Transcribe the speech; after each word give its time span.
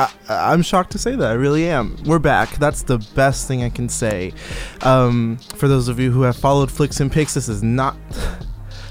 I, 0.00 0.10
I'm 0.30 0.62
shocked 0.62 0.92
to 0.92 0.98
say 0.98 1.14
that. 1.14 1.30
I 1.30 1.34
really 1.34 1.68
am. 1.68 1.94
We're 2.06 2.18
back. 2.18 2.54
That's 2.56 2.82
the 2.82 2.98
best 3.14 3.46
thing 3.46 3.62
I 3.62 3.68
can 3.68 3.90
say. 3.90 4.32
Um, 4.80 5.36
for 5.56 5.68
those 5.68 5.88
of 5.88 6.00
you 6.00 6.10
who 6.10 6.22
have 6.22 6.36
followed 6.36 6.70
Flicks 6.70 7.00
and 7.00 7.12
Picks, 7.12 7.34
this 7.34 7.48
is 7.48 7.62
not. 7.62 7.96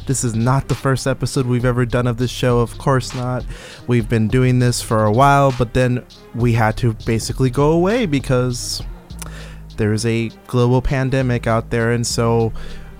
This 0.05 0.23
is 0.23 0.33
not 0.33 0.67
the 0.67 0.75
first 0.75 1.05
episode 1.05 1.45
we've 1.45 1.65
ever 1.65 1.85
done 1.85 2.07
of 2.07 2.17
this 2.17 2.31
show, 2.31 2.61
of 2.61 2.75
course 2.79 3.13
not. 3.13 3.45
We've 3.85 4.09
been 4.09 4.27
doing 4.27 4.57
this 4.57 4.81
for 4.81 5.05
a 5.05 5.11
while, 5.11 5.53
but 5.55 5.75
then 5.75 6.03
we 6.33 6.53
had 6.53 6.77
to 6.77 6.93
basically 7.05 7.51
go 7.51 7.73
away 7.73 8.07
because 8.07 8.81
there's 9.77 10.07
a 10.07 10.29
global 10.47 10.81
pandemic 10.81 11.45
out 11.45 11.69
there, 11.69 11.91
and 11.91 12.07
so 12.07 12.51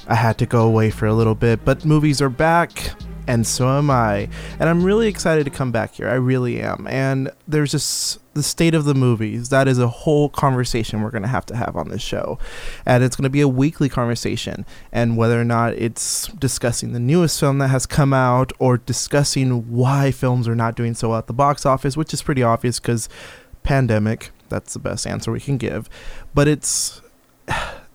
I 0.08 0.14
had 0.14 0.38
to 0.38 0.46
go 0.46 0.68
away 0.68 0.92
for 0.92 1.08
a 1.08 1.14
little 1.14 1.34
bit. 1.34 1.66
But 1.66 1.84
movies 1.84 2.22
are 2.22 2.30
back 2.30 2.92
and 3.30 3.46
so 3.46 3.70
am 3.78 3.92
I. 3.92 4.28
And 4.60 4.68
I'm 4.68 4.84
really 4.84 5.08
excited 5.08 5.44
to 5.44 5.52
come 5.52 5.72
back 5.72 5.94
here. 5.94 6.10
I 6.10 6.16
really 6.16 6.60
am. 6.64 6.88
And 6.90 7.30
there's 7.48 7.70
just 7.70 8.18
the 8.34 8.42
state 8.42 8.74
of 8.74 8.86
the 8.86 8.96
movies. 8.96 9.50
That 9.50 9.68
is 9.68 9.78
a 9.78 9.88
whole 9.88 10.30
conversation 10.30 11.04
we're 11.04 11.12
going 11.12 11.22
to 11.22 11.30
have 11.30 11.46
to 11.46 11.56
have 11.56 11.76
on 11.76 11.90
this 11.90 12.02
show. 12.02 12.40
And 12.88 13.04
it's 13.04 13.16
going 13.16 13.26
to 13.26 13.30
be 13.30 13.42
a 13.42 13.48
weekly 13.48 13.88
conversation. 13.88 14.66
And 14.92 15.16
whether 15.16 15.40
or 15.40 15.44
not 15.44 15.74
it's 15.74 16.28
discussing 16.30 16.94
the 16.94 17.00
newest 17.00 17.40
film 17.40 17.60
that 17.60 17.68
has 17.68 17.86
come 17.86 18.14
out 18.14 18.52
or 18.58 18.80
discussing 18.80 19.70
why 19.70 20.10
films 20.10 20.48
are 20.48 20.56
not 20.56 20.76
doing 20.76 20.96
so 20.96 21.10
well 21.10 21.20
at 21.20 21.28
the 21.28 21.34
box 21.34 21.68
office, 21.68 21.96
which 21.96 22.16
is 22.16 22.24
pretty 22.24 22.42
obvious 22.42 22.80
because 22.80 23.10
pandemic. 23.62 24.32
That's 24.50 24.74
the 24.74 24.80
best 24.80 25.06
answer 25.06 25.32
we 25.32 25.40
can 25.40 25.58
give. 25.58 25.88
But 26.34 26.48
it's 26.48 27.00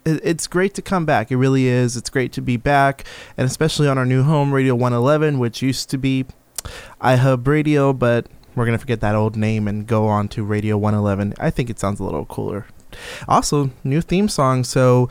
it's 0.05 0.47
great 0.47 0.75
to 0.75 0.83
come 0.83 1.07
back. 1.07 1.31
It 1.31 1.37
really 1.37 1.67
is. 1.67 1.97
It's 1.97 2.11
great 2.11 2.33
to 2.33 2.43
be 2.43 2.57
back, 2.57 3.05
and 3.37 3.47
especially 3.47 3.89
on 3.89 3.99
our 3.99 4.07
new 4.07 4.23
home, 4.23 4.53
Radio 4.53 4.75
111, 4.75 5.39
which 5.39 5.63
used 5.63 5.91
to 5.91 5.99
be 5.99 6.27
iHub 7.01 7.47
Radio, 7.47 7.93
but 7.93 8.27
we're 8.55 8.67
gonna 8.67 8.79
forget 8.79 9.01
that 9.01 9.15
old 9.15 9.37
name 9.37 9.67
and 9.67 9.87
go 9.87 10.07
on 10.07 10.29
to 10.29 10.45
Radio 10.45 10.77
111. 10.77 11.35
I 11.39 11.51
think 11.51 11.71
it 11.71 11.79
sounds 11.79 12.01
a 12.01 12.05
little 12.05 12.25
cooler. 12.25 12.67
Also, 13.27 13.71
new 13.83 14.01
theme 14.01 14.29
song. 14.29 14.63
So, 14.65 15.09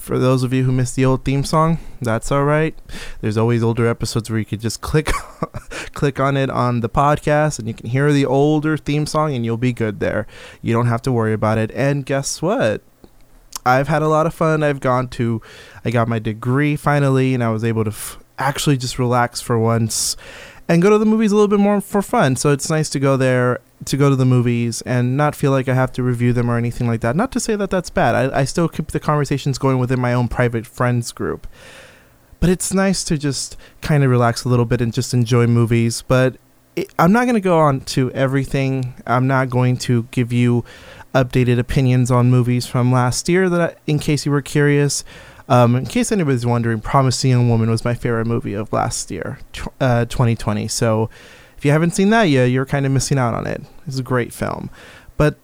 for 0.00 0.18
those 0.18 0.42
of 0.42 0.52
you 0.52 0.64
who 0.64 0.72
missed 0.72 0.96
the 0.96 1.04
old 1.04 1.24
theme 1.24 1.44
song, 1.44 1.78
that's 2.00 2.32
all 2.32 2.44
right. 2.44 2.76
There's 3.20 3.36
always 3.36 3.62
older 3.62 3.86
episodes 3.86 4.30
where 4.30 4.38
you 4.38 4.44
could 4.44 4.60
just 4.60 4.80
click 4.82 5.10
click 5.92 6.18
on 6.18 6.36
it 6.36 6.50
on 6.50 6.80
the 6.80 6.88
podcast 6.88 7.58
and 7.58 7.68
you 7.68 7.74
can 7.74 7.90
hear 7.90 8.12
the 8.12 8.26
older 8.26 8.76
theme 8.76 9.06
song 9.06 9.34
and 9.34 9.44
you'll 9.44 9.56
be 9.56 9.72
good 9.72 10.00
there. 10.00 10.26
You 10.62 10.72
don't 10.72 10.86
have 10.86 11.02
to 11.02 11.12
worry 11.12 11.32
about 11.32 11.58
it. 11.58 11.70
And 11.72 12.06
guess 12.06 12.40
what? 12.42 12.82
I've 13.64 13.88
had 13.88 14.02
a 14.02 14.08
lot 14.08 14.26
of 14.26 14.34
fun. 14.34 14.62
I've 14.62 14.80
gone 14.80 15.08
to, 15.08 15.42
I 15.84 15.90
got 15.90 16.08
my 16.08 16.18
degree 16.18 16.76
finally, 16.76 17.34
and 17.34 17.44
I 17.44 17.50
was 17.50 17.64
able 17.64 17.84
to 17.84 17.90
f- 17.90 18.18
actually 18.38 18.76
just 18.76 18.98
relax 18.98 19.40
for 19.40 19.58
once 19.58 20.16
and 20.68 20.80
go 20.80 20.88
to 20.88 20.98
the 20.98 21.06
movies 21.06 21.32
a 21.32 21.34
little 21.34 21.48
bit 21.48 21.58
more 21.58 21.80
for 21.80 22.00
fun. 22.00 22.36
So 22.36 22.52
it's 22.52 22.70
nice 22.70 22.88
to 22.90 23.00
go 23.00 23.16
there, 23.16 23.60
to 23.86 23.96
go 23.96 24.08
to 24.08 24.14
the 24.14 24.24
movies 24.24 24.82
and 24.82 25.16
not 25.16 25.34
feel 25.34 25.50
like 25.50 25.68
I 25.68 25.74
have 25.74 25.90
to 25.92 26.02
review 26.02 26.32
them 26.32 26.48
or 26.48 26.56
anything 26.56 26.86
like 26.86 27.00
that. 27.00 27.16
Not 27.16 27.32
to 27.32 27.40
say 27.40 27.56
that 27.56 27.70
that's 27.70 27.90
bad. 27.90 28.14
I, 28.14 28.40
I 28.40 28.44
still 28.44 28.68
keep 28.68 28.88
the 28.88 29.00
conversations 29.00 29.58
going 29.58 29.78
within 29.78 30.00
my 30.00 30.12
own 30.12 30.28
private 30.28 30.66
friends 30.66 31.10
group. 31.10 31.48
But 32.38 32.50
it's 32.50 32.72
nice 32.72 33.02
to 33.04 33.18
just 33.18 33.56
kind 33.82 34.04
of 34.04 34.10
relax 34.10 34.44
a 34.44 34.48
little 34.48 34.64
bit 34.64 34.80
and 34.80 34.92
just 34.92 35.12
enjoy 35.12 35.46
movies. 35.48 36.02
But 36.02 36.36
I'm 36.98 37.12
not 37.12 37.24
going 37.24 37.34
to 37.34 37.40
go 37.40 37.58
on 37.58 37.80
to 37.80 38.10
everything. 38.12 38.94
I'm 39.06 39.26
not 39.26 39.50
going 39.50 39.76
to 39.78 40.04
give 40.12 40.32
you 40.32 40.64
updated 41.14 41.58
opinions 41.58 42.10
on 42.10 42.30
movies 42.30 42.66
from 42.66 42.92
last 42.92 43.28
year. 43.28 43.48
That, 43.48 43.60
I, 43.60 43.76
in 43.86 43.98
case 43.98 44.26
you 44.26 44.32
were 44.32 44.42
curious, 44.42 45.04
um, 45.48 45.74
in 45.74 45.86
case 45.86 46.12
anybody's 46.12 46.46
wondering, 46.46 46.80
Promising 46.80 47.30
Young 47.30 47.48
Woman 47.48 47.68
was 47.70 47.84
my 47.84 47.94
favorite 47.94 48.26
movie 48.26 48.54
of 48.54 48.72
last 48.72 49.10
year, 49.10 49.40
uh, 49.80 50.04
2020. 50.04 50.68
So 50.68 51.10
if 51.58 51.64
you 51.64 51.72
haven't 51.72 51.90
seen 51.90 52.10
that 52.10 52.24
yet, 52.24 52.46
you're 52.46 52.64
kind 52.64 52.86
of 52.86 52.92
missing 52.92 53.18
out 53.18 53.34
on 53.34 53.46
it. 53.46 53.60
It's 53.86 53.98
a 53.98 54.02
great 54.02 54.32
film. 54.32 54.70
But 55.16 55.36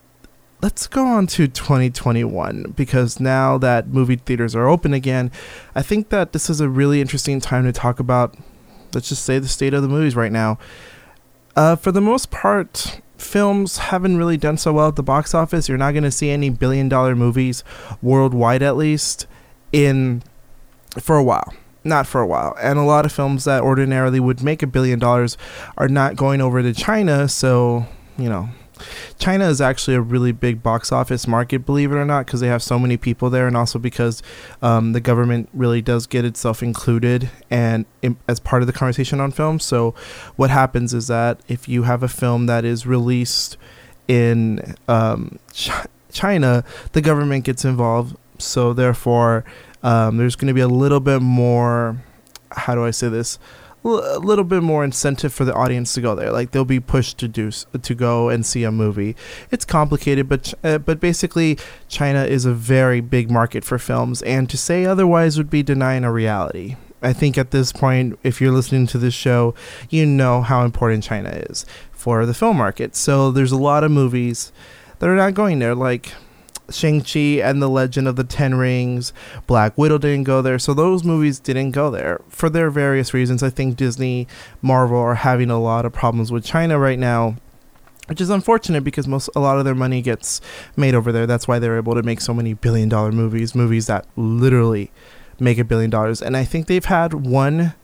let's 0.63 0.87
go 0.87 1.05
on 1.05 1.27
to 1.27 1.49
2021 1.49 2.75
because 2.77 3.19
now 3.19 3.59
that 3.59 3.89
movie 3.89 4.17
theaters 4.17 4.55
are 4.55 4.69
open 4.69 4.95
again, 4.95 5.33
I 5.75 5.83
think 5.83 6.11
that 6.11 6.33
this 6.33 6.49
is 6.49 6.61
a 6.61 6.69
really 6.69 7.01
interesting 7.01 7.41
time 7.41 7.65
to 7.65 7.73
talk 7.73 7.99
about, 7.99 8.37
let's 8.95 9.09
just 9.09 9.25
say, 9.25 9.41
the 9.41 9.49
state 9.49 9.75
of 9.75 9.83
the 9.83 9.89
movies 9.89 10.15
right 10.15 10.33
now. 10.33 10.59
Uh, 11.57 11.75
for 11.75 11.91
the 11.91 12.01
most 12.01 12.31
part, 12.31 13.01
films 13.19 13.79
haven't 13.79 14.17
really 14.17 14.37
done 14.37 14.59
so 14.59 14.73
well 14.73 14.89
at 14.89 14.97
the 14.97 15.03
box 15.03 15.35
office. 15.35 15.69
You're 15.69 15.79
not 15.79 15.93
going 15.93 16.05
to 16.05 16.11
see 16.11 16.31
any 16.31 16.51
billion 16.51 16.89
dollar 16.89 17.15
movies 17.17 17.65
worldwide, 18.03 18.63
at 18.63 18.77
least, 18.77 19.27
in 19.73 20.23
for 21.01 21.17
a 21.17 21.25
while. 21.25 21.55
Not 21.85 22.07
for 22.07 22.21
a 22.21 22.27
while. 22.27 22.57
And 22.61 22.79
a 22.79 22.83
lot 22.83 23.07
of 23.07 23.13
films 23.13 23.45
that 23.45 23.63
ordinarily 23.63 24.19
would 24.19 24.43
make 24.43 24.63
a 24.63 24.67
billion 24.67 24.99
dollars 24.99 25.39
are 25.79 25.89
not 25.89 26.17
going 26.17 26.41
over 26.41 26.61
to 26.63 26.73
China. 26.73 27.29
So, 27.29 27.87
you 28.19 28.29
know, 28.29 28.49
China 29.19 29.49
is 29.49 29.61
actually 29.61 29.95
a 29.95 30.01
really 30.01 30.33
big 30.33 30.63
box 30.63 30.93
office 30.93 31.27
market, 31.27 31.65
believe 31.65 31.93
it 31.93 31.97
or 31.97 32.05
not, 32.05 32.27
because 32.27 32.41
they 32.41 32.49
have 32.49 32.63
so 32.63 32.79
many 32.79 32.97
people 32.97 33.31
there, 33.31 33.47
and 33.47 33.57
also 33.57 33.79
because 33.79 34.23
um, 34.63 34.93
the 34.93 35.01
government 35.01 35.49
really 35.53 35.83
does 35.83 36.07
get 36.07 36.25
itself 36.25 36.63
included 36.63 37.31
and 37.51 37.87
in, 38.03 38.17
as 38.29 38.41
part 38.41 38.63
of 38.63 38.67
the 38.67 38.73
conversation 38.73 39.21
on 39.21 39.33
film. 39.33 39.59
So, 39.59 39.95
what 40.37 40.51
happens 40.51 40.93
is 40.95 41.07
that 41.09 41.41
if 41.49 41.69
you 41.69 41.85
have 41.85 42.03
a 42.03 42.09
film 42.09 42.47
that 42.47 42.65
is 42.65 42.87
released 42.87 43.57
in 44.09 44.77
um, 44.89 45.39
Ch- 45.53 45.71
China, 46.13 46.65
the 46.93 47.01
government 47.01 47.45
gets 47.45 47.65
involved. 47.65 48.17
So, 48.39 48.73
therefore, 48.73 49.45
um, 49.83 50.17
there's 50.17 50.37
going 50.37 50.49
to 50.49 50.55
be 50.55 50.61
a 50.61 50.69
little 50.69 51.01
bit 51.01 51.23
more. 51.23 52.03
How 52.53 52.75
do 52.75 52.85
I 52.85 52.91
say 52.91 53.09
this? 53.09 53.39
A 53.95 54.19
little 54.19 54.45
bit 54.45 54.63
more 54.63 54.85
incentive 54.85 55.33
for 55.33 55.45
the 55.45 55.55
audience 55.55 55.95
to 55.95 56.01
go 56.01 56.15
there. 56.15 56.31
Like 56.31 56.51
they'll 56.51 56.65
be 56.65 56.81
pushed 56.81 57.19
to 57.19 57.29
do 57.29 57.51
to 57.51 57.95
go 57.95 58.29
and 58.29 58.45
see 58.45 58.65
a 58.65 58.73
movie. 58.73 59.17
It's 59.51 59.65
complicated, 59.65 60.29
but 60.29 60.55
uh, 60.63 60.79
but 60.79 61.01
basically, 61.01 61.59
China 61.89 62.25
is 62.25 62.45
a 62.45 62.53
very 62.53 63.01
big 63.01 63.31
market 63.31 63.65
for 63.65 63.79
films, 63.79 64.23
and 64.23 64.51
to 64.51 64.57
say 64.57 64.85
otherwise 64.85 65.39
would 65.39 65.51
be 65.51 65.63
denying 65.63 66.05
a 66.05 66.13
reality. 66.13 66.77
I 67.03 67.13
think 67.13 67.37
at 67.39 67.51
this 67.51 67.73
point, 67.73 68.19
if 68.23 68.41
you're 68.41 68.53
listening 68.53 68.87
to 68.89 68.99
this 68.99 69.15
show, 69.15 69.55
you 69.91 70.07
know 70.07 70.43
how 70.43 70.65
important 70.65 71.05
China 71.05 71.29
is 71.29 71.67
for 71.93 72.25
the 72.27 72.35
film 72.35 72.57
market. 72.57 72.97
So 72.97 73.31
there's 73.31 73.53
a 73.53 73.57
lot 73.57 73.85
of 73.85 73.91
movies 73.91 74.51
that 74.99 75.09
are 75.09 75.17
not 75.17 75.35
going 75.35 75.59
there, 75.59 75.75
like 75.75 76.13
Shang-Chi 76.71 77.41
and 77.43 77.63
the 77.63 77.69
Legend 77.69 78.09
of 78.09 78.17
the 78.17 78.25
Ten 78.25 78.55
Rings, 78.55 79.13
Black 79.47 79.77
Widow 79.79 79.99
didn't 79.99 80.25
go 80.25 80.43
there. 80.43 80.59
So 80.59 80.75
those 80.75 81.05
movies 81.05 81.39
didn't 81.39 81.73
go 81.73 81.91
there 81.91 82.21
for 82.29 82.49
their 82.49 82.71
various 82.71 83.15
reasons. 83.15 83.43
I 83.43 83.51
think 83.51 83.77
Disney, 83.77 84.27
Marvel 84.63 84.99
are 84.99 85.15
having 85.15 85.51
a 85.51 85.61
lot 85.61 85.85
of 85.85 85.93
problems 85.93 86.33
with 86.33 86.45
China 86.45 86.79
right 86.79 86.99
now. 86.99 87.37
Which 88.09 88.21
is 88.21 88.31
unfortunate 88.31 88.85
because 88.85 89.09
most 89.09 89.29
a 89.35 89.41
lot 89.41 89.59
of 89.59 89.65
their 89.65 89.75
money 89.75 90.01
gets 90.01 90.41
made 90.77 90.95
over 90.95 91.11
there. 91.11 91.27
That's 91.27 91.49
why 91.49 91.59
they're 91.59 91.77
able 91.77 91.97
to 91.97 92.05
make 92.05 92.21
so 92.21 92.33
many 92.33 92.55
billion 92.55 92.89
dollar 92.89 93.11
movies, 93.11 93.53
movies 93.53 93.89
that 93.89 94.07
literally 94.15 94.93
make 95.41 95.59
a 95.59 95.65
billion 95.65 95.91
dollars. 95.91 96.23
And 96.23 96.37
I 96.37 96.45
think 96.45 96.69
they've 96.69 96.85
had 96.85 97.15
one 97.15 97.75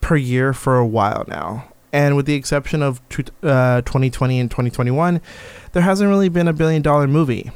per 0.00 0.14
year 0.14 0.52
for 0.52 0.78
a 0.78 0.86
while 0.86 1.24
now. 1.26 1.72
And 1.92 2.14
with 2.14 2.26
the 2.26 2.34
exception 2.34 2.80
of 2.80 3.00
uh, 3.42 3.82
2020 3.82 4.38
and 4.38 4.48
2021, 4.48 5.20
there 5.72 5.82
hasn't 5.82 6.08
really 6.08 6.28
been 6.28 6.46
a 6.46 6.52
billion 6.52 6.80
dollar 6.82 7.08
movie 7.08 7.50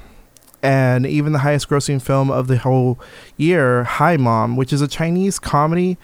and 0.62 1.06
even 1.06 1.32
the 1.32 1.40
highest 1.40 1.68
grossing 1.68 2.00
film 2.00 2.30
of 2.30 2.46
the 2.46 2.58
whole 2.58 2.98
year, 3.36 3.84
Hi 3.84 4.16
Mom, 4.16 4.56
which 4.56 4.72
is 4.72 4.80
a 4.82 4.88
Chinese 4.88 5.38
comedy. 5.38 5.98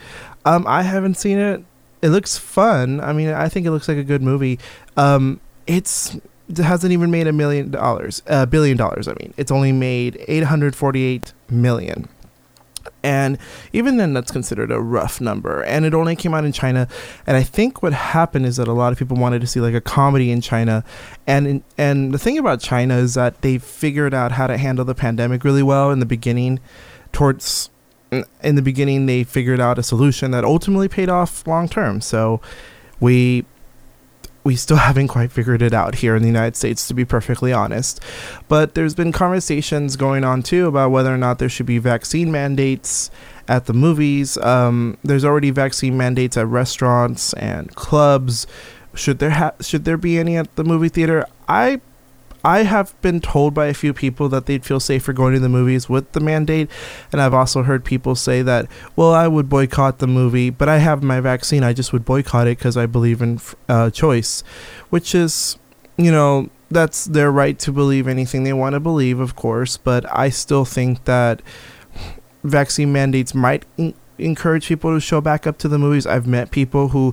Um, 0.45 0.65
I 0.67 0.83
haven't 0.83 1.17
seen 1.17 1.39
it. 1.39 1.65
It 2.03 2.11
looks 2.11 2.39
fun. 2.39 3.01
I 3.01 3.13
mean, 3.13 3.29
I 3.29 3.49
think 3.49 3.67
it 3.67 3.71
looks 3.71 3.89
like 3.89 3.99
a 3.99 4.05
good 4.05 4.23
movie. 4.23 4.59
Um, 4.97 5.41
it's 5.67 6.17
it 6.49 6.59
hasn't 6.59 6.93
even 6.93 7.11
made 7.11 7.27
a 7.27 7.33
million 7.33 7.71
dollars, 7.71 8.23
a 8.27 8.33
uh, 8.33 8.47
billion 8.47 8.77
dollars. 8.77 9.09
I 9.09 9.15
mean, 9.21 9.35
it's 9.37 9.51
only 9.51 9.73
made 9.73 10.17
848 10.29 11.33
million. 11.51 12.09
And 13.03 13.39
even 13.73 13.97
then, 13.97 14.13
that's 14.13 14.31
considered 14.31 14.71
a 14.71 14.81
rough 14.81 15.21
number. 15.21 15.63
And 15.63 15.85
it 15.85 15.95
only 15.95 16.17
came 16.17 16.35
out 16.35 16.45
in 16.45 16.53
China. 16.53 16.89
And 17.27 17.37
I 17.37 17.43
think 17.43 17.83
what 17.83 17.93
happened 17.93 18.47
is 18.47 18.57
that 18.57 18.69
a 18.69 18.73
lot 18.73 18.93
of 18.93 18.99
people 18.99 19.17
wanted 19.17 19.41
to 19.41 19.47
see 19.47 19.61
like 19.61 19.75
a 19.75 19.81
comedy 19.81 20.31
in 20.31 20.41
China. 20.41 20.85
And 21.27 21.63
and 21.79 22.13
the 22.13 22.19
thing 22.19 22.39
about 22.39 22.61
China 22.61 22.97
is 22.97 23.15
that 23.15 23.43
they 23.43 23.59
figured 23.59 24.15
out 24.15 24.33
how 24.33 24.47
to 24.47 24.57
handle 24.57 24.85
the 24.85 24.95
pandemic 24.95 25.45
really 25.45 25.63
well 25.63 25.91
in 25.91 26.01
the 26.01 26.07
beginning. 26.07 26.61
Towards 27.13 27.71
in 28.43 28.55
the 28.55 28.63
beginning, 28.63 29.07
they 29.07 29.25
figured 29.25 29.61
out 29.61 29.79
a 29.79 29.83
solution 29.83 30.31
that 30.31 30.45
ultimately 30.45 30.89
paid 30.89 31.09
off 31.09 31.47
long 31.47 31.69
term. 31.69 32.01
So 32.01 32.41
we 33.01 33.45
we 34.47 34.57
still 34.57 34.77
haven't 34.89 35.09
quite 35.09 35.31
figured 35.33 35.61
it 35.61 35.75
out 35.75 35.97
here 35.97 36.17
in 36.17 36.23
the 36.23 36.29
United 36.29 36.57
States, 36.57 36.89
to 36.89 36.95
be 36.95 37.05
perfectly 37.05 37.53
honest. 37.53 38.01
But 38.49 38.75
there's 38.75 38.95
been 38.95 39.13
conversations 39.13 39.97
going 39.97 40.25
on 40.25 40.43
too 40.43 40.69
about 40.69 40.93
whether 40.93 41.13
or 41.13 41.19
not 41.19 41.39
there 41.39 41.49
should 41.49 41.67
be 41.67 41.79
vaccine 41.79 42.33
mandates 42.33 43.11
at 43.49 43.67
the 43.67 43.75
movies. 43.75 44.39
Um, 44.39 44.97
there's 45.03 45.25
already 45.25 45.51
vaccine 45.51 45.97
mandates 45.97 46.37
at 46.37 46.47
restaurants 46.47 47.33
and 47.35 47.75
clubs. 47.75 48.47
Should 48.95 49.19
there 49.19 49.31
ha- 49.31 49.55
should 49.61 49.85
there 49.85 49.99
be 49.99 50.19
any 50.19 50.37
at 50.37 50.55
the 50.57 50.65
movie 50.65 50.89
theater? 50.89 51.27
I 51.49 51.81
I 52.47 52.63
have 52.63 52.99
been 53.03 53.21
told 53.21 53.55
by 53.55 53.67
a 53.67 53.75
few 53.75 53.93
people 53.93 54.29
that 54.29 54.47
they'd 54.47 54.65
feel 54.65 54.79
safer 54.79 55.13
going 55.13 55.35
to 55.35 55.41
the 55.41 55.49
movies 55.49 55.89
with 55.89 56.13
the 56.13 56.21
mandate, 56.21 56.71
and 57.11 57.21
I've 57.21 57.35
also 57.35 57.65
heard 57.65 57.85
people 57.85 58.15
say 58.15 58.41
that, 58.43 58.69
well, 58.95 59.13
I 59.13 59.27
would 59.27 59.49
boycott 59.49 59.99
the 59.99 60.07
movie, 60.07 60.51
but 60.51 60.69
I 60.69 60.79
have 60.79 61.03
my 61.03 61.21
vaccine. 61.21 61.65
I 61.65 61.73
just 61.73 61.93
would 61.93 62.05
boycott 62.05 62.47
it 62.47 62.57
because 62.57 62.77
I 62.77 62.87
believe 62.87 63.21
in 63.21 63.41
uh, 63.69 63.91
choice, 63.91 64.45
which 64.91 65.13
is, 65.13 65.59
you 65.97 66.13
know, 66.13 66.49
that's 66.71 67.07
their 67.07 67.33
right 67.33 67.59
to 67.59 67.73
believe 67.73 68.07
anything 68.07 68.45
they 68.45 68.53
want 68.53 68.75
to 68.75 68.81
believe, 68.81 69.19
of 69.19 69.35
course, 69.35 69.77
but 69.77 70.07
I 70.17 70.29
still 70.29 70.65
think 70.65 71.05
that 71.05 71.43
vaccine 72.45 72.93
mandates 72.93 73.35
might 73.35 73.65
encourage 74.19 74.69
people 74.69 74.95
to 74.95 75.01
show 75.01 75.21
back 75.21 75.49
up 75.49 75.59
to 75.59 75.69
the 75.69 75.79
movies. 75.79 76.07
I've 76.07 76.27
met 76.27 76.53
people 76.53 76.89
who 76.89 77.13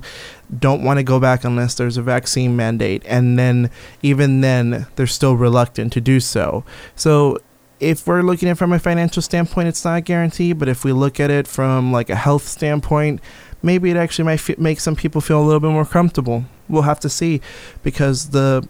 don't 0.58 0.82
want 0.82 0.98
to 0.98 1.02
go 1.02 1.20
back 1.20 1.44
unless 1.44 1.74
there's 1.74 1.96
a 1.96 2.02
vaccine 2.02 2.56
mandate, 2.56 3.02
and 3.06 3.38
then 3.38 3.70
even 4.02 4.40
then, 4.40 4.86
they're 4.96 5.06
still 5.06 5.36
reluctant 5.36 5.92
to 5.94 6.00
do 6.00 6.20
so. 6.20 6.64
So, 6.94 7.38
if 7.80 8.06
we're 8.06 8.22
looking 8.22 8.48
at 8.48 8.52
it 8.52 8.58
from 8.58 8.72
a 8.72 8.78
financial 8.78 9.22
standpoint, 9.22 9.68
it's 9.68 9.84
not 9.84 9.98
a 9.98 10.00
guarantee. 10.00 10.52
But 10.52 10.68
if 10.68 10.84
we 10.84 10.92
look 10.92 11.20
at 11.20 11.30
it 11.30 11.46
from 11.46 11.92
like 11.92 12.08
a 12.08 12.16
health 12.16 12.46
standpoint, 12.46 13.20
maybe 13.62 13.90
it 13.90 13.96
actually 13.96 14.24
might 14.26 14.48
f- 14.48 14.58
make 14.58 14.80
some 14.80 14.96
people 14.96 15.20
feel 15.20 15.40
a 15.40 15.44
little 15.44 15.60
bit 15.60 15.70
more 15.70 15.84
comfortable. 15.84 16.44
We'll 16.68 16.82
have 16.82 17.00
to 17.00 17.08
see, 17.08 17.40
because 17.82 18.30
the 18.30 18.66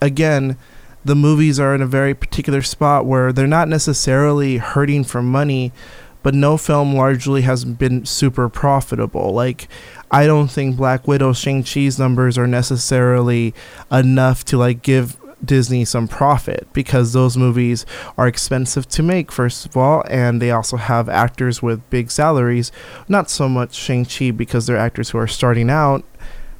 again 0.00 0.56
the 1.04 1.14
movies 1.14 1.60
are 1.60 1.72
in 1.72 1.80
a 1.80 1.86
very 1.86 2.14
particular 2.14 2.62
spot 2.62 3.06
where 3.06 3.32
they're 3.32 3.46
not 3.46 3.68
necessarily 3.68 4.56
hurting 4.56 5.04
for 5.04 5.22
money 5.22 5.72
but 6.26 6.34
no 6.34 6.56
film 6.56 6.92
largely 6.92 7.42
has 7.42 7.64
been 7.64 8.04
super 8.04 8.48
profitable. 8.48 9.32
Like, 9.32 9.68
I 10.10 10.26
don't 10.26 10.48
think 10.48 10.76
Black 10.76 11.08
Widow, 11.08 11.32
Shang-Chi's 11.32 11.98
numbers 11.98 12.38
are 12.38 12.46
necessarily 12.46 13.54
enough 13.90 14.44
to 14.46 14.56
like 14.56 14.82
give 14.82 15.16
Disney 15.44 15.84
some 15.84 16.08
profit 16.08 16.66
because 16.72 17.12
those 17.12 17.36
movies 17.36 17.84
are 18.16 18.26
expensive 18.26 18.88
to 18.88 19.02
make, 19.02 19.30
first 19.30 19.66
of 19.66 19.76
all, 19.76 20.04
and 20.08 20.40
they 20.40 20.50
also 20.50 20.76
have 20.76 21.08
actors 21.08 21.62
with 21.62 21.88
big 21.90 22.10
salaries. 22.10 22.72
Not 23.08 23.30
so 23.30 23.48
much 23.48 23.74
Shang-Chi 23.74 24.30
because 24.30 24.66
they're 24.66 24.76
actors 24.76 25.10
who 25.10 25.18
are 25.18 25.26
starting 25.26 25.70
out. 25.70 26.04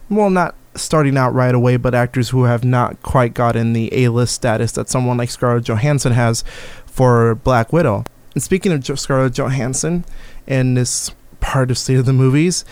Well, 0.08 0.30
not 0.30 0.54
starting 0.74 1.16
out 1.16 1.34
right 1.34 1.54
away, 1.54 1.76
but 1.76 1.94
actors 1.94 2.28
who 2.30 2.44
have 2.44 2.64
not 2.64 3.00
quite 3.02 3.32
gotten 3.32 3.72
the 3.72 3.88
A 3.92 4.08
list 4.08 4.34
status 4.34 4.72
that 4.72 4.88
someone 4.88 5.16
like 5.16 5.30
Scarlett 5.30 5.64
Johansson 5.64 6.12
has 6.12 6.44
for 6.84 7.34
Black 7.36 7.72
Widow. 7.72 8.04
And 8.34 8.42
speaking 8.42 8.72
of 8.72 9.00
Scarlett 9.00 9.32
Johansson 9.34 10.04
and 10.46 10.76
this 10.76 11.12
part 11.40 11.70
of 11.70 11.78
State 11.78 11.98
of 11.98 12.06
the 12.06 12.12
Movies, 12.12 12.64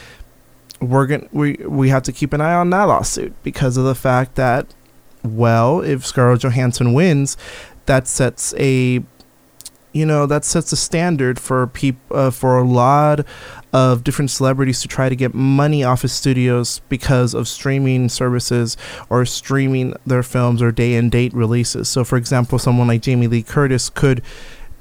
we're 0.89 1.07
going 1.07 1.29
we 1.33 1.55
we 1.67 1.89
have 1.89 2.03
to 2.05 2.13
keep 2.13 2.33
an 2.33 2.41
eye 2.41 2.55
on 2.55 2.71
that 2.71 2.85
lawsuit 2.85 3.35
because 3.43 3.77
of 3.77 3.85
the 3.85 3.95
fact 3.95 4.35
that 4.37 4.73
well, 5.25 5.81
if 5.81 6.05
Scarlett 6.05 6.43
Johansson 6.43 6.93
wins, 6.93 7.37
that 7.87 8.07
sets 8.07 8.55
a 8.59 9.03
you 9.93 10.05
know 10.05 10.27
that 10.27 10.45
sets 10.45 10.73
a 10.73 10.77
standard 10.77 11.39
for 11.39 11.67
peop- 11.69 11.97
uh, 12.11 12.31
for 12.31 12.59
a 12.59 12.65
lot 12.65 13.25
of 13.73 14.05
different 14.05 14.31
celebrities 14.31 14.81
to 14.83 14.89
try 14.89 15.09
to 15.09 15.17
get 15.17 15.33
money 15.35 15.83
off 15.85 16.05
of 16.05 16.11
studios 16.11 16.81
because 16.89 17.33
of 17.33 17.49
streaming 17.49 18.09
services 18.09 18.77
or 19.09 19.25
streaming 19.25 19.95
their 20.05 20.23
films 20.23 20.61
or 20.61 20.73
day 20.73 20.95
and 20.95 21.11
date 21.11 21.33
releases. 21.33 21.89
So, 21.89 22.05
for 22.05 22.17
example, 22.17 22.59
someone 22.59 22.89
like 22.89 23.03
Jamie 23.03 23.29
Lee 23.29 23.43
Curtis 23.43 23.89
could 23.89 24.23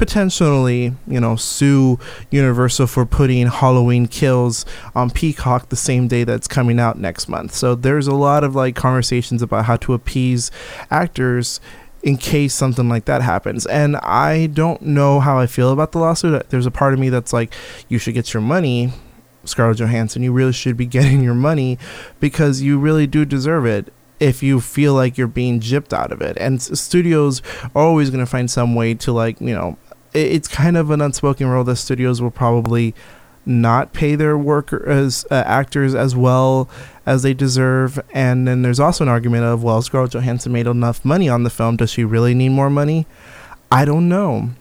potentially, 0.04 0.94
you 1.08 1.18
know, 1.18 1.38
sue 1.38 1.98
Universal 2.30 2.88
for 2.88 3.06
putting 3.06 3.48
Halloween 3.48 4.06
Kills 4.06 4.66
on 4.94 5.10
Peacock 5.10 5.70
the 5.70 5.78
same 5.78 6.10
day 6.10 6.26
that's 6.26 6.46
coming 6.46 6.78
out 6.78 7.00
next 7.00 7.30
month. 7.30 7.54
So 7.54 7.74
there's 7.74 8.06
a 8.06 8.14
lot 8.14 8.44
of 8.44 8.54
like 8.54 8.76
conversations 8.76 9.42
about 9.42 9.64
how 9.64 9.78
to 9.78 9.94
appease 9.94 10.52
actors 10.92 11.62
in 12.02 12.18
case 12.18 12.54
something 12.54 12.90
like 12.90 13.06
that 13.06 13.22
happens. 13.22 13.66
And 13.66 13.96
I 13.96 14.48
don't 14.48 14.82
know 14.82 15.22
how 15.22 15.40
I 15.40 15.48
feel 15.48 15.72
about 15.72 15.94
the 15.94 16.00
lawsuit. 16.00 16.34
Uh, 16.34 16.44
there's 16.50 16.66
a 16.66 16.72
part 16.72 16.94
of 16.94 17.00
me 17.00 17.08
that's 17.08 17.32
like, 17.32 17.54
you 17.88 17.98
should 17.98 18.14
get 18.14 18.34
your 18.34 18.42
money. 18.42 18.92
Scarlett 19.46 19.78
Johansson, 19.78 20.22
you 20.22 20.34
really 20.34 20.52
should 20.52 20.76
be 20.76 20.86
getting 20.98 21.24
your 21.24 21.34
money 21.34 21.80
because 22.20 22.62
you 22.62 22.78
really 22.78 23.08
do 23.08 23.24
deserve 23.24 23.66
it 23.66 23.94
if 24.24 24.42
you 24.42 24.62
feel 24.62 24.94
like 24.94 25.18
you're 25.18 25.28
being 25.28 25.60
gypped 25.60 25.92
out 25.92 26.12
of 26.12 26.22
it. 26.22 26.38
And 26.40 26.62
studios 26.62 27.42
are 27.76 27.84
always 27.84 28.10
going 28.10 28.24
to 28.24 28.30
find 28.30 28.50
some 28.50 28.74
way 28.74 28.94
to 28.96 29.12
like, 29.12 29.40
you 29.42 29.54
know, 29.54 29.78
it's 30.14 30.48
kind 30.48 30.78
of 30.78 30.90
an 30.90 31.02
unspoken 31.02 31.48
rule 31.48 31.64
that 31.64 31.76
studios 31.78 32.22
will 32.22 32.32
probably 32.32 32.94
not 33.46 33.92
pay 33.92 34.16
their 34.16 34.38
workers 34.38 35.26
uh, 35.30 35.44
actors 35.46 35.94
as 35.94 36.16
well 36.16 36.70
as 37.06 37.24
they 37.24 37.34
deserve. 37.34 38.00
And 38.14 38.48
then 38.48 38.62
there's 38.62 38.80
also 38.80 39.04
an 39.04 39.10
argument 39.10 39.44
of 39.44 39.64
well 39.64 39.82
Scarlett 39.82 40.12
Johansson 40.12 40.52
made 40.52 40.68
enough 40.68 41.04
money 41.04 41.30
on 41.30 41.44
the 41.44 41.50
film. 41.50 41.78
Does 41.78 41.92
she 41.92 42.04
really 42.04 42.34
need 42.34 42.50
more 42.50 42.70
money? 42.70 43.06
I 43.72 43.86
don't 43.86 44.08
know. 44.08 44.52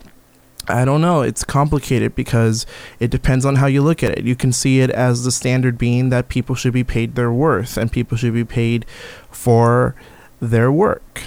I 0.69 0.84
don't 0.84 1.00
know. 1.00 1.22
It's 1.22 1.43
complicated 1.43 2.14
because 2.14 2.66
it 3.00 3.10
depends 3.10 3.44
on 3.44 3.56
how 3.56 3.66
you 3.66 3.82
look 3.82 4.02
at 4.02 4.16
it. 4.16 4.25
You 4.25 4.37
can 4.37 4.52
see 4.52 4.81
it 4.81 4.90
as 4.90 5.25
the 5.25 5.32
standard 5.32 5.76
being 5.76 6.10
that 6.10 6.28
people 6.28 6.54
should 6.54 6.72
be 6.72 6.84
paid 6.84 7.16
their 7.16 7.32
worth 7.32 7.76
and 7.76 7.90
people 7.90 8.16
should 8.16 8.34
be 8.34 8.44
paid 8.44 8.87
for 9.31 9.96
their 10.40 10.70
work. 10.70 11.25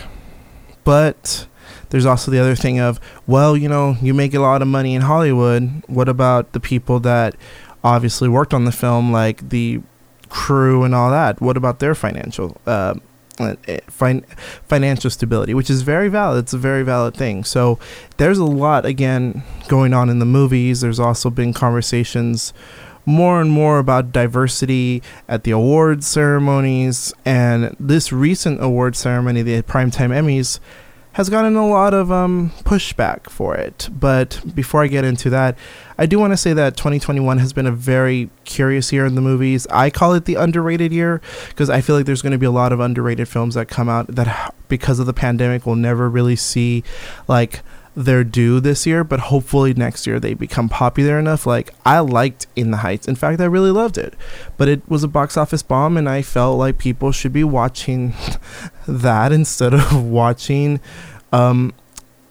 But 0.86 1.48
there's 1.90 2.06
also 2.06 2.32
the 2.32 2.40
other 2.40 2.56
thing 2.56 2.80
of, 2.80 3.00
well, 3.28 3.56
you 3.56 3.70
know, 3.70 3.98
you 4.02 4.14
make 4.14 4.34
a 4.34 4.40
lot 4.40 4.62
of 4.62 4.68
money 4.68 4.96
in 4.96 5.02
Hollywood. 5.02 5.84
What 5.88 6.10
about 6.10 6.54
the 6.54 6.60
people 6.60 7.00
that 7.02 7.36
obviously 7.84 8.28
worked 8.28 8.54
on 8.54 8.66
the 8.66 8.72
film, 8.72 9.12
like 9.12 9.50
the 9.50 9.82
crew 10.30 10.84
and 10.84 10.96
all 10.96 11.12
that? 11.12 11.42
What 11.42 11.58
about 11.58 11.80
their 11.80 11.96
financial 11.96 12.58
uh, 12.66 12.96
uh 13.40 13.56
fin- 13.90 14.26
financial 14.68 15.10
stability, 15.10 15.54
which 15.54 15.70
is 15.70 15.82
very 15.82 16.08
valid. 16.08 16.44
It's 16.44 16.54
a 16.54 16.58
very 16.58 16.84
valid 16.84 17.16
thing. 17.16 17.44
So 17.44 17.80
there's 18.18 18.38
a 18.38 18.46
lot 18.46 18.86
again 18.86 19.44
going 19.68 19.94
on 19.94 20.10
in 20.10 20.20
the 20.20 20.26
movies. 20.26 20.82
There's 20.82 21.00
also 21.00 21.30
been 21.30 21.54
conversations 21.54 22.54
more 23.06 23.40
and 23.40 23.52
more 23.52 23.80
about 23.80 24.12
diversity 24.12 25.02
at 25.28 25.44
the 25.44 25.52
awards 25.52 26.08
ceremonies, 26.08 27.14
and 27.24 27.76
this 27.80 28.12
recent 28.12 28.62
award 28.64 28.96
ceremony, 28.96 29.42
the 29.42 29.62
Primetime 29.62 30.10
Emmys, 30.10 30.60
has 31.16 31.30
gotten 31.30 31.56
a 31.56 31.66
lot 31.66 31.94
of 31.94 32.12
um, 32.12 32.52
pushback 32.66 33.30
for 33.30 33.56
it. 33.56 33.88
But 33.90 34.42
before 34.54 34.84
I 34.84 34.88
get 34.88 35.06
into 35.06 35.30
that, 35.30 35.58
I 35.98 36.08
do 36.08 36.20
want 36.20 36.34
to 36.34 36.38
say 36.38 36.52
that 36.52 36.76
2021 36.76 37.38
has 37.38 37.54
been 37.54 37.66
a 37.66 37.72
very 37.72 38.30
curious 38.44 38.92
year 38.92 39.06
in 39.06 39.16
the 39.16 39.22
movies. 39.22 39.66
I 39.72 39.90
call 39.90 40.14
it 40.14 40.26
the 40.26 40.36
underrated 40.36 40.92
year 40.92 41.22
because 41.48 41.70
I 41.70 41.80
feel 41.80 41.96
like 41.96 42.06
there's 42.06 42.22
going 42.22 42.34
to 42.34 42.38
be 42.38 42.46
a 42.46 42.52
lot 42.52 42.74
of 42.74 42.82
underrated 42.82 43.30
films 43.30 43.56
that 43.56 43.70
come 43.70 43.88
out 43.88 44.08
that, 44.08 44.54
because 44.68 45.00
of 45.00 45.06
the 45.06 45.14
pandemic, 45.14 45.66
will 45.66 45.78
never 45.78 46.10
really 46.10 46.36
see 46.36 46.84
like 47.30 47.62
their 47.96 48.24
due 48.24 48.60
this 48.60 48.86
year, 48.86 49.04
but 49.04 49.20
hopefully 49.22 49.74
next 49.74 50.06
year 50.06 50.20
they 50.20 50.34
become 50.34 50.68
popular 50.70 51.18
enough. 51.18 51.46
Like 51.46 51.74
I 51.86 52.00
liked 52.00 52.48
In 52.56 52.72
the 52.72 52.78
Heights. 52.78 53.08
In 53.08 53.16
fact, 53.16 53.40
I 53.40 53.46
really 53.46 53.72
loved 53.72 53.98
it. 53.98 54.14
But 54.58 54.68
it 54.68 54.88
was 54.90 55.04
a 55.04 55.08
box 55.08 55.38
office 55.38 55.64
bomb 55.64 55.98
and 55.98 56.10
I 56.10 56.22
felt 56.22 56.58
like 56.58 56.78
people 56.78 57.12
should 57.12 57.34
be 57.34 57.44
watching 57.44 58.14
that 58.88 59.32
instead 59.32 59.74
of 59.74 60.04
watching 60.06 60.80
um, 61.32 61.74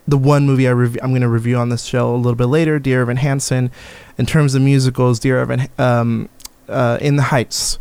the 0.07 0.19
one 0.19 0.47
movie 0.47 0.69
I 0.69 0.73
rev- 0.73 0.99
I'm 1.03 1.11
going 1.11 1.23
to 1.23 1.29
review 1.29 1.57
on 1.57 1.71
this 1.71 1.85
show 1.85 2.15
a 2.15 2.17
little 2.17 2.35
bit 2.35 2.47
later, 2.47 2.79
Dear 2.79 3.03
Evan 3.03 3.17
Hansen. 3.17 3.71
In 4.19 4.27
terms 4.27 4.55
of 4.55 4.63
musicals, 4.63 5.19
Dear 5.19 5.41
Evan 5.41 5.69
um, 5.79 6.29
uh, 6.69 6.99
In 7.01 7.17
the 7.17 7.23
Heights 7.23 7.79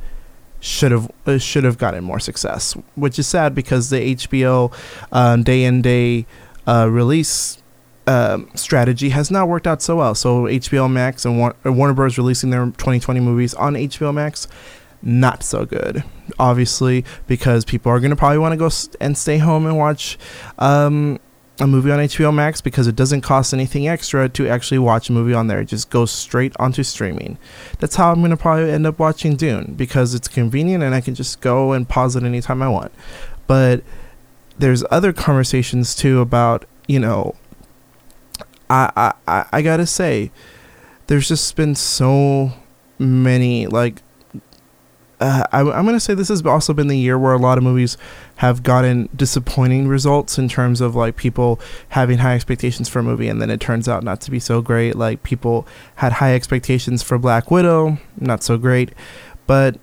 should 0.62 0.94
have 0.94 1.12
uh, 1.26 1.38
should 1.38 1.66
have 1.66 1.78
gotten 1.78 2.06
more 2.06 2.22
success, 2.22 2.74
which 2.96 3.20
is 3.20 3.28
sad 3.28 3.54
because 3.54 3.90
the 3.90 4.16
HBO 4.16 4.74
um, 5.12 5.44
day 5.44 5.66
and 5.66 5.84
day 5.84 6.26
uh, 6.66 6.88
release 6.90 7.58
um, 8.08 8.50
strategy 8.56 9.10
has 9.10 9.32
not 9.32 9.48
worked 9.48 9.68
out 9.68 9.82
so 9.82 9.98
well. 9.98 10.16
So 10.16 10.44
HBO 10.44 10.92
Max 10.92 11.26
and 11.26 11.38
War- 11.38 11.56
uh, 11.66 11.72
Warner 11.72 11.94
Bros. 11.94 12.18
releasing 12.18 12.50
their 12.50 12.66
2020 12.66 13.20
movies 13.20 13.54
on 13.54 13.76
HBO 13.76 14.14
Max, 14.14 14.48
not 15.02 15.44
so 15.44 15.66
good. 15.66 16.04
Obviously, 16.40 17.06
because 17.28 17.66
people 17.66 17.92
are 17.92 18.00
going 18.00 18.12
to 18.12 18.16
probably 18.16 18.38
want 18.38 18.54
to 18.54 18.58
go 18.58 18.70
and 19.00 19.18
stay 19.18 19.38
home 19.38 19.66
and 19.66 19.78
watch 19.78 20.18
um, 20.60 21.20
a 21.60 21.68
movie 21.68 21.92
on 21.92 22.00
HBO 22.00 22.34
Max 22.34 22.62
because 22.62 22.88
it 22.88 22.96
doesn't 22.96 23.22
cost 23.22 23.54
anything 23.54 23.88
extra 23.88 24.28
to 24.30 24.48
actually 24.48 24.80
watch 24.80 25.10
a 25.10 25.14
movie 25.14 25.34
on 25.34 25.48
there. 25.48 25.62
It 25.62 25.66
just 25.66 25.90
goes 25.90 26.12
straight 26.12 26.54
onto 26.60 26.84
streaming. 26.84 27.38
That's 27.80 27.96
how 27.96 28.12
I'm 28.12 28.20
going 28.20 28.32
to 28.32 28.38
probably 28.38 28.72
end 28.72 28.88
up 28.88 29.00
watching 29.00 29.36
Dune 29.36 29.76
because 29.76 30.14
it's 30.14 30.28
convenient 30.28 30.84
and 30.84 30.96
I 30.96 31.02
can 31.02 31.16
just 31.16 31.42
go 31.42 31.74
and 31.74 31.88
pause 31.88 32.16
it 32.16 32.24
anytime 32.24 32.62
I 32.62 32.70
want. 32.70 32.92
But 33.46 33.84
there's 34.58 34.84
other 34.90 35.14
conversations 35.14 35.96
too 35.96 36.22
about, 36.22 36.66
you 36.88 37.00
know, 37.00 37.36
I, 38.74 39.14
I, 39.28 39.46
I 39.52 39.62
gotta 39.62 39.86
say, 39.86 40.32
there's 41.08 41.28
just 41.28 41.56
been 41.56 41.76
so 41.76 42.54
many 43.00 43.68
like 43.68 44.02
uh, 45.24 45.46
I, 45.54 45.62
I'm 45.62 45.86
to 45.88 46.00
say 46.02 46.14
this 46.14 46.28
has 46.28 46.46
also 46.46 46.74
been 46.74 46.88
the 46.88 46.98
year 46.98 47.18
where 47.18 47.32
a 47.32 47.38
lot 47.38 47.58
of 47.58 47.64
movies 47.64 47.98
have 48.38 48.62
gotten 48.62 49.08
disappointing 49.16 49.88
results 49.88 50.38
in 50.38 50.50
terms 50.50 50.82
of 50.82 50.96
like 50.96 51.16
people 51.16 51.62
having 51.90 52.18
high 52.18 52.36
expectations 52.36 52.90
for 52.90 53.00
a 53.00 53.04
movie 53.04 53.30
and 53.30 53.42
then 53.42 53.50
it 53.50 53.62
turns 53.62 53.88
out 53.88 54.04
not 54.04 54.20
to 54.22 54.32
be 54.32 54.40
so 54.40 54.62
great. 54.62 54.98
Like 54.98 55.24
people 55.24 55.66
had 55.96 56.14
high 56.14 56.36
expectations 56.36 57.04
for 57.04 57.18
Black 57.18 57.50
Widow, 57.50 58.00
not 58.20 58.44
so 58.44 58.58
great. 58.58 58.92
But 59.48 59.78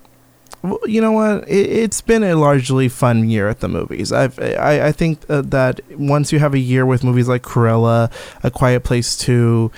you 0.85 1.01
know 1.01 1.11
what? 1.11 1.49
It, 1.49 1.91
has 1.91 2.01
been 2.01 2.23
a 2.23 2.35
largely 2.35 2.87
fun 2.87 3.29
year 3.29 3.49
at 3.49 3.59
the 3.59 3.67
movies. 3.67 4.11
I've, 4.11 4.37
I, 4.39 4.87
I 4.87 4.91
think 4.91 5.23
uh, 5.29 5.41
that 5.41 5.81
once 5.97 6.31
you 6.31 6.39
have 6.39 6.53
a 6.53 6.59
year 6.59 6.85
with 6.85 7.03
movies 7.03 7.27
like 7.27 7.41
Cruella, 7.41 8.11
A 8.43 8.51
Quiet 8.51 8.83
Place 8.83 9.17
2, 9.17 9.71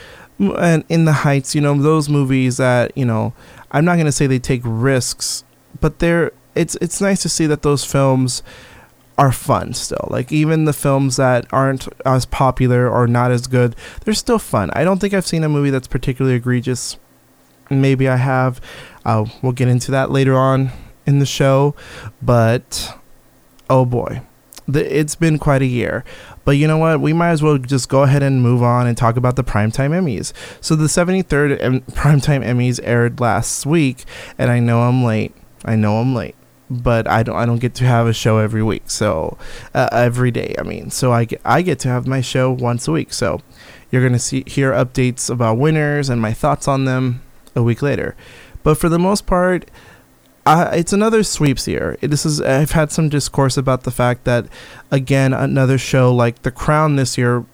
and 0.58 0.84
In 0.90 1.06
the 1.06 1.14
Heights, 1.14 1.56
you 1.56 1.62
know, 1.62 1.74
those 1.76 2.10
movies 2.10 2.58
that, 2.58 2.98
you 2.98 3.06
know, 3.06 3.34
I'm 3.72 3.86
not 3.86 3.96
going 3.96 4.06
to 4.06 4.12
say 4.12 4.28
they 4.28 4.40
take 4.40 4.62
risks, 4.64 5.44
but 5.80 6.00
they're 6.00 6.32
it's 6.56 6.76
it's 6.76 7.02
nice 7.02 7.22
to 7.24 7.30
see 7.30 7.48
that 7.48 7.62
those 7.64 7.84
films 7.84 8.44
are 9.18 9.32
fun 9.32 9.74
still. 9.74 10.08
Like 10.10 10.32
even 10.32 10.66
the 10.66 10.74
films 10.74 11.18
that 11.18 11.46
aren't 11.52 11.88
as 12.06 12.26
popular 12.26 12.90
or 12.90 13.08
not 13.08 13.32
as 13.32 13.48
good, 13.48 13.76
they're 14.04 14.14
still 14.14 14.40
fun. 14.40 14.70
I 14.74 14.84
don't 14.84 15.00
think 15.00 15.14
I've 15.14 15.28
seen 15.28 15.44
a 15.44 15.50
movie 15.50 15.70
that's 15.70 15.88
particularly 15.88 16.36
egregious. 16.36 16.98
Maybe 17.70 18.08
I 18.08 18.18
have. 18.18 18.60
Uh, 19.06 19.26
we'll 19.42 19.52
get 19.52 19.68
into 19.68 19.92
that 19.92 20.12
later 20.12 20.36
on 20.36 20.72
in 21.06 21.20
the 21.20 21.26
show, 21.26 21.76
but 22.22 22.98
oh 23.70 23.86
boy, 23.86 24.22
the, 24.68 25.00
it's 25.00 25.16
been 25.16 25.38
quite 25.38 25.62
a 25.62 25.68
year. 25.68 26.04
But 26.46 26.52
you 26.52 26.68
know 26.68 26.78
what? 26.78 27.00
We 27.00 27.14
might 27.14 27.32
as 27.32 27.42
well 27.42 27.58
just 27.58 27.88
go 27.90 28.04
ahead 28.04 28.24
and 28.24 28.42
move 28.42 28.62
on 28.62 28.86
and 28.88 28.98
talk 28.98 29.16
about 29.16 29.36
the 29.36 29.44
Primetime 29.44 29.92
Emmys. 29.92 30.34
So 30.62 30.76
the 30.76 30.86
73rd 30.86 31.58
M- 31.62 31.82
Primetime 31.92 32.46
Emmys 32.46 32.80
aired 32.84 33.20
last 33.20 33.66
week, 33.66 34.04
and 34.38 34.52
I 34.52 34.60
know 34.60 34.82
I'm 34.82 35.04
late. 35.04 35.34
I 35.66 35.76
know 35.76 35.98
I'm 35.98 36.14
late, 36.14 36.36
but 36.70 37.08
I 37.08 37.24
don't. 37.24 37.36
I 37.36 37.46
don't 37.46 37.60
get 37.60 37.76
to 37.76 37.86
have 37.86 38.08
a 38.08 38.14
show 38.14 38.38
every 38.40 38.64
week. 38.64 38.90
So 38.90 39.38
uh, 39.74 39.90
every 39.92 40.32
day, 40.32 40.56
I 40.60 40.64
mean. 40.64 40.90
So 40.90 41.14
I 41.14 41.26
get, 41.26 41.42
I 41.46 41.62
get 41.62 41.80
to 41.80 41.88
have 41.88 42.08
my 42.08 42.22
show 42.22 42.52
once 42.52 42.88
a 42.88 42.92
week. 42.92 43.14
So 43.14 43.40
you're 43.92 44.04
gonna 44.04 44.20
see 44.20 44.44
hear 44.48 44.72
updates 44.72 45.30
about 45.30 45.58
winners 45.58 46.10
and 46.10 46.22
my 46.22 46.34
thoughts 46.34 46.68
on 46.68 46.86
them 46.86 47.22
a 47.56 47.64
week 47.64 47.82
later. 47.82 48.16
But 48.64 48.78
for 48.78 48.90
the 48.90 49.00
most 49.00 49.26
part, 49.26 49.70
it's 50.46 50.94
another 50.94 51.24
sweeps 51.24 51.68
year. 51.68 51.98
This 52.02 52.26
is 52.26 52.42
I've 52.42 52.72
had 52.72 52.92
some 52.92 53.10
discourse 53.10 53.58
about 53.58 53.84
the 53.84 53.92
fact 53.92 54.24
that 54.26 54.48
again 54.92 55.34
another 55.34 55.78
show 55.78 56.14
like 56.14 56.42
The 56.42 56.52
Crown 56.52 56.96
this 56.96 57.18
year 57.18 57.46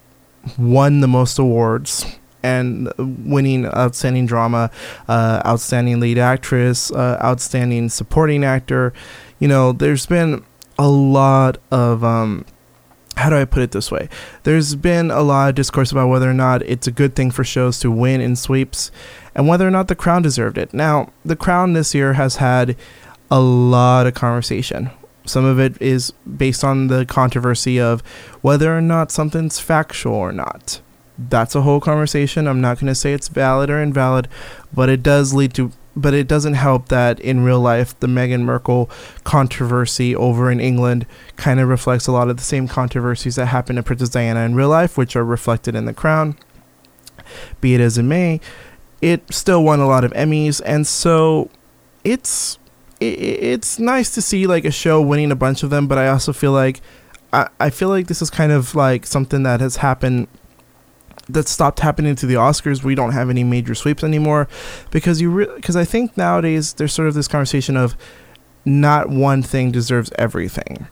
won 0.57 1.01
the 1.01 1.07
most 1.07 1.37
awards 1.37 2.05
and 2.41 2.91
winning 2.97 3.65
outstanding 3.65 4.25
drama, 4.25 4.71
uh, 5.07 5.41
outstanding 5.45 5.99
lead 5.99 6.17
actress, 6.17 6.89
uh, 6.91 7.19
outstanding 7.21 7.89
supporting 7.89 8.43
actor. 8.43 8.93
You 9.39 9.47
know, 9.47 9.73
there's 9.73 10.05
been 10.05 10.43
a 10.77 10.87
lot 10.87 11.57
of 11.71 12.03
um, 12.03 12.45
how 13.17 13.29
do 13.29 13.35
I 13.35 13.45
put 13.45 13.61
it 13.61 13.71
this 13.71 13.91
way? 13.91 14.07
There's 14.43 14.75
been 14.75 15.11
a 15.11 15.21
lot 15.21 15.49
of 15.49 15.55
discourse 15.55 15.91
about 15.91 16.07
whether 16.07 16.29
or 16.29 16.33
not 16.33 16.61
it's 16.63 16.87
a 16.87 16.91
good 16.91 17.15
thing 17.15 17.31
for 17.31 17.43
shows 17.43 17.79
to 17.79 17.91
win 17.91 18.21
in 18.21 18.37
sweeps 18.37 18.91
and 19.35 19.47
whether 19.47 19.67
or 19.67 19.71
not 19.71 19.87
The 19.87 19.95
Crown 19.95 20.21
deserved 20.21 20.57
it. 20.57 20.73
Now, 20.73 21.11
The 21.23 21.35
Crown 21.35 21.73
this 21.73 21.93
year 21.93 22.13
has 22.13 22.37
had 22.37 22.75
a 23.31 23.39
lot 23.39 24.07
of 24.07 24.13
conversation. 24.13 24.89
Some 25.25 25.45
of 25.45 25.59
it 25.59 25.79
is 25.81 26.11
based 26.11 26.63
on 26.63 26.87
the 26.87 27.05
controversy 27.05 27.79
of 27.79 28.01
whether 28.41 28.75
or 28.75 28.81
not 28.81 29.11
something's 29.11 29.59
factual 29.59 30.15
or 30.15 30.31
not. 30.31 30.81
That's 31.17 31.53
a 31.53 31.61
whole 31.61 31.81
conversation. 31.81 32.47
I'm 32.47 32.61
not 32.61 32.79
going 32.79 32.87
to 32.87 32.95
say 32.95 33.13
it's 33.13 33.27
valid 33.27 33.69
or 33.69 33.81
invalid, 33.81 34.27
but 34.73 34.89
it 34.89 35.03
does 35.03 35.33
lead 35.33 35.53
to 35.55 35.71
but 35.95 36.13
it 36.13 36.27
doesn't 36.27 36.53
help 36.53 36.87
that 36.87 37.19
in 37.19 37.43
real 37.43 37.59
life 37.59 37.99
the 37.99 38.07
Meghan 38.07 38.43
Markle 38.43 38.89
controversy 39.25 40.15
over 40.15 40.49
in 40.49 40.59
England 40.59 41.05
kind 41.35 41.59
of 41.59 41.67
reflects 41.67 42.07
a 42.07 42.11
lot 42.11 42.29
of 42.29 42.37
the 42.37 42.43
same 42.43 42.67
controversies 42.67 43.35
that 43.35 43.47
happened 43.47 43.77
to 43.77 43.83
Princess 43.83 44.09
Diana 44.09 44.41
in 44.41 44.55
real 44.55 44.69
life, 44.69 44.97
which 44.97 45.15
are 45.15 45.25
reflected 45.25 45.75
in 45.75 45.85
the 45.85 45.93
crown. 45.93 46.37
Be 47.59 47.75
it 47.75 47.81
as 47.81 47.97
it 47.97 48.03
may, 48.03 48.39
it 49.01 49.33
still 49.33 49.63
won 49.63 49.79
a 49.79 49.87
lot 49.87 50.03
of 50.03 50.11
Emmys, 50.13 50.61
and 50.65 50.85
so 50.85 51.49
it's 52.03 52.57
it, 52.99 53.19
it's 53.19 53.79
nice 53.79 54.13
to 54.15 54.21
see 54.21 54.47
like 54.47 54.65
a 54.65 54.71
show 54.71 55.01
winning 55.01 55.31
a 55.31 55.35
bunch 55.35 55.63
of 55.63 55.69
them. 55.69 55.87
But 55.87 55.97
I 55.97 56.07
also 56.07 56.33
feel 56.33 56.51
like 56.51 56.81
I, 57.31 57.49
I 57.59 57.69
feel 57.69 57.89
like 57.89 58.07
this 58.07 58.21
is 58.21 58.29
kind 58.29 58.51
of 58.51 58.75
like 58.75 59.05
something 59.05 59.43
that 59.43 59.59
has 59.59 59.77
happened 59.77 60.27
that 61.27 61.47
stopped 61.47 61.79
happening 61.79 62.15
to 62.15 62.25
the 62.25 62.33
Oscars. 62.33 62.83
We 62.83 62.95
don't 62.95 63.11
have 63.11 63.29
any 63.29 63.43
major 63.43 63.75
sweeps 63.75 64.03
anymore 64.03 64.47
because 64.91 65.21
you 65.21 65.47
because 65.55 65.75
re- 65.75 65.81
I 65.81 65.85
think 65.85 66.17
nowadays 66.17 66.73
there's 66.73 66.93
sort 66.93 67.07
of 67.07 67.13
this 67.13 67.27
conversation 67.27 67.77
of 67.77 67.95
not 68.65 69.09
one 69.09 69.43
thing 69.43 69.71
deserves 69.71 70.11
everything. 70.17 70.87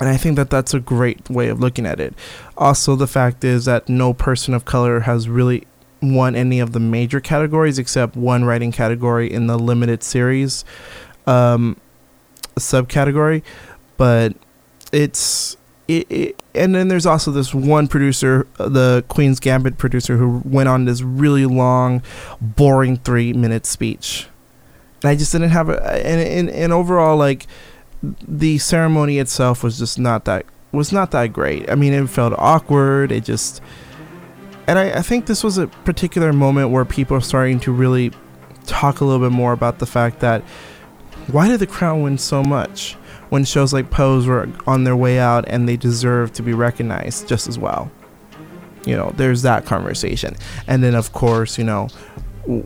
And 0.00 0.08
I 0.08 0.16
think 0.16 0.36
that 0.36 0.48
that's 0.48 0.74
a 0.74 0.80
great 0.80 1.28
way 1.28 1.48
of 1.48 1.58
looking 1.58 1.84
at 1.84 1.98
it. 1.98 2.14
Also, 2.56 2.94
the 2.94 3.08
fact 3.08 3.42
is 3.42 3.64
that 3.64 3.88
no 3.88 4.14
person 4.14 4.54
of 4.54 4.64
color 4.64 5.00
has 5.00 5.28
really 5.28 5.66
won 6.00 6.34
any 6.34 6.60
of 6.60 6.72
the 6.72 6.80
major 6.80 7.20
categories 7.20 7.78
except 7.78 8.16
one 8.16 8.44
writing 8.44 8.72
category 8.72 9.32
in 9.32 9.46
the 9.46 9.58
limited 9.58 10.02
series 10.02 10.64
um, 11.26 11.76
subcategory. 12.56 13.42
But 13.96 14.34
it's 14.92 15.56
it, 15.88 16.10
it, 16.10 16.42
and 16.54 16.74
then 16.74 16.88
there's 16.88 17.06
also 17.06 17.30
this 17.30 17.54
one 17.54 17.88
producer, 17.88 18.46
the 18.56 19.04
Queen's 19.08 19.40
Gambit 19.40 19.78
producer, 19.78 20.16
who 20.16 20.42
went 20.44 20.68
on 20.68 20.84
this 20.84 21.02
really 21.02 21.46
long, 21.46 22.02
boring 22.40 22.96
three 22.98 23.32
minute 23.32 23.66
speech. 23.66 24.28
And 25.02 25.10
I 25.10 25.16
just 25.16 25.32
didn't 25.32 25.50
have 25.50 25.68
a 25.68 25.80
and, 26.04 26.20
and 26.20 26.50
and 26.50 26.72
overall 26.72 27.16
like 27.16 27.46
the 28.02 28.58
ceremony 28.58 29.18
itself 29.18 29.62
was 29.62 29.78
just 29.78 29.98
not 29.98 30.24
that 30.26 30.46
was 30.72 30.92
not 30.92 31.10
that 31.12 31.32
great. 31.32 31.70
I 31.70 31.74
mean, 31.74 31.92
it 31.92 32.08
felt 32.08 32.34
awkward. 32.36 33.10
It 33.10 33.24
just 33.24 33.60
and 34.68 34.78
I, 34.78 34.98
I 34.98 35.02
think 35.02 35.26
this 35.26 35.42
was 35.42 35.56
a 35.56 35.66
particular 35.66 36.32
moment 36.32 36.70
where 36.70 36.84
people 36.84 37.16
are 37.16 37.22
starting 37.22 37.58
to 37.60 37.72
really 37.72 38.12
talk 38.66 39.00
a 39.00 39.04
little 39.04 39.26
bit 39.26 39.34
more 39.34 39.52
about 39.52 39.78
the 39.78 39.86
fact 39.86 40.20
that 40.20 40.42
why 41.32 41.48
did 41.48 41.60
the 41.60 41.66
crown 41.66 42.02
win 42.02 42.18
so 42.18 42.42
much 42.42 42.92
when 43.30 43.44
shows 43.44 43.72
like 43.72 43.90
Pose 43.90 44.26
were 44.26 44.46
on 44.66 44.84
their 44.84 44.94
way 44.94 45.18
out 45.18 45.46
and 45.48 45.66
they 45.66 45.78
deserve 45.78 46.34
to 46.34 46.42
be 46.42 46.52
recognized 46.52 47.26
just 47.26 47.48
as 47.48 47.58
well? 47.58 47.90
You 48.84 48.94
know, 48.94 49.12
there's 49.16 49.40
that 49.42 49.64
conversation. 49.64 50.36
And 50.66 50.84
then, 50.84 50.94
of 50.94 51.12
course, 51.14 51.56
you 51.56 51.64
know, 51.64 51.88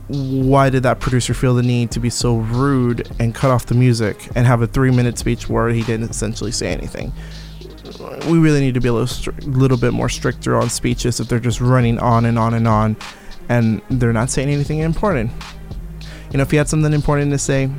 why 0.09 0.71
did 0.71 0.82
that 0.82 0.99
producer 0.99 1.35
feel 1.35 1.54
the 1.54 1.62
need 1.62 1.92
to 1.92 2.00
be 2.00 2.11
so 2.11 2.37
rude 2.37 3.09
and 3.21 3.32
cut 3.32 3.52
off 3.52 3.66
the 3.66 3.75
music 3.75 4.28
and 4.35 4.44
have 4.47 4.61
a 4.61 4.66
three 4.66 4.90
minute 4.90 5.18
speech 5.18 5.49
where 5.49 5.68
he 5.68 5.82
didn't 5.82 6.11
essentially 6.11 6.52
say 6.52 6.73
anything? 6.73 7.12
We 8.26 8.38
really 8.38 8.61
need 8.61 8.75
to 8.75 8.80
be 8.80 8.88
a 8.88 8.92
little, 8.92 9.34
little 9.42 9.78
bit 9.78 9.92
more 9.92 10.08
stricter 10.08 10.56
on 10.56 10.68
speeches 10.70 11.20
if 11.20 11.28
they're 11.28 11.40
just 11.40 11.61
running 11.61 11.99
on 11.99 12.25
and 12.25 12.38
on 12.38 12.54
and 12.54 12.68
on 12.68 12.96
and 13.49 13.82
they're 13.90 14.12
not 14.12 14.30
saying 14.30 14.49
anything 14.49 14.78
important. 14.78 15.30
You 16.30 16.38
know, 16.38 16.42
if 16.42 16.52
you 16.52 16.58
had 16.58 16.68
something 16.68 16.92
important 16.92 17.30
to 17.32 17.38
say, 17.38 17.70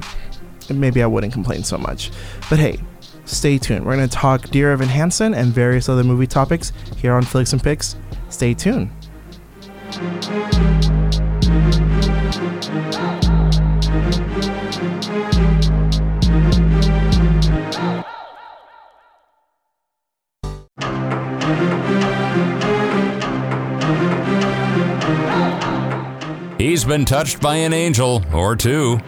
maybe 0.70 1.01
I 1.01 1.08
wouldn't 1.08 1.34
complain 1.34 1.63
so 1.63 1.77
much. 1.77 2.12
But 2.50 2.60
hey, 2.60 2.79
stay 3.25 3.58
tuned. 3.58 3.86
We're 3.86 3.96
going 3.96 4.08
to 4.08 4.15
talk 4.15 4.50
Dear 4.50 4.72
Evan 4.72 4.89
Hansen 4.89 5.34
and 5.34 5.51
various 5.51 5.89
other 5.89 6.03
movie 6.03 6.27
topics 6.27 6.72
here 6.98 7.13
on 7.13 7.24
Flicks 7.24 7.53
and 7.53 7.63
Picks. 7.63 7.96
Stay 8.29 8.53
tuned. 8.53 8.91
He's 26.74 26.84
been 26.84 27.06
touched 27.06 27.39
by 27.39 27.58
an 27.58 27.72
angel 27.72 28.24
or 28.34 28.56
two. 28.56 29.00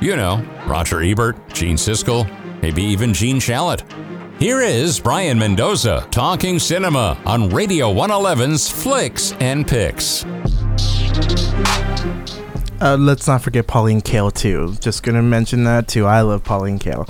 You 0.00 0.16
know, 0.16 0.44
Roger 0.66 1.02
Ebert, 1.02 1.36
Gene 1.54 1.76
Siskel, 1.76 2.26
maybe 2.60 2.82
even 2.82 3.14
Gene 3.14 3.36
Shalit. 3.36 3.84
Here 4.40 4.60
is 4.60 4.98
Brian 4.98 5.38
Mendoza 5.38 6.04
talking 6.10 6.58
cinema 6.58 7.16
on 7.24 7.48
Radio 7.50 7.94
111's 7.94 8.68
Flicks 8.68 9.34
and 9.34 9.68
Picks. 9.68 10.24
Uh, 12.80 12.96
let's 12.98 13.28
not 13.28 13.40
forget 13.40 13.68
Pauline 13.68 14.00
Kael 14.00 14.34
too. 14.34 14.74
Just 14.80 15.04
gonna 15.04 15.22
mention 15.22 15.62
that 15.62 15.86
too. 15.86 16.06
I 16.06 16.22
love 16.22 16.42
Pauline 16.42 16.80
Kael. 16.80 17.08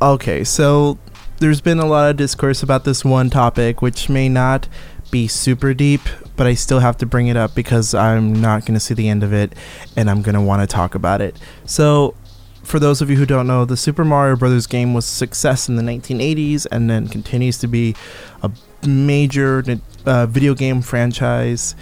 Okay, 0.00 0.44
so 0.44 0.96
there's 1.40 1.60
been 1.60 1.78
a 1.78 1.86
lot 1.86 2.08
of 2.08 2.16
discourse 2.16 2.62
about 2.62 2.84
this 2.84 3.04
one 3.04 3.28
topic, 3.28 3.82
which 3.82 4.08
may 4.08 4.30
not 4.30 4.66
be 5.12 5.28
super 5.28 5.72
deep, 5.74 6.00
but 6.34 6.48
I 6.48 6.54
still 6.54 6.80
have 6.80 6.96
to 6.96 7.06
bring 7.06 7.28
it 7.28 7.36
up 7.36 7.54
because 7.54 7.94
I'm 7.94 8.40
not 8.40 8.62
going 8.66 8.74
to 8.74 8.80
see 8.80 8.94
the 8.94 9.08
end 9.08 9.22
of 9.22 9.32
it 9.32 9.52
and 9.94 10.10
I'm 10.10 10.22
going 10.22 10.34
to 10.34 10.40
want 10.40 10.62
to 10.62 10.66
talk 10.66 10.96
about 10.96 11.20
it. 11.20 11.38
So, 11.64 12.16
for 12.64 12.80
those 12.80 13.02
of 13.02 13.10
you 13.10 13.16
who 13.16 13.26
don't 13.26 13.46
know, 13.46 13.64
the 13.64 13.76
Super 13.76 14.04
Mario 14.04 14.36
Brothers 14.36 14.66
game 14.66 14.94
was 14.94 15.04
a 15.04 15.10
success 15.10 15.68
in 15.68 15.76
the 15.76 15.82
1980s 15.82 16.66
and 16.72 16.88
then 16.88 17.08
continues 17.08 17.58
to 17.58 17.66
be 17.66 17.94
a 18.42 18.50
major 18.86 19.64
uh, 20.06 20.26
video 20.26 20.54
game 20.54 20.80
franchise 20.80 21.76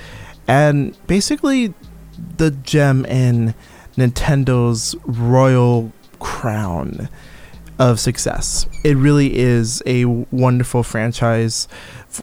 and 0.48 0.96
basically 1.06 1.72
the 2.38 2.50
gem 2.50 3.04
in 3.06 3.54
Nintendo's 3.96 4.96
royal 5.04 5.92
crown 6.18 7.08
of 7.80 7.98
success. 7.98 8.66
It 8.84 8.94
really 8.98 9.38
is 9.38 9.82
a 9.86 10.04
wonderful 10.04 10.82
franchise 10.82 11.66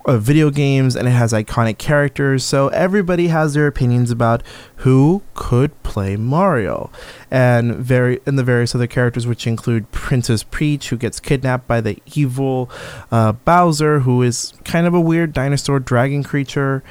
of 0.05 0.21
video 0.21 0.51
games 0.51 0.95
and 0.95 1.07
it 1.07 1.11
has 1.11 1.33
iconic 1.33 1.79
characters, 1.79 2.43
so 2.43 2.67
everybody 2.67 3.29
has 3.29 3.55
their 3.55 3.65
opinions 3.65 4.11
about 4.11 4.43
who 4.77 5.23
could 5.33 5.81
play 5.81 6.15
Mario. 6.15 6.91
And 7.31 7.75
very 7.75 8.19
and 8.27 8.37
the 8.37 8.43
various 8.43 8.75
other 8.75 8.85
characters 8.85 9.25
which 9.25 9.47
include 9.47 9.91
Princess 9.91 10.43
Peach 10.43 10.89
who 10.89 10.95
gets 10.95 11.19
kidnapped 11.19 11.67
by 11.67 11.81
the 11.81 11.97
evil 12.13 12.69
uh, 13.11 13.31
Bowser 13.31 14.01
who 14.01 14.21
is 14.21 14.53
kind 14.63 14.85
of 14.85 14.93
a 14.93 15.01
weird 15.01 15.33
dinosaur 15.33 15.79
dragon 15.79 16.23
creature 16.23 16.83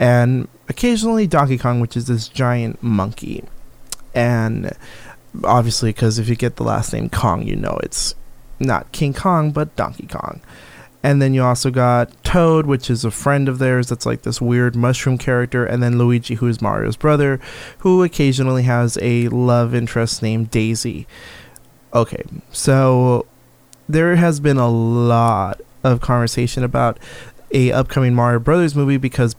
and 0.00 0.48
occasionally 0.70 1.26
Donkey 1.26 1.58
Kong 1.58 1.78
which 1.78 1.94
is 1.94 2.06
this 2.06 2.26
giant 2.26 2.82
monkey. 2.82 3.44
And 4.14 4.72
obviously 5.44 5.90
because 5.90 6.18
if 6.18 6.28
you 6.28 6.36
get 6.36 6.56
the 6.56 6.64
last 6.64 6.92
name 6.92 7.08
Kong, 7.08 7.46
you 7.46 7.56
know 7.56 7.78
it's 7.82 8.14
not 8.58 8.90
King 8.92 9.14
Kong 9.14 9.50
but 9.50 9.74
Donkey 9.76 10.06
Kong. 10.06 10.40
And 11.02 11.22
then 11.22 11.32
you 11.32 11.44
also 11.44 11.70
got 11.70 12.10
Toad, 12.24 12.66
which 12.66 12.90
is 12.90 13.04
a 13.04 13.10
friend 13.10 13.48
of 13.48 13.58
theirs 13.58 13.86
that's 13.86 14.04
like 14.04 14.22
this 14.22 14.40
weird 14.40 14.74
mushroom 14.74 15.16
character, 15.16 15.64
and 15.64 15.80
then 15.80 15.96
Luigi, 15.96 16.34
who 16.34 16.48
is 16.48 16.60
Mario's 16.60 16.96
brother, 16.96 17.40
who 17.78 18.02
occasionally 18.02 18.64
has 18.64 18.98
a 19.00 19.28
love 19.28 19.74
interest 19.74 20.22
named 20.22 20.50
Daisy. 20.50 21.06
Okay, 21.94 22.22
so 22.50 23.26
there 23.88 24.16
has 24.16 24.40
been 24.40 24.58
a 24.58 24.68
lot 24.68 25.60
of 25.84 26.00
conversation 26.00 26.64
about 26.64 26.98
a 27.52 27.72
upcoming 27.72 28.14
Mario 28.14 28.40
Brothers 28.40 28.74
movie 28.74 28.98
because, 28.98 29.36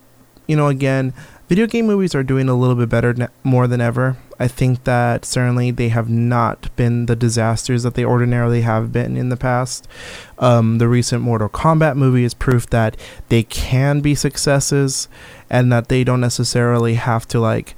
you 0.48 0.56
know, 0.56 0.68
again, 0.68 1.14
video 1.48 1.68
game 1.68 1.86
movies 1.86 2.16
are 2.16 2.24
doing 2.24 2.48
a 2.48 2.56
little 2.56 2.76
bit 2.76 2.90
better 2.90 3.14
ne- 3.14 3.28
more 3.44 3.68
than 3.68 3.82
ever. 3.82 4.18
I 4.40 4.48
think 4.48 4.86
that 4.86 5.26
certainly 5.26 5.70
they 5.70 5.90
have 5.90 6.10
not 6.10 6.74
been 6.78 7.08
the 7.08 7.16
disasters 7.16 7.84
that 7.84 7.96
they 7.96 8.06
ordinarily 8.06 8.62
have 8.62 8.94
been 8.94 9.18
in 9.18 9.28
the 9.28 9.36
past. 9.36 9.88
Um, 10.38 10.78
the 10.78 10.88
recent 10.88 11.22
Mortal 11.22 11.50
Kombat 11.50 11.98
movie 11.98 12.24
is 12.24 12.34
proof 12.34 12.70
that 12.70 12.96
they 13.28 13.44
can 13.44 14.00
be 14.00 14.16
successes 14.16 15.10
and 15.50 15.72
that 15.74 15.90
they 15.90 16.06
don't 16.06 16.22
necessarily 16.22 16.94
have 16.94 17.28
to 17.28 17.40
like. 17.40 17.76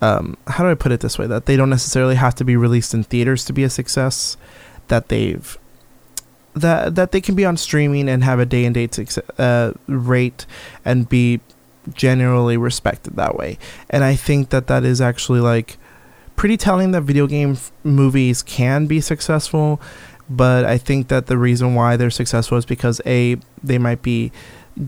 Um, 0.00 0.36
how 0.48 0.64
do 0.64 0.70
I 0.70 0.74
put 0.74 0.90
it 0.90 1.00
this 1.00 1.18
way? 1.18 1.28
That 1.28 1.46
they 1.46 1.56
don't 1.56 1.70
necessarily 1.70 2.16
have 2.16 2.34
to 2.36 2.44
be 2.44 2.56
released 2.56 2.92
in 2.92 3.04
theaters 3.04 3.44
to 3.44 3.52
be 3.52 3.62
a 3.62 3.70
success. 3.70 4.36
That 4.88 5.08
they've 5.08 5.56
that 6.54 6.96
that 6.96 7.12
they 7.12 7.20
can 7.20 7.36
be 7.36 7.44
on 7.44 7.56
streaming 7.56 8.08
and 8.08 8.24
have 8.24 8.40
a 8.40 8.44
day 8.44 8.64
and 8.64 8.74
date 8.74 8.98
uh, 9.38 9.72
rate 9.86 10.44
and 10.84 11.08
be 11.08 11.40
generally 11.94 12.56
respected 12.56 13.14
that 13.14 13.36
way. 13.36 13.58
And 13.88 14.02
I 14.02 14.16
think 14.16 14.50
that 14.50 14.66
that 14.66 14.84
is 14.84 15.00
actually 15.00 15.40
like 15.40 15.78
pretty 16.42 16.56
telling 16.56 16.90
that 16.90 17.02
video 17.02 17.28
game 17.28 17.52
f- 17.52 17.70
movies 17.84 18.42
can 18.42 18.86
be 18.86 19.00
successful. 19.00 19.80
But 20.28 20.64
I 20.64 20.76
think 20.76 21.06
that 21.06 21.26
the 21.26 21.38
reason 21.38 21.76
why 21.76 21.96
they're 21.96 22.10
successful 22.10 22.58
is 22.58 22.66
because 22.66 23.00
a 23.06 23.36
they 23.62 23.78
might 23.78 24.02
be 24.02 24.32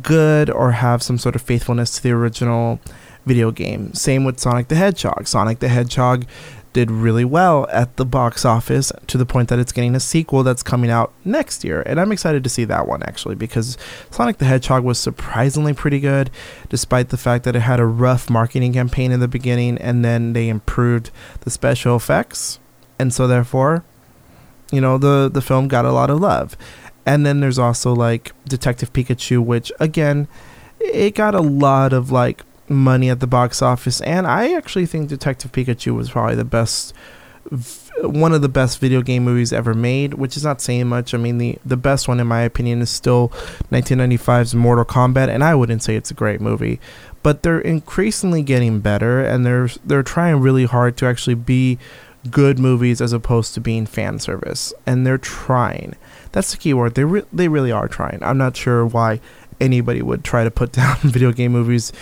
good 0.03 0.51
or 0.51 0.73
have 0.73 1.01
some 1.01 1.17
sort 1.17 1.37
of 1.37 1.43
faithfulness 1.43 1.93
to 1.93 2.03
the 2.03 2.11
original 2.11 2.81
video 3.25 3.53
game. 3.53 3.95
Same 3.95 4.25
with 4.25 4.41
Sonic 4.41 4.67
the 4.67 4.75
Hedgehog. 4.75 5.29
Sonic 5.29 5.61
the 5.61 5.69
Hedgehog 5.69 6.27
did 6.75 6.91
really 6.91 7.25
well 7.25 7.67
at 7.71 7.97
the 7.97 8.05
box 8.05 8.45
office 8.45 8.93
to 9.07 9.17
the 9.17 9.25
point 9.25 9.49
that 9.49 9.59
it's 9.59 9.73
getting 9.73 9.95
a 9.95 10.01
sequel 10.01 10.43
that's 10.43 10.63
coming 10.63 10.91
out 10.91 11.13
next 11.25 11.65
year. 11.65 11.83
And 11.87 11.99
I'm 11.99 12.13
excited 12.13 12.45
to 12.45 12.51
see 12.51 12.65
that 12.65 12.87
one 12.87 13.03
actually 13.05 13.37
because 13.37 13.79
Sonic 14.11 14.39
the 14.39 14.45
Hedgehog 14.45 14.85
was 14.85 14.99
surprisingly 14.99 15.73
pretty 15.73 16.01
good 16.01 16.31
despite 16.69 17.09
the 17.09 17.17
fact 17.17 17.45
that 17.45 17.57
it 17.57 17.61
had 17.61 17.81
a 17.81 17.87
rough 17.87 18.29
marketing 18.29 18.75
campaign 18.75 19.13
in 19.13 19.21
the 19.21 19.29
beginning 19.29 19.79
and 19.79 20.05
then 20.05 20.35
they 20.35 20.49
improved 20.49 21.11
the 21.41 21.51
special 21.51 21.97
effects. 21.97 22.59
And 22.99 23.15
so 23.15 23.27
therefore, 23.27 23.85
you 24.73 24.81
know, 24.81 24.99
the 24.99 25.31
the 25.33 25.43
film 25.43 25.69
got 25.69 25.85
a 25.85 25.93
lot 25.93 26.11
of 26.11 26.21
love. 26.21 26.57
And 27.07 27.25
then 27.25 27.39
there's 27.39 27.59
also 27.59 27.95
like 27.95 28.33
Detective 28.47 28.93
Pikachu 28.93 29.43
which 29.43 29.73
again, 29.79 30.27
it 30.81 31.15
got 31.15 31.37
a 31.37 31.41
lot 31.41 31.93
of 31.93 32.11
like 32.11 32.43
money 32.69 33.11
at 33.11 33.21
the 33.21 33.27
box 33.27 33.63
office, 33.63 34.01
and 34.03 34.27
I 34.27 34.53
actually 34.55 34.87
think 34.87 35.09
Detective 35.09 35.53
Pikachu 35.53 35.95
was 35.95 36.11
probably 36.11 36.35
the 36.35 36.45
best, 36.45 36.95
one 38.01 38.33
of 38.33 38.43
the 38.43 38.49
best 38.49 38.79
video 38.79 39.03
game 39.03 39.25
movies 39.25 39.53
ever 39.53 39.75
made. 39.75 40.15
Which 40.15 40.37
is 40.37 40.45
not 40.45 40.61
saying 40.61 40.89
much. 40.89 41.15
I 41.15 41.19
mean, 41.19 41.39
the 41.39 41.59
the 41.65 41.77
best 41.77 42.09
one 42.09 42.21
in 42.21 42.27
my 42.27 42.41
opinion 42.41 42.81
is 42.83 42.91
still 42.91 43.29
1995's 43.71 44.55
Mortal 44.55 44.85
Kombat, 44.85 45.29
and 45.29 45.45
I 45.45 45.55
wouldn't 45.55 45.83
say 45.83 45.97
it's 45.97 46.11
a 46.11 46.15
great 46.15 46.41
movie, 46.41 46.81
but 47.23 47.43
they're 47.43 47.61
increasingly 47.61 48.43
getting 48.43 48.81
better, 48.81 49.23
and 49.23 49.45
they're 49.45 49.69
they're 49.85 50.03
trying 50.03 50.41
really 50.41 50.65
hard 50.65 50.97
to 50.99 51.07
actually 51.07 51.35
be 51.35 51.79
good 52.31 52.59
movies 52.59 53.01
as 53.01 53.13
opposed 53.13 53.55
to 53.55 53.61
being 53.61 53.87
fan 53.87 54.19
service, 54.19 54.73
and 54.87 55.07
they're 55.07 55.19
trying. 55.19 55.95
That's 56.33 56.51
the 56.51 56.57
key 56.57 56.75
word. 56.75 56.95
They 56.95 57.05
re- 57.05 57.25
they 57.33 57.49
really 57.49 57.71
are 57.71 57.89
trying. 57.89 58.19
I'm 58.23 58.39
not 58.39 58.57
sure 58.57 58.85
why 58.85 59.21
anybody 59.61 60.03
would 60.03 60.25
try 60.25 60.45
to 60.45 60.51
put 60.51 60.73
down 60.81 60.97
video 60.99 61.33
game 61.33 61.53
movies 61.53 61.93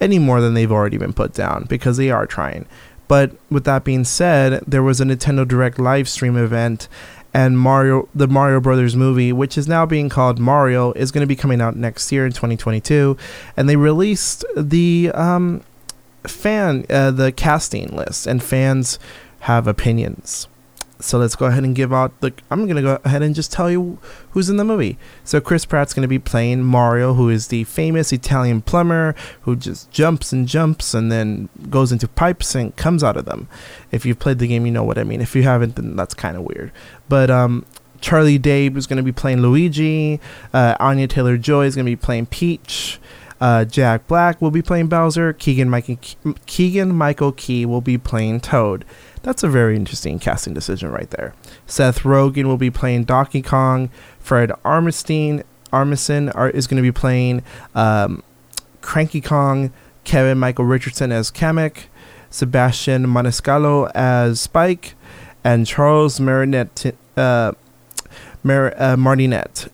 any 0.00 0.18
more 0.18 0.40
than 0.40 0.54
they've 0.54 0.72
already 0.72 0.98
been 0.98 1.12
put 1.12 1.32
down 1.32 1.64
because 1.68 1.96
they 1.96 2.10
are 2.10 2.26
trying. 2.26 2.66
But 3.08 3.32
with 3.50 3.64
that 3.64 3.84
being 3.84 4.04
said, 4.04 4.62
there 4.66 4.82
was 4.82 5.00
a 5.00 5.04
Nintendo 5.04 5.46
Direct 5.46 5.78
live 5.78 6.08
stream 6.08 6.36
event 6.36 6.88
and 7.34 7.58
Mario 7.58 8.08
the 8.14 8.28
Mario 8.28 8.60
Brothers 8.60 8.94
movie, 8.94 9.32
which 9.32 9.56
is 9.56 9.66
now 9.66 9.86
being 9.86 10.08
called 10.08 10.38
Mario, 10.38 10.92
is 10.92 11.10
going 11.10 11.22
to 11.22 11.26
be 11.26 11.36
coming 11.36 11.60
out 11.60 11.76
next 11.76 12.12
year 12.12 12.26
in 12.26 12.32
2022, 12.32 13.16
and 13.56 13.68
they 13.68 13.76
released 13.76 14.44
the 14.56 15.10
um, 15.14 15.62
fan 16.24 16.84
uh, 16.90 17.10
the 17.10 17.32
casting 17.32 17.88
list, 17.88 18.26
and 18.26 18.42
fans 18.42 18.98
have 19.40 19.66
opinions. 19.66 20.46
So 21.02 21.18
let's 21.18 21.34
go 21.34 21.46
ahead 21.46 21.64
and 21.64 21.74
give 21.74 21.92
out 21.92 22.18
the. 22.20 22.32
I'm 22.50 22.64
to 22.76 22.82
go 22.82 23.00
ahead 23.04 23.22
and 23.22 23.34
just 23.34 23.52
tell 23.52 23.70
you 23.70 23.98
who's 24.30 24.48
in 24.48 24.56
the 24.56 24.64
movie. 24.64 24.98
So 25.24 25.40
Chris 25.40 25.64
Pratt's 25.64 25.92
to 26.02 26.08
be 26.08 26.18
playing 26.18 26.62
Mario, 26.62 27.14
who 27.14 27.28
is 27.28 27.48
the 27.48 27.64
famous 27.64 28.12
Italian 28.12 28.62
plumber 28.62 29.14
who 29.42 29.56
just 29.56 29.90
jumps 29.90 30.32
and 30.32 30.46
jumps 30.46 30.94
and 30.94 31.10
then 31.10 31.48
goes 31.70 31.92
into 31.92 32.06
pipes 32.06 32.54
and 32.54 32.74
comes 32.76 33.02
out 33.02 33.16
of 33.16 33.24
them. 33.24 33.48
If 33.90 34.06
you've 34.06 34.18
played 34.18 34.38
the 34.38 34.46
game, 34.46 34.64
you 34.64 34.72
know 34.72 34.84
what 34.84 34.98
I 34.98 35.04
mean. 35.04 35.20
If 35.20 35.34
you 35.34 35.42
haven't, 35.42 35.76
then 35.76 35.96
that's 35.96 36.14
kind 36.14 36.36
of 36.36 36.44
weird. 36.44 36.72
But 37.08 37.30
um, 37.30 37.66
Charlie 38.00 38.38
Day 38.38 38.66
is 38.68 38.86
to 38.96 39.02
be 39.02 39.12
playing 39.12 39.42
Luigi. 39.42 40.20
Uh, 40.52 40.76
Anya 40.78 41.08
Taylor 41.08 41.36
Joy 41.36 41.66
is 41.66 41.74
to 41.86 41.90
be 41.90 41.96
playing 41.96 42.26
Peach. 42.26 42.98
Uh, 43.42 43.64
Jack 43.64 44.06
Black 44.06 44.40
will 44.40 44.52
be 44.52 44.62
playing 44.62 44.86
Bowser. 44.86 45.32
Keegan 45.32 45.68
Michael 45.68 45.98
Keegan 46.46 46.94
Michael 46.94 47.32
Key 47.32 47.66
will 47.66 47.80
be 47.80 47.98
playing 47.98 48.38
Toad. 48.38 48.84
That's 49.24 49.42
a 49.42 49.48
very 49.48 49.74
interesting 49.74 50.20
casting 50.20 50.54
decision 50.54 50.92
right 50.92 51.10
there. 51.10 51.34
Seth 51.66 52.04
Rogen 52.04 52.44
will 52.44 52.56
be 52.56 52.70
playing 52.70 53.02
Donkey 53.02 53.42
Kong. 53.42 53.90
Fred 54.20 54.50
Armisen 54.64 55.42
Armisen 55.72 56.54
is 56.54 56.68
going 56.68 56.76
to 56.76 56.82
be 56.82 56.92
playing 56.92 57.42
um, 57.74 58.22
Cranky 58.80 59.20
Kong. 59.20 59.72
Kevin 60.04 60.38
Michael 60.38 60.64
Richardson 60.64 61.10
as 61.10 61.32
Kamek. 61.32 61.86
Sebastian 62.30 63.06
Maniscalco 63.06 63.90
as 63.92 64.40
Spike. 64.40 64.94
And 65.42 65.66
Charles 65.66 66.20
Marinette, 66.20 66.94
uh, 67.16 67.54
Mar- 68.42 68.74
uh. 68.76 68.96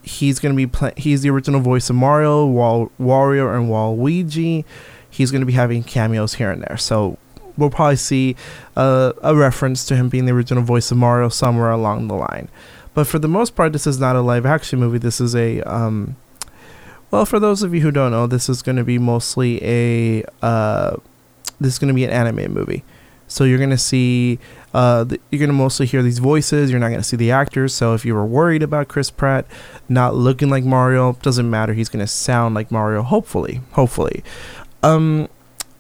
He's 0.03 0.39
going 0.39 0.55
to 0.55 0.57
be 0.57 0.67
playing. 0.67 0.95
He's 0.97 1.23
the 1.23 1.31
original 1.31 1.61
voice 1.61 1.89
of 1.91 1.97
Mario, 1.97 2.47
Wal- 2.47 2.91
Wario, 3.01 3.57
and 3.57 3.69
Waluigi. 3.69 4.65
He's 5.09 5.31
going 5.31 5.41
to 5.41 5.47
be 5.47 5.55
having 5.55 5.83
cameos 5.83 6.35
here 6.35 6.51
and 6.51 6.63
there. 6.63 6.77
So 6.77 7.19
we'll 7.57 7.71
probably 7.71 7.97
see 7.97 8.37
uh, 8.77 9.13
a 9.23 9.35
reference 9.35 9.85
to 9.87 9.97
him 9.97 10.09
being 10.09 10.27
the 10.27 10.33
original 10.33 10.63
voice 10.63 10.91
of 10.91 10.99
Mario 10.99 11.29
somewhere 11.29 11.71
along 11.71 12.09
the 12.09 12.15
line. 12.15 12.49
But 12.95 13.07
for 13.07 13.19
the 13.19 13.29
most 13.29 13.55
part, 13.55 13.73
this 13.73 13.87
is 13.87 13.99
not 13.99 14.17
a 14.17 14.21
live 14.21 14.45
action 14.45 14.79
movie. 14.79 14.99
This 14.99 15.21
is 15.21 15.35
a 15.35 15.61
um, 15.63 16.17
well, 17.11 17.25
for 17.25 17.39
those 17.39 17.63
of 17.63 17.75
you 17.75 17.81
who 17.81 17.91
don't 17.91 18.11
know, 18.11 18.27
this 18.27 18.49
is 18.49 18.61
going 18.61 18.77
to 18.77 18.85
be 18.85 18.99
mostly 18.99 19.63
a 19.63 20.25
uh, 20.43 20.97
this 21.61 21.75
is 21.75 21.79
going 21.79 21.89
to 21.89 21.95
be 21.95 22.05
an 22.05 22.11
anime 22.11 22.53
movie. 22.53 22.85
So 23.27 23.45
you're 23.45 23.59
going 23.59 23.71
to 23.71 23.79
see 23.79 24.39
uh, 24.75 25.05
you're 25.31 25.39
going 25.39 25.49
to 25.49 25.55
mostly 25.55 25.87
hear 25.87 26.03
these 26.03 26.19
voices. 26.19 26.71
You're 26.71 26.81
not 26.81 26.89
going 26.89 27.01
to 27.01 27.05
see 27.05 27.17
the 27.17 27.31
actors. 27.31 27.75
So 27.75 27.95
if 27.95 28.05
you 28.05 28.15
were 28.15 28.27
worried 28.27 28.63
about 28.63 28.89
Chris 28.89 29.11
Pratt 29.11 29.47
not 29.89 30.15
looking 30.15 30.51
like 30.51 30.65
Mario, 30.65 31.15
doesn't 31.23 31.49
matter. 31.49 31.75
He's 31.75 31.89
going 31.89 32.05
to 32.05 32.07
sound 32.07 32.55
like 32.55 32.71
Mario. 32.71 33.03
Hopefully, 33.03 33.61
hopefully. 33.73 34.23
Um, 34.83 35.29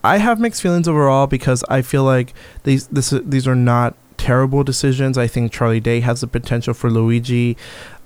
I 0.02 0.18
have 0.18 0.40
mixed 0.40 0.62
feelings 0.62 0.88
overall 0.88 1.26
because 1.26 1.64
I 1.68 1.82
feel 1.82 2.04
like 2.04 2.32
these 2.64 2.86
this 2.88 3.10
these 3.10 3.46
are 3.46 3.54
not 3.54 3.94
terrible 4.16 4.64
decisions. 4.64 5.18
I 5.18 5.26
think 5.26 5.52
Charlie 5.52 5.80
Day 5.80 6.00
has 6.00 6.20
the 6.20 6.26
potential 6.26 6.74
for 6.74 6.90
Luigi. 6.90 7.56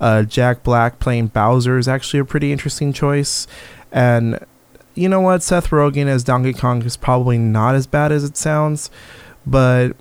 Uh, 0.00 0.22
Jack 0.22 0.62
Black 0.62 0.98
playing 0.98 1.28
Bowser 1.28 1.78
is 1.78 1.88
actually 1.88 2.20
a 2.20 2.24
pretty 2.24 2.52
interesting 2.52 2.92
choice, 2.92 3.46
and 3.90 4.44
you 4.94 5.08
know 5.08 5.20
what? 5.20 5.42
Seth 5.42 5.68
Rogen 5.68 6.06
as 6.06 6.24
Donkey 6.24 6.52
Kong 6.52 6.82
is 6.82 6.96
probably 6.96 7.38
not 7.38 7.74
as 7.74 7.86
bad 7.86 8.12
as 8.12 8.24
it 8.24 8.36
sounds, 8.36 8.90
but 9.46 9.92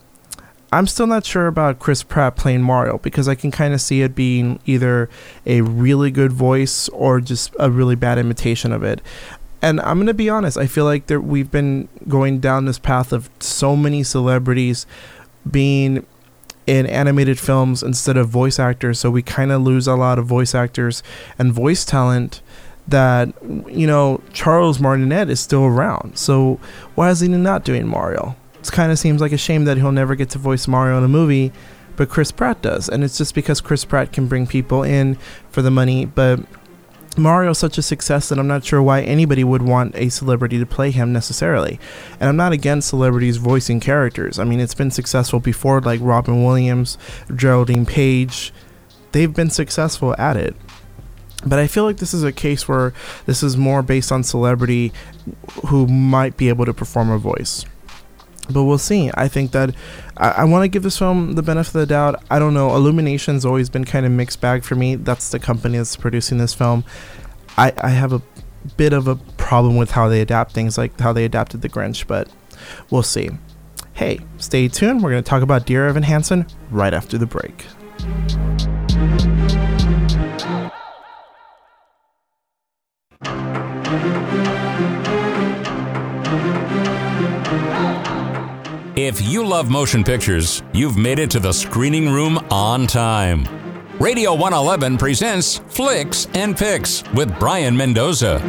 I'm 0.74 0.88
still 0.88 1.08
not 1.08 1.26
sure 1.26 1.48
about 1.48 1.80
Chris 1.80 2.02
Pratt 2.02 2.38
playing 2.38 2.62
Mario 2.62 2.98
because 3.00 3.28
I 3.28 3.36
can 3.36 3.52
kind 3.52 3.74
of 3.74 3.82
see 3.82 4.02
it 4.02 4.16
being 4.16 4.60
either 4.66 5.10
a 5.46 5.62
really 5.62 6.12
good 6.12 6.32
voice 6.32 6.88
or 6.90 7.20
just 7.20 7.54
a 7.60 7.70
really 7.70 7.96
bad 7.96 8.18
imitation 8.18 8.72
of 8.72 8.84
it 8.84 9.02
and 9.62 9.80
I'm 9.82 10.00
gonna 10.00 10.14
be 10.14 10.30
honest. 10.30 10.58
I 10.58 10.66
feel 10.66 10.86
like 10.86 11.08
there, 11.08 11.22
we've 11.22 11.52
been 11.52 11.88
going 12.08 12.40
down 12.40 12.66
this 12.66 12.80
path 12.80 13.14
of 13.14 13.30
so 13.40 13.76
many 13.76 14.04
celebrities 14.04 14.86
being 15.50 16.06
in 16.66 16.86
animated 16.88 17.40
films 17.40 17.84
instead 17.84 18.18
of 18.18 18.30
voice 18.30 18.60
actors. 18.60 19.00
So 19.00 19.12
we 19.12 19.22
kind 19.22 19.52
of 19.52 19.62
lose 19.62 19.88
a 19.88 19.96
lot 19.96 20.18
of 20.18 20.26
voice 20.26 20.56
actors 20.56 21.04
and 21.38 21.54
voice 21.54 21.86
talent 21.86 22.42
that 22.88 23.30
you 23.70 23.86
know 23.86 24.22
Charles 24.34 24.80
Martinet 24.80 25.30
is 25.30 25.40
still 25.40 25.66
around. 25.66 26.18
So 26.18 26.60
why 26.96 27.12
is 27.12 27.20
he 27.20 27.28
not 27.28 27.64
doing 27.64 27.88
Mario? 27.88 28.36
It 28.62 28.72
kind 28.72 28.92
of 28.92 29.00
seems 29.00 29.22
like 29.22 29.32
a 29.32 29.38
shame 29.38 29.66
that 29.66 29.78
he'll 29.78 29.92
never 29.92 30.16
get 30.16 30.30
to 30.32 30.38
voice 30.38 30.68
Mario 30.68 30.98
in 30.98 31.04
a 31.04 31.08
movie, 31.08 31.52
but 31.96 32.10
Chris 32.10 32.32
Pratt 32.32 32.62
does, 32.62 32.88
and 32.88 33.04
it's 33.04 33.18
just 33.18 33.36
because 33.36 33.60
Chris 33.60 33.86
Pratt 33.86 34.14
can 34.14 34.28
bring 34.28 34.48
people 34.48 34.84
in 34.84 35.16
for 35.50 35.62
the 35.62 35.72
money. 35.72 36.06
But 36.06 36.40
Mario's 37.18 37.58
such 37.58 37.78
a 37.78 37.82
success 37.82 38.30
that 38.30 38.40
I'm 38.40 38.48
not 38.48 38.64
sure 38.64 38.82
why 38.82 39.02
anybody 39.02 39.44
would 39.44 39.62
want 39.62 39.96
a 39.96 40.10
celebrity 40.10 40.58
to 40.60 40.66
play 40.66 40.92
him 40.92 41.12
necessarily. 41.12 41.80
And 42.20 42.30
I'm 42.30 42.38
not 42.38 42.54
against 42.54 42.88
celebrities 42.88 43.38
voicing 43.38 43.80
characters. 43.80 44.40
I 44.40 44.46
mean, 44.46 44.60
it's 44.60 44.76
been 44.76 44.92
successful 44.92 45.40
before, 45.40 45.82
like 45.82 46.00
Robin 46.02 46.44
Williams, 46.44 46.98
Geraldine 47.36 47.86
Page. 47.86 48.54
They've 49.12 49.34
been 49.34 49.50
successful 49.50 50.16
at 50.18 50.38
it. 50.38 50.56
But 51.46 51.60
I 51.60 51.68
feel 51.68 51.84
like 51.84 51.98
this 51.98 52.14
is 52.14 52.24
a 52.24 52.32
case 52.32 52.68
where 52.68 52.94
this 53.26 53.44
is 53.44 53.58
more 53.58 53.82
based 53.82 54.12
on 54.12 54.24
celebrity 54.24 54.94
who 55.68 55.88
might 55.88 56.38
be 56.38 56.50
able 56.50 56.66
to 56.66 56.74
perform 56.74 57.10
a 57.10 57.18
voice. 57.18 57.66
But 58.52 58.64
we'll 58.64 58.78
see. 58.78 59.12
I 59.16 59.28
think 59.28 59.52
that 59.52 59.74
I, 60.18 60.30
I 60.30 60.44
want 60.44 60.64
to 60.64 60.68
give 60.68 60.84
this 60.84 60.98
film 60.98 61.34
the 61.34 61.44
benefit 61.44 61.76
of 61.76 61.82
the 61.82 61.86
doubt. 61.86 62.24
I 62.30 62.40
don't 62.40 62.54
know. 62.54 62.76
Illumination's 62.76 63.46
always 63.46 63.70
been 63.70 63.86
kind 63.86 64.06
of 64.06 64.12
mixed 64.12 64.42
bag 64.42 64.64
for 64.64 64.76
me. 64.76 64.96
That's 64.96 65.30
the 65.30 65.40
company 65.40 65.78
that's 65.78 65.96
producing 65.96 66.38
this 66.38 66.54
film. 66.54 66.84
I, 67.58 67.74
I 67.78 67.90
have 67.90 68.14
a 68.14 68.22
bit 68.78 68.94
of 68.94 69.08
a 69.08 69.16
problem 69.16 69.78
with 69.78 69.92
how 69.92 70.08
they 70.08 70.22
adapt 70.22 70.52
things, 70.52 70.78
like 70.78 71.00
how 71.00 71.14
they 71.14 71.26
adapted 71.26 71.62
The 71.62 71.70
Grinch, 71.70 72.08
but 72.08 72.30
we'll 72.90 73.04
see. 73.04 73.30
Hey, 73.94 74.20
stay 74.38 74.68
tuned. 74.68 75.04
We're 75.04 75.12
going 75.12 75.24
to 75.24 75.30
talk 75.30 75.44
about 75.44 75.66
Dear 75.66 75.88
Evan 75.88 76.04
Hansen 76.04 76.46
right 76.70 76.94
after 76.94 77.18
the 77.18 77.26
break. 77.26 77.66
You 89.22 89.46
love 89.46 89.70
motion 89.70 90.04
pictures, 90.04 90.64
you've 90.74 90.98
made 90.98 91.20
it 91.20 91.30
to 91.32 91.40
the 91.40 91.52
screening 91.54 92.10
room 92.10 92.38
on 92.50 92.88
time. 92.88 93.46
Radio 94.00 94.32
111 94.34 94.98
presents 94.98 95.60
Flicks 95.70 96.28
and 96.34 96.58
Picks 96.58 97.04
with 97.14 97.38
Brian 97.40 97.78
Mendoza. 97.78 98.42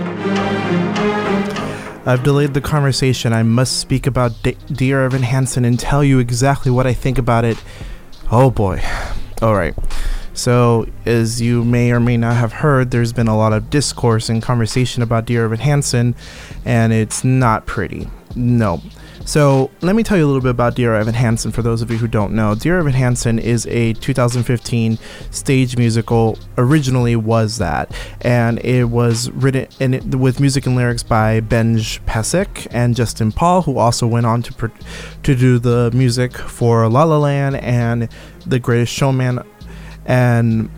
I've 2.04 2.22
delayed 2.24 2.54
the 2.54 2.60
conversation. 2.60 3.32
I 3.32 3.42
must 3.42 3.78
speak 3.78 4.06
about 4.06 4.32
D- 4.42 4.56
Dear 4.72 5.04
Evan 5.04 5.22
Hansen 5.22 5.64
and 5.64 5.78
tell 5.78 6.02
you 6.02 6.18
exactly 6.18 6.72
what 6.72 6.86
I 6.86 6.94
think 6.94 7.18
about 7.18 7.44
it. 7.44 7.62
Oh 8.30 8.50
boy. 8.50 8.82
All 9.40 9.54
right. 9.54 9.74
So, 10.34 10.86
as 11.04 11.40
you 11.40 11.62
may 11.64 11.92
or 11.92 12.00
may 12.00 12.16
not 12.16 12.36
have 12.36 12.54
heard, 12.54 12.90
there's 12.90 13.12
been 13.12 13.28
a 13.28 13.36
lot 13.36 13.52
of 13.52 13.68
discourse 13.68 14.28
and 14.30 14.42
conversation 14.42 15.02
about 15.02 15.26
Dear 15.26 15.44
Evan 15.44 15.60
Hansen, 15.60 16.14
and 16.64 16.92
it's 16.92 17.22
not 17.22 17.66
pretty. 17.66 18.08
No. 18.34 18.80
So 19.24 19.70
let 19.80 19.94
me 19.94 20.02
tell 20.02 20.18
you 20.18 20.24
a 20.24 20.26
little 20.26 20.42
bit 20.42 20.50
about 20.50 20.74
Dear 20.74 20.94
Evan 20.94 21.14
Hansen 21.14 21.52
for 21.52 21.62
those 21.62 21.80
of 21.80 21.90
you 21.90 21.96
who 21.96 22.08
don't 22.08 22.32
know. 22.32 22.54
Dear 22.54 22.78
Evan 22.80 22.92
Hansen 22.92 23.38
is 23.38 23.66
a 23.66 23.92
2015 23.94 24.98
stage 25.30 25.76
musical. 25.76 26.38
Originally 26.58 27.16
was 27.16 27.58
that, 27.58 27.94
and 28.20 28.58
it 28.64 28.84
was 28.84 29.30
written 29.30 29.68
in 29.80 29.94
it, 29.94 30.04
with 30.14 30.40
music 30.40 30.66
and 30.66 30.76
lyrics 30.76 31.02
by 31.02 31.40
Benj 31.40 32.04
Pasek 32.04 32.66
and 32.72 32.96
Justin 32.96 33.32
Paul, 33.32 33.62
who 33.62 33.78
also 33.78 34.06
went 34.06 34.26
on 34.26 34.42
to 34.42 34.70
to 35.22 35.34
do 35.34 35.58
the 35.58 35.90
music 35.92 36.36
for 36.36 36.88
La 36.88 37.04
La 37.04 37.18
Land 37.18 37.56
and 37.56 38.08
The 38.44 38.58
Greatest 38.58 38.92
Showman. 38.92 39.42
And 40.04 40.68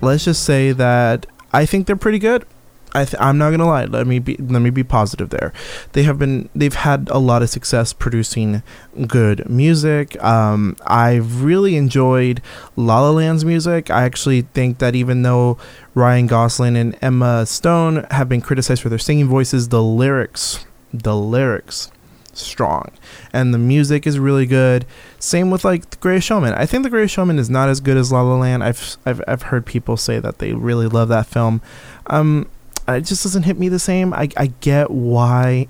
let's 0.00 0.24
just 0.24 0.44
say 0.44 0.72
that 0.72 1.26
I 1.52 1.66
think 1.66 1.86
they're 1.86 1.96
pretty 1.96 2.18
good. 2.18 2.46
I 2.94 3.04
th- 3.04 3.20
I'm 3.20 3.38
not 3.38 3.50
gonna 3.50 3.66
lie. 3.66 3.86
Let 3.86 4.06
me 4.06 4.18
be 4.18 4.36
let 4.36 4.60
me 4.60 4.70
be 4.70 4.84
positive 4.84 5.30
there. 5.30 5.52
They 5.92 6.02
have 6.02 6.18
been 6.18 6.50
they've 6.54 6.74
had 6.74 7.08
a 7.10 7.18
lot 7.18 7.42
of 7.42 7.48
success 7.48 7.92
producing 7.92 8.62
good 9.06 9.48
music. 9.48 10.22
Um, 10.22 10.76
I've 10.86 11.42
really 11.42 11.76
enjoyed 11.76 12.42
La 12.76 13.00
La 13.00 13.10
Land's 13.10 13.44
music. 13.44 13.90
I 13.90 14.02
actually 14.04 14.42
think 14.42 14.78
that 14.78 14.94
even 14.94 15.22
though 15.22 15.56
Ryan 15.94 16.26
Gosling 16.26 16.76
and 16.76 16.96
Emma 17.00 17.46
Stone 17.46 18.06
have 18.10 18.28
been 18.28 18.42
criticized 18.42 18.82
for 18.82 18.90
their 18.90 18.98
singing 18.98 19.26
voices, 19.26 19.70
the 19.70 19.82
lyrics, 19.82 20.66
the 20.92 21.16
lyrics, 21.16 21.90
strong, 22.34 22.90
and 23.32 23.54
the 23.54 23.58
music 23.58 24.06
is 24.06 24.18
really 24.18 24.46
good. 24.46 24.84
Same 25.18 25.50
with 25.50 25.64
like 25.64 25.88
The 25.88 25.96
Greatest 25.96 26.26
Showman. 26.26 26.52
I 26.52 26.66
think 26.66 26.82
The 26.82 26.90
Greatest 26.90 27.14
Showman 27.14 27.38
is 27.38 27.48
not 27.48 27.70
as 27.70 27.80
good 27.80 27.96
as 27.96 28.12
La 28.12 28.20
La 28.20 28.36
Land. 28.36 28.62
I've 28.62 28.98
I've 29.06 29.22
I've 29.26 29.42
heard 29.42 29.64
people 29.64 29.96
say 29.96 30.18
that 30.18 30.38
they 30.38 30.52
really 30.52 30.88
love 30.88 31.08
that 31.08 31.26
film. 31.26 31.62
Um, 32.08 32.48
it 32.88 33.02
just 33.02 33.22
doesn't 33.22 33.44
hit 33.44 33.58
me 33.58 33.68
the 33.68 33.78
same. 33.78 34.12
I, 34.12 34.28
I 34.36 34.48
get 34.60 34.90
why, 34.90 35.66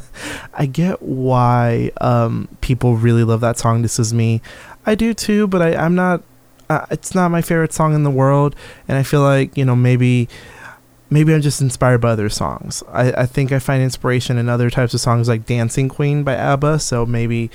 I 0.54 0.66
get 0.66 1.00
why 1.02 1.90
um, 2.00 2.48
people 2.60 2.96
really 2.96 3.24
love 3.24 3.40
that 3.40 3.58
song. 3.58 3.82
This 3.82 3.98
is 3.98 4.12
me. 4.12 4.42
I 4.86 4.94
do 4.94 5.14
too, 5.14 5.46
but 5.46 5.62
I, 5.62 5.74
I'm 5.76 5.94
not. 5.94 6.22
Uh, 6.68 6.86
it's 6.90 7.14
not 7.14 7.30
my 7.30 7.42
favorite 7.42 7.72
song 7.72 7.94
in 7.94 8.04
the 8.04 8.10
world, 8.10 8.54
and 8.86 8.96
I 8.96 9.02
feel 9.02 9.22
like 9.22 9.56
you 9.56 9.64
know 9.64 9.74
maybe, 9.74 10.28
maybe 11.08 11.34
I'm 11.34 11.40
just 11.40 11.60
inspired 11.60 12.00
by 12.00 12.10
other 12.10 12.28
songs. 12.28 12.82
I, 12.88 13.12
I 13.12 13.26
think 13.26 13.52
I 13.52 13.58
find 13.58 13.82
inspiration 13.82 14.38
in 14.38 14.48
other 14.48 14.70
types 14.70 14.94
of 14.94 15.00
songs 15.00 15.28
like 15.28 15.46
Dancing 15.46 15.88
Queen 15.88 16.22
by 16.22 16.36
ABBA. 16.36 16.78
So 16.80 17.04
maybe 17.04 17.50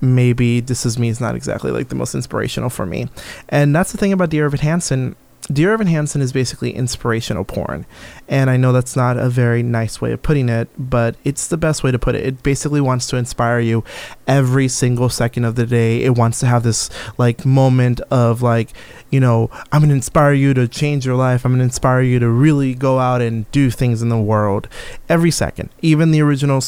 maybe 0.00 0.60
this 0.60 0.84
is 0.84 0.98
me 0.98 1.08
is 1.08 1.20
not 1.20 1.34
exactly 1.34 1.70
like 1.70 1.88
the 1.88 1.94
most 1.94 2.14
inspirational 2.14 2.68
for 2.68 2.84
me 2.84 3.08
and 3.48 3.74
that's 3.74 3.92
the 3.92 3.98
thing 3.98 4.12
about 4.12 4.28
dear 4.28 4.44
evan 4.44 4.60
hansen 4.60 5.16
Dear 5.52 5.74
Evan 5.74 5.86
Hansen 5.86 6.20
is 6.20 6.32
basically 6.32 6.72
inspirational 6.72 7.44
porn. 7.44 7.86
And 8.26 8.50
I 8.50 8.56
know 8.56 8.72
that's 8.72 8.96
not 8.96 9.16
a 9.16 9.28
very 9.28 9.62
nice 9.62 10.00
way 10.00 10.10
of 10.10 10.22
putting 10.22 10.48
it, 10.48 10.68
but 10.76 11.14
it's 11.22 11.46
the 11.46 11.56
best 11.56 11.84
way 11.84 11.92
to 11.92 12.00
put 12.00 12.16
it. 12.16 12.26
It 12.26 12.42
basically 12.42 12.80
wants 12.80 13.06
to 13.08 13.16
inspire 13.16 13.60
you 13.60 13.84
every 14.26 14.66
single 14.66 15.08
second 15.08 15.44
of 15.44 15.54
the 15.54 15.64
day. 15.64 16.02
It 16.02 16.16
wants 16.16 16.40
to 16.40 16.46
have 16.46 16.64
this 16.64 16.90
like 17.16 17.46
moment 17.46 18.00
of 18.10 18.42
like, 18.42 18.72
you 19.10 19.20
know, 19.20 19.48
I'm 19.70 19.82
going 19.82 19.90
to 19.90 19.94
inspire 19.94 20.32
you 20.32 20.52
to 20.54 20.66
change 20.66 21.06
your 21.06 21.14
life. 21.14 21.44
I'm 21.44 21.52
going 21.52 21.60
to 21.60 21.64
inspire 21.64 22.00
you 22.00 22.18
to 22.18 22.28
really 22.28 22.74
go 22.74 22.98
out 22.98 23.22
and 23.22 23.48
do 23.52 23.70
things 23.70 24.02
in 24.02 24.08
the 24.08 24.18
world 24.18 24.68
every 25.08 25.30
second. 25.30 25.68
Even 25.80 26.10
the 26.10 26.22
original 26.22 26.60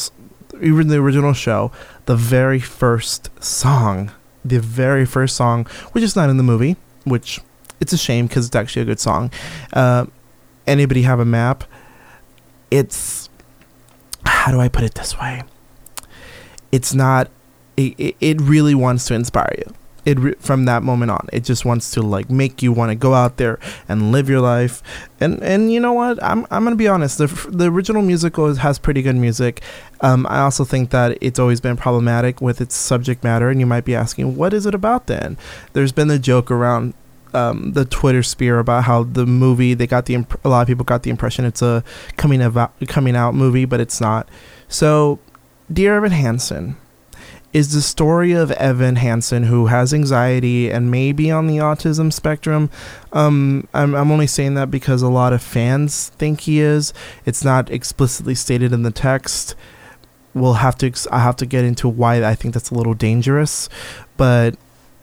even 0.61 0.87
the 0.87 0.97
original 0.97 1.33
show, 1.33 1.71
the 2.05 2.15
very 2.15 2.59
first 2.59 3.29
song, 3.43 4.11
the 4.43 4.59
very 4.59 5.05
first 5.05 5.35
song, 5.35 5.65
which 5.91 6.03
is 6.03 6.15
not 6.15 6.29
in 6.29 6.37
the 6.37 6.43
movie, 6.43 6.75
which 7.03 7.39
it's 7.79 7.93
a 7.93 7.97
shame 7.97 8.27
because 8.27 8.47
it's 8.47 8.55
actually 8.55 8.83
a 8.83 8.85
good 8.85 8.99
song. 8.99 9.31
Uh, 9.73 10.05
anybody 10.67 11.01
have 11.03 11.19
a 11.19 11.25
map? 11.25 11.63
It's 12.71 13.29
how 14.25 14.51
do 14.51 14.59
I 14.59 14.69
put 14.69 14.83
it 14.83 14.95
this 14.95 15.17
way? 15.17 15.43
It's 16.71 16.93
not. 16.93 17.29
It, 17.77 18.15
it 18.19 18.41
really 18.41 18.75
wants 18.75 19.05
to 19.05 19.13
inspire 19.13 19.53
you. 19.57 19.73
It 20.05 20.19
re- 20.19 20.35
from 20.39 20.65
that 20.65 20.81
moment 20.81 21.11
on, 21.11 21.27
it 21.31 21.43
just 21.43 21.65
wants 21.65 21.91
to 21.91 22.01
like 22.01 22.29
make 22.29 22.61
you 22.61 22.71
want 22.71 22.89
to 22.89 22.95
go 22.95 23.13
out 23.13 23.37
there 23.37 23.59
and 23.87 24.11
live 24.11 24.29
your 24.29 24.41
life. 24.41 24.81
And 25.19 25.41
and 25.43 25.71
you 25.71 25.79
know 25.79 25.93
what? 25.93 26.21
I'm 26.23 26.45
I'm 26.51 26.63
gonna 26.63 26.75
be 26.75 26.87
honest. 26.87 27.17
The 27.17 27.27
the 27.49 27.69
original 27.69 28.01
musical 28.01 28.53
has 28.55 28.79
pretty 28.79 29.01
good 29.01 29.15
music. 29.15 29.61
Um, 30.01 30.25
I 30.29 30.39
also 30.39 30.63
think 30.63 30.91
that 30.91 31.17
it's 31.21 31.39
always 31.39 31.59
been 31.59 31.75
problematic 31.77 32.41
with 32.41 32.61
its 32.61 32.75
subject 32.75 33.23
matter. 33.23 33.49
And 33.49 33.59
you 33.59 33.65
might 33.65 33.85
be 33.85 33.95
asking, 33.95 34.35
what 34.35 34.53
is 34.53 34.65
it 34.65 34.73
about 34.73 35.07
then? 35.07 35.37
There's 35.73 35.91
been 35.91 36.07
the 36.07 36.19
joke 36.19 36.49
around 36.49 36.93
um, 37.33 37.73
the 37.73 37.85
Twitter 37.85 38.23
sphere 38.23 38.59
about 38.59 38.83
how 38.85 39.03
the 39.03 39.25
movie 39.25 39.73
they 39.73 39.87
got 39.87 40.05
the 40.05 40.15
imp- 40.15 40.43
a 40.43 40.49
lot 40.49 40.61
of 40.61 40.67
people 40.67 40.85
got 40.85 41.03
the 41.03 41.09
impression 41.09 41.45
it's 41.45 41.61
a 41.61 41.83
coming 42.17 42.41
of 42.41 42.57
coming 42.87 43.15
out 43.15 43.35
movie, 43.35 43.65
but 43.65 43.79
it's 43.79 44.01
not. 44.01 44.27
So, 44.67 45.19
Dear 45.71 45.97
Evan 45.97 46.11
Hansen 46.11 46.77
is 47.51 47.73
the 47.73 47.81
story 47.81 48.31
of 48.31 48.51
Evan 48.51 48.97
Hansen 48.97 49.43
who 49.43 49.67
has 49.67 49.93
anxiety 49.93 50.69
and 50.71 50.91
may 50.91 51.11
be 51.11 51.31
on 51.31 51.47
the 51.47 51.57
autism 51.57 52.13
spectrum. 52.13 52.69
Um, 53.11 53.67
I'm 53.73 53.95
I'm 53.95 54.11
only 54.11 54.27
saying 54.27 54.53
that 54.55 54.69
because 54.69 55.01
a 55.01 55.09
lot 55.09 55.33
of 55.33 55.41
fans 55.41 56.09
think 56.09 56.41
he 56.41 56.59
is. 56.59 56.93
It's 57.25 57.43
not 57.43 57.71
explicitly 57.71 58.35
stated 58.35 58.71
in 58.71 58.83
the 58.83 58.91
text. 58.91 59.55
We'll 60.33 60.55
have 60.55 60.77
to 60.77 60.91
I 61.11 61.19
have 61.19 61.35
to 61.37 61.45
get 61.45 61.65
into 61.65 61.89
why 61.89 62.23
I 62.23 62.35
think 62.35 62.53
that's 62.53 62.69
a 62.69 62.75
little 62.75 62.93
dangerous, 62.93 63.67
but 64.15 64.55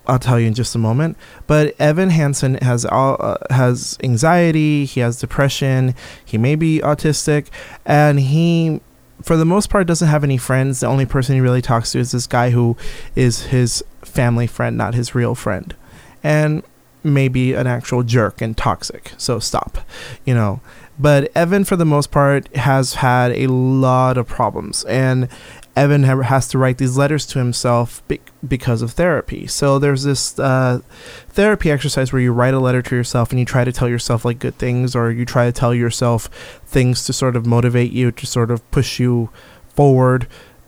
I'll 0.06 0.18
tell 0.18 0.38
you 0.38 0.46
in 0.46 0.54
just 0.54 0.74
a 0.74 0.78
moment. 0.78 1.16
But 1.46 1.74
Evan 1.80 2.10
Hansen 2.10 2.54
has 2.56 2.84
all, 2.84 3.16
uh, 3.20 3.36
has 3.50 3.98
anxiety. 4.02 4.84
He 4.84 5.00
has 5.00 5.18
depression. 5.18 5.94
He 6.24 6.38
may 6.38 6.54
be 6.54 6.80
autistic, 6.80 7.48
and 7.84 8.20
he, 8.20 8.80
for 9.22 9.36
the 9.36 9.44
most 9.44 9.70
part, 9.70 9.86
doesn't 9.86 10.08
have 10.08 10.24
any 10.24 10.38
friends. 10.38 10.80
The 10.80 10.86
only 10.86 11.06
person 11.06 11.34
he 11.34 11.40
really 11.40 11.62
talks 11.62 11.92
to 11.92 11.98
is 11.98 12.12
this 12.12 12.26
guy 12.26 12.50
who 12.50 12.76
is 13.14 13.46
his 13.46 13.84
family 14.02 14.46
friend, 14.46 14.76
not 14.76 14.94
his 14.94 15.14
real 15.14 15.34
friend, 15.34 15.74
and 16.22 16.62
maybe 17.02 17.52
an 17.52 17.66
actual 17.66 18.02
jerk 18.02 18.40
and 18.40 18.56
toxic. 18.56 19.12
So 19.16 19.38
stop, 19.38 19.78
you 20.24 20.34
know. 20.34 20.60
But 20.98 21.30
Evan, 21.36 21.64
for 21.64 21.76
the 21.76 21.84
most 21.84 22.10
part, 22.10 22.54
has 22.56 22.94
had 22.94 23.32
a 23.32 23.46
lot 23.48 24.16
of 24.16 24.26
problems, 24.26 24.84
and 24.84 25.28
Evan 25.76 26.04
ha- 26.04 26.22
has 26.22 26.48
to 26.48 26.58
write 26.58 26.78
these 26.78 26.96
letters 26.96 27.26
to 27.26 27.38
himself 27.38 28.02
be- 28.08 28.20
because 28.46 28.80
of 28.80 28.92
therapy. 28.92 29.46
So 29.46 29.78
there's 29.78 30.04
this 30.04 30.38
uh, 30.38 30.80
therapy 31.28 31.70
exercise 31.70 32.12
where 32.12 32.22
you 32.22 32.32
write 32.32 32.54
a 32.54 32.58
letter 32.58 32.80
to 32.80 32.96
yourself 32.96 33.30
and 33.30 33.38
you 33.38 33.44
try 33.44 33.64
to 33.64 33.72
tell 33.72 33.88
yourself 33.88 34.24
like 34.24 34.38
good 34.38 34.56
things, 34.56 34.96
or 34.96 35.10
you 35.10 35.26
try 35.26 35.44
to 35.44 35.52
tell 35.52 35.74
yourself 35.74 36.28
things 36.64 37.04
to 37.04 37.12
sort 37.12 37.36
of 37.36 37.44
motivate 37.44 37.92
you, 37.92 38.10
to 38.10 38.26
sort 38.26 38.50
of 38.50 38.68
push 38.70 38.98
you 38.98 39.28
forward. 39.68 40.26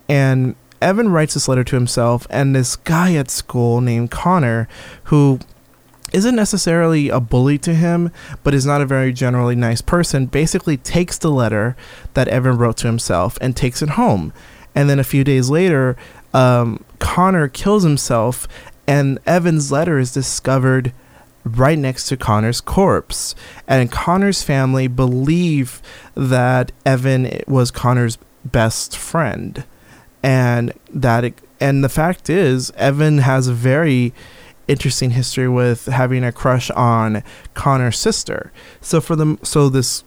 And 0.09 0.55
Evan 0.83 1.09
writes 1.09 1.35
this 1.35 1.49
letter 1.49 1.64
to 1.64 1.77
himself, 1.77 2.27
and 2.29 2.55
this 2.55 2.77
guy 2.77 3.14
at 3.14 3.31
school 3.31 3.81
named 3.81 4.11
Connor, 4.11 4.68
who 5.05 5.40
isn't 6.12 6.37
necessarily 6.37 7.09
a 7.09 7.21
bully 7.21 7.59
to 7.59 7.75
him, 7.75 8.11
but 8.42 8.55
is 8.55 8.64
not 8.64 8.81
a 8.81 8.87
very 8.87 9.12
generally 9.12 9.55
nice 9.55 9.81
person, 9.81 10.27
basically 10.27 10.77
takes 10.77 11.18
the 11.18 11.31
letter 11.31 11.77
that 12.14 12.29
Evan 12.29 12.57
wrote 12.57 12.77
to 12.79 12.87
himself 12.87 13.37
and 13.40 13.57
takes 13.57 13.83
it 13.83 13.90
home. 13.90 14.33
And 14.79 14.88
then 14.88 15.01
a 15.01 15.05
few 15.05 15.25
days 15.25 15.51
later, 15.51 15.97
um, 16.33 16.85
Connor 17.01 17.49
kills 17.49 17.83
himself, 17.83 18.47
and 18.87 19.19
Evan's 19.27 19.73
letter 19.73 19.99
is 19.99 20.12
discovered 20.12 20.93
right 21.45 21.77
next 21.77 22.07
to 22.07 22.17
Connor's 22.17 22.61
corpse. 22.61 23.35
And 23.67 23.91
Connor's 23.91 24.45
family 24.45 24.87
believe 24.87 25.83
that 26.14 26.71
Evan 26.87 27.43
was 27.49 27.73
Connor's 27.73 28.19
best 28.45 28.97
friend. 28.97 29.64
And 30.23 30.73
that 30.95 31.25
it, 31.25 31.41
and 31.59 31.83
the 31.83 31.88
fact 31.88 32.31
is 32.31 32.71
Evan 32.77 33.19
has 33.19 33.49
a 33.49 33.55
very 33.55 34.14
interesting 34.69 35.11
history 35.11 35.49
with 35.49 35.87
having 35.87 36.23
a 36.23 36.31
crush 36.31 36.71
on 36.71 37.25
Connor's 37.55 37.99
sister. 37.99 38.53
So 38.81 39.01
for 39.01 39.17
them, 39.17 39.41
so 39.43 39.69
this 39.69 40.05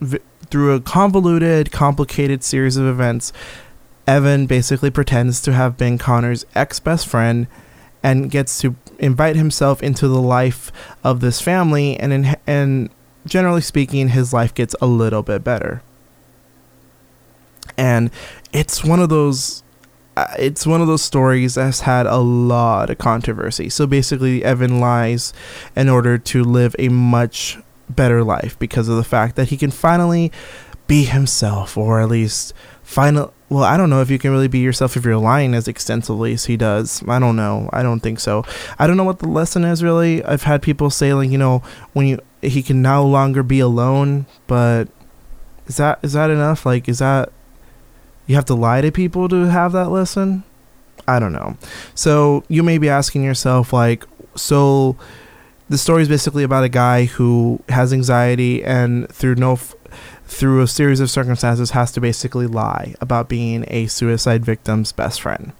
through 0.49 0.75
a 0.75 0.79
convoluted, 0.79 1.73
complicated 1.73 2.41
series 2.41 2.77
of 2.77 2.85
events, 2.85 3.33
Evan 4.07 4.45
basically 4.45 4.89
pretends 4.89 5.41
to 5.41 5.53
have 5.53 5.77
been 5.77 5.97
Connor's 5.97 6.45
ex 6.55 6.79
best 6.79 7.07
friend 7.07 7.47
and 8.03 8.31
gets 8.31 8.59
to 8.59 8.75
invite 8.99 9.35
himself 9.35 9.83
into 9.83 10.07
the 10.07 10.21
life 10.21 10.71
of 11.03 11.19
this 11.19 11.41
family 11.41 11.99
and 11.99 12.11
in, 12.11 12.35
and 12.47 12.89
generally 13.25 13.61
speaking 13.61 14.09
his 14.09 14.33
life 14.33 14.53
gets 14.53 14.75
a 14.81 14.87
little 14.87 15.21
bit 15.21 15.43
better. 15.43 15.81
And 17.77 18.11
it's 18.51 18.83
one 18.83 18.99
of 18.99 19.09
those 19.09 19.63
uh, 20.17 20.27
it's 20.37 20.67
one 20.67 20.81
of 20.81 20.87
those 20.87 21.01
stories 21.01 21.55
that's 21.55 21.81
had 21.81 22.05
a 22.05 22.17
lot 22.17 22.89
of 22.89 22.97
controversy. 22.97 23.69
So 23.69 23.87
basically, 23.87 24.43
Evan 24.43 24.79
lies 24.79 25.31
in 25.75 25.87
order 25.87 26.17
to 26.17 26.43
live 26.43 26.75
a 26.77 26.89
much 26.89 27.57
better 27.89 28.23
life 28.23 28.59
because 28.59 28.89
of 28.89 28.97
the 28.97 29.03
fact 29.03 29.35
that 29.37 29.49
he 29.49 29.57
can 29.57 29.71
finally 29.71 30.31
be 30.87 31.05
himself, 31.05 31.77
or 31.77 32.01
at 32.01 32.09
least 32.09 32.53
final. 32.83 33.33
Well, 33.51 33.65
I 33.65 33.75
don't 33.75 33.89
know 33.89 33.99
if 33.99 34.09
you 34.09 34.17
can 34.17 34.31
really 34.31 34.47
be 34.47 34.59
yourself 34.59 34.95
if 34.95 35.03
you're 35.03 35.17
lying 35.17 35.53
as 35.53 35.67
extensively 35.67 36.31
as 36.31 36.45
he 36.45 36.55
does. 36.55 37.03
I 37.05 37.19
don't 37.19 37.35
know. 37.35 37.69
I 37.73 37.83
don't 37.83 37.99
think 37.99 38.21
so. 38.21 38.45
I 38.79 38.87
don't 38.87 38.95
know 38.95 39.03
what 39.03 39.19
the 39.19 39.27
lesson 39.27 39.65
is 39.65 39.83
really. 39.83 40.23
I've 40.23 40.43
had 40.43 40.61
people 40.61 40.89
say 40.89 41.13
like, 41.13 41.29
you 41.29 41.37
know, 41.37 41.61
when 41.91 42.07
you 42.07 42.19
he 42.41 42.63
can 42.63 42.81
no 42.81 43.05
longer 43.05 43.43
be 43.43 43.59
alone, 43.59 44.25
but 44.47 44.85
is 45.67 45.75
that 45.75 45.99
is 46.01 46.13
that 46.13 46.29
enough? 46.29 46.65
Like, 46.65 46.87
is 46.87 46.99
that 46.99 47.33
you 48.25 48.35
have 48.35 48.45
to 48.45 48.55
lie 48.55 48.79
to 48.79 48.89
people 48.89 49.27
to 49.27 49.49
have 49.49 49.73
that 49.73 49.89
lesson? 49.89 50.45
I 51.05 51.19
don't 51.19 51.33
know. 51.33 51.57
So 51.93 52.45
you 52.47 52.63
may 52.63 52.77
be 52.77 52.87
asking 52.87 53.25
yourself, 53.25 53.73
like, 53.73 54.05
so 54.33 54.95
the 55.67 55.77
story 55.77 56.03
is 56.03 56.07
basically 56.07 56.43
about 56.43 56.63
a 56.63 56.69
guy 56.69 57.03
who 57.03 57.59
has 57.67 57.91
anxiety 57.91 58.63
and 58.63 59.09
through 59.09 59.35
no 59.35 59.57
through 60.31 60.61
a 60.61 60.67
series 60.67 61.01
of 61.01 61.11
circumstances 61.11 61.71
has 61.71 61.91
to 61.91 61.99
basically 61.99 62.47
lie 62.47 62.95
about 63.01 63.27
being 63.27 63.65
a 63.67 63.85
suicide 63.87 64.45
victim's 64.45 64.93
best 64.93 65.21
friend. 65.21 65.51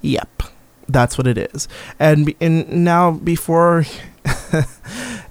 Yep. 0.00 0.44
That's 0.88 1.18
what 1.18 1.26
it 1.26 1.36
is. 1.36 1.68
And 1.98 2.34
and 2.40 2.84
now 2.84 3.10
before 3.12 3.84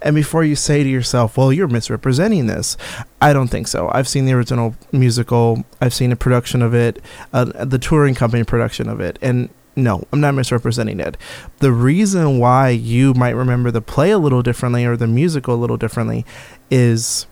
and 0.04 0.16
before 0.16 0.44
you 0.44 0.56
say 0.56 0.84
to 0.84 0.90
yourself, 0.90 1.38
well, 1.38 1.52
you're 1.52 1.68
misrepresenting 1.68 2.46
this, 2.46 2.78
I 3.20 3.34
don't 3.34 3.48
think 3.48 3.68
so. 3.68 3.90
I've 3.92 4.08
seen 4.08 4.26
the 4.26 4.34
original 4.34 4.76
musical, 4.92 5.66
I've 5.82 5.94
seen 5.94 6.12
a 6.12 6.16
production 6.16 6.62
of 6.62 6.76
it, 6.76 7.02
uh, 7.34 7.46
the 7.46 7.80
touring 7.80 8.14
company 8.14 8.44
production 8.44 8.88
of 8.88 9.00
it, 9.00 9.18
and 9.24 9.50
no, 9.76 10.04
I'm 10.14 10.22
not 10.22 10.36
misrepresenting 10.36 11.00
it. 11.00 11.18
The 11.60 11.72
reason 11.72 12.38
why 12.38 12.70
you 12.70 13.16
might 13.16 13.36
remember 13.36 13.72
the 13.72 13.82
play 13.82 14.12
a 14.12 14.20
little 14.20 14.44
differently 14.44 14.86
or 14.86 14.96
the 14.96 15.08
musical 15.08 15.56
a 15.56 15.58
little 15.58 15.78
differently 15.78 16.26
is, 16.70 17.26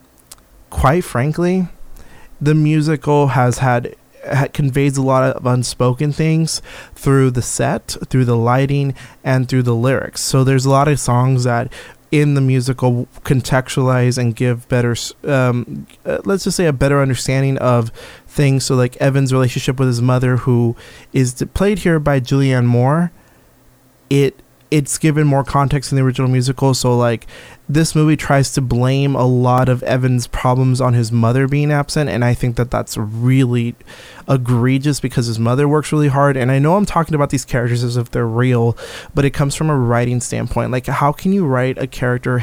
quite 0.70 1.04
frankly, 1.04 1.68
the 2.42 2.56
musical 2.56 3.28
has 3.30 3.60
had 3.60 3.96
conveys 4.54 4.98
a 4.98 5.04
lot 5.04 5.24
of 5.36 5.46
unspoken 5.46 6.12
things 6.12 6.62
through 6.96 7.30
the 7.32 7.42
set, 7.42 7.96
through 8.10 8.26
the 8.26 8.36
lighting, 8.36 8.96
and 9.24 9.48
through 9.48 9.64
the 9.64 9.76
lyrics. 9.76 10.22
So 10.22 10.44
there's 10.44 10.66
a 10.66 10.70
lot 10.70 10.88
of 10.88 11.00
songs 11.00 11.44
that 11.44 11.72
in 12.12 12.34
the 12.34 12.42
musical 12.42 13.08
contextualize 13.24 14.18
and 14.18 14.36
give 14.36 14.68
better 14.70 14.96
um, 15.26 15.86
uh, 16.06 16.20
let's 16.24 16.44
just 16.44 16.56
say 16.56 16.66
a 16.66 16.74
better 16.74 17.02
understanding 17.02 17.58
of 17.58 17.90
things 18.28 18.64
so 18.64 18.76
like 18.76 18.96
evan's 18.98 19.34
relationship 19.34 19.80
with 19.80 19.88
his 19.88 20.02
mother 20.02 20.38
who 20.38 20.76
is 21.14 21.44
played 21.54 21.80
here 21.80 22.00
by 22.00 22.20
julianne 22.20 22.66
moore 22.66 23.12
it 24.10 24.40
it's 24.72 24.98
given 24.98 25.28
more 25.28 25.44
context 25.44 25.92
in 25.92 25.96
the 25.96 26.04
original 26.04 26.28
musical. 26.28 26.74
So 26.74 26.98
like 26.98 27.28
this 27.70 27.96
movie 27.96 28.18
tries 28.18 28.52
to 28.54 28.62
blame 28.62 29.16
a 29.16 29.26
lot 29.26 29.70
of 29.70 29.84
Evan's 29.84 30.28
problems 30.28 30.82
on 30.82 30.94
his 30.94 31.12
mother 31.12 31.48
being 31.48 31.72
absent, 31.72 32.10
and 32.10 32.26
I 32.26 32.34
think 32.34 32.56
that 32.58 32.72
that's 32.72 32.98
really 32.98 33.76
egregious 34.28 35.00
because 35.00 35.28
his 35.28 35.40
mother 35.40 35.68
works 35.68 35.92
really 35.92 36.08
hard. 36.08 36.36
And 36.36 36.52
I 36.52 36.60
know 36.60 36.76
I'm 36.76 36.86
talking 36.86 37.16
about 37.16 37.30
these 37.30 37.46
characters 37.46 37.84
as 37.84 37.98
if 37.98 38.12
they're 38.12 38.28
real, 38.28 38.78
but 39.14 39.26
it 39.26 39.32
comes 39.32 39.56
from 39.56 39.70
a 39.70 39.78
writing 39.78 40.20
standpoint. 40.20 40.72
Like 40.72 40.88
how 40.88 41.12
can 41.12 41.32
you 41.32 41.46
write 41.46 41.78
a 41.78 41.88
character 41.88 42.42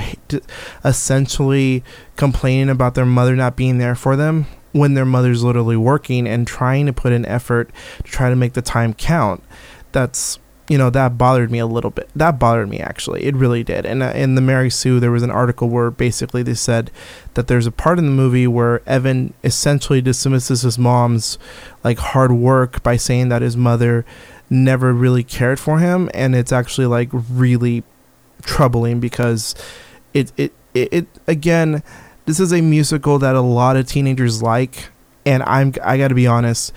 essentially 0.84 1.82
complaining 2.16 2.70
about 2.70 2.94
their 2.94 3.06
mother 3.06 3.36
not 3.36 3.56
being 3.56 3.78
there 3.78 3.94
for 3.94 4.16
them? 4.16 4.46
When 4.72 4.94
their 4.94 5.04
mother's 5.04 5.44
literally 5.44 5.76
working 5.76 6.26
and 6.26 6.46
trying 6.46 6.86
to 6.86 6.94
put 6.94 7.12
in 7.12 7.26
effort 7.26 7.70
to 7.98 8.02
try 8.04 8.30
to 8.30 8.36
make 8.36 8.54
the 8.54 8.62
time 8.62 8.94
count, 8.94 9.44
that's 9.92 10.38
you 10.72 10.78
know 10.78 10.88
that 10.88 11.18
bothered 11.18 11.50
me 11.50 11.58
a 11.58 11.66
little 11.66 11.90
bit. 11.90 12.08
That 12.16 12.38
bothered 12.38 12.70
me 12.70 12.80
actually. 12.80 13.24
It 13.24 13.36
really 13.36 13.62
did. 13.62 13.84
And 13.84 14.02
uh, 14.02 14.12
in 14.14 14.36
the 14.36 14.40
Mary 14.40 14.70
Sue, 14.70 15.00
there 15.00 15.10
was 15.10 15.22
an 15.22 15.30
article 15.30 15.68
where 15.68 15.90
basically 15.90 16.42
they 16.42 16.54
said 16.54 16.90
that 17.34 17.46
there's 17.46 17.66
a 17.66 17.70
part 17.70 17.98
in 17.98 18.06
the 18.06 18.10
movie 18.10 18.46
where 18.46 18.80
Evan 18.88 19.34
essentially 19.44 20.00
dismisses 20.00 20.62
his 20.62 20.78
mom's 20.78 21.36
like 21.84 21.98
hard 21.98 22.32
work 22.32 22.82
by 22.82 22.96
saying 22.96 23.28
that 23.28 23.42
his 23.42 23.54
mother 23.54 24.06
never 24.48 24.94
really 24.94 25.22
cared 25.22 25.60
for 25.60 25.78
him, 25.78 26.08
and 26.14 26.34
it's 26.34 26.52
actually 26.52 26.86
like 26.86 27.10
really 27.12 27.84
troubling 28.40 28.98
because 28.98 29.54
it 30.14 30.32
it 30.38 30.54
it, 30.72 30.90
it 30.90 31.06
again. 31.26 31.82
This 32.24 32.40
is 32.40 32.50
a 32.50 32.62
musical 32.62 33.18
that 33.18 33.34
a 33.34 33.42
lot 33.42 33.76
of 33.76 33.86
teenagers 33.86 34.42
like, 34.42 34.88
and 35.26 35.42
I'm 35.42 35.74
I 35.84 35.98
got 35.98 36.08
to 36.08 36.14
be 36.14 36.26
honest 36.26 36.72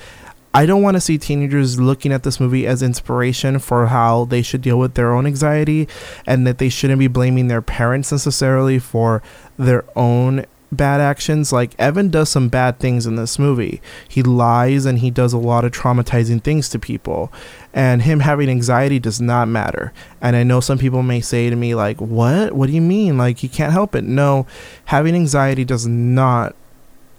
I 0.56 0.66
don't 0.66 0.82
want 0.82 0.96
to 0.96 1.02
see 1.02 1.18
teenagers 1.18 1.82
looking 1.82 2.14
at 2.14 2.24
this 2.24 2.40
movie 2.40 2.66
as 2.66 2.82
inspiration 2.82 3.60
for 3.60 3.88
how 3.88 4.24
they 4.24 4.42
should 4.42 4.62
deal 4.62 4.80
with 4.80 4.94
their 4.94 5.14
own 5.14 5.28
anxiety 5.28 5.86
and 6.26 6.48
that 6.48 6.60
they 6.60 6.70
shouldn't 6.70 7.00
be 7.00 7.08
blaming 7.08 7.50
their 7.50 7.62
parents 7.62 8.10
necessarily 8.10 8.80
for 8.80 9.22
their 9.58 9.84
own 9.98 10.46
bad 10.72 11.02
actions. 11.02 11.52
Like 11.52 11.76
Evan 11.78 12.10
does 12.10 12.30
some 12.30 12.48
bad 12.48 12.80
things 12.80 13.06
in 13.06 13.18
this 13.18 13.38
movie. 13.38 13.82
He 14.08 14.24
lies 14.24 14.86
and 14.86 15.00
he 15.00 15.12
does 15.12 15.34
a 15.34 15.38
lot 15.38 15.66
of 15.66 15.74
traumatizing 15.74 16.42
things 16.42 16.70
to 16.70 16.80
people. 16.80 17.34
And 17.74 18.04
him 18.04 18.22
having 18.22 18.48
anxiety 18.48 18.98
does 18.98 19.20
not 19.20 19.50
matter. 19.50 19.92
And 20.22 20.38
I 20.38 20.44
know 20.44 20.62
some 20.62 20.78
people 20.78 21.04
may 21.04 21.20
say 21.20 21.50
to 21.50 21.56
me 21.58 21.76
like, 21.76 22.00
"What? 22.00 22.54
What 22.54 22.68
do 22.68 22.74
you 22.74 22.82
mean? 22.82 23.18
Like 23.18 23.40
he 23.40 23.50
can't 23.50 23.74
help 23.74 23.94
it?" 23.94 24.06
No, 24.06 24.48
having 24.86 25.16
anxiety 25.16 25.66
does 25.66 25.86
not 25.86 26.56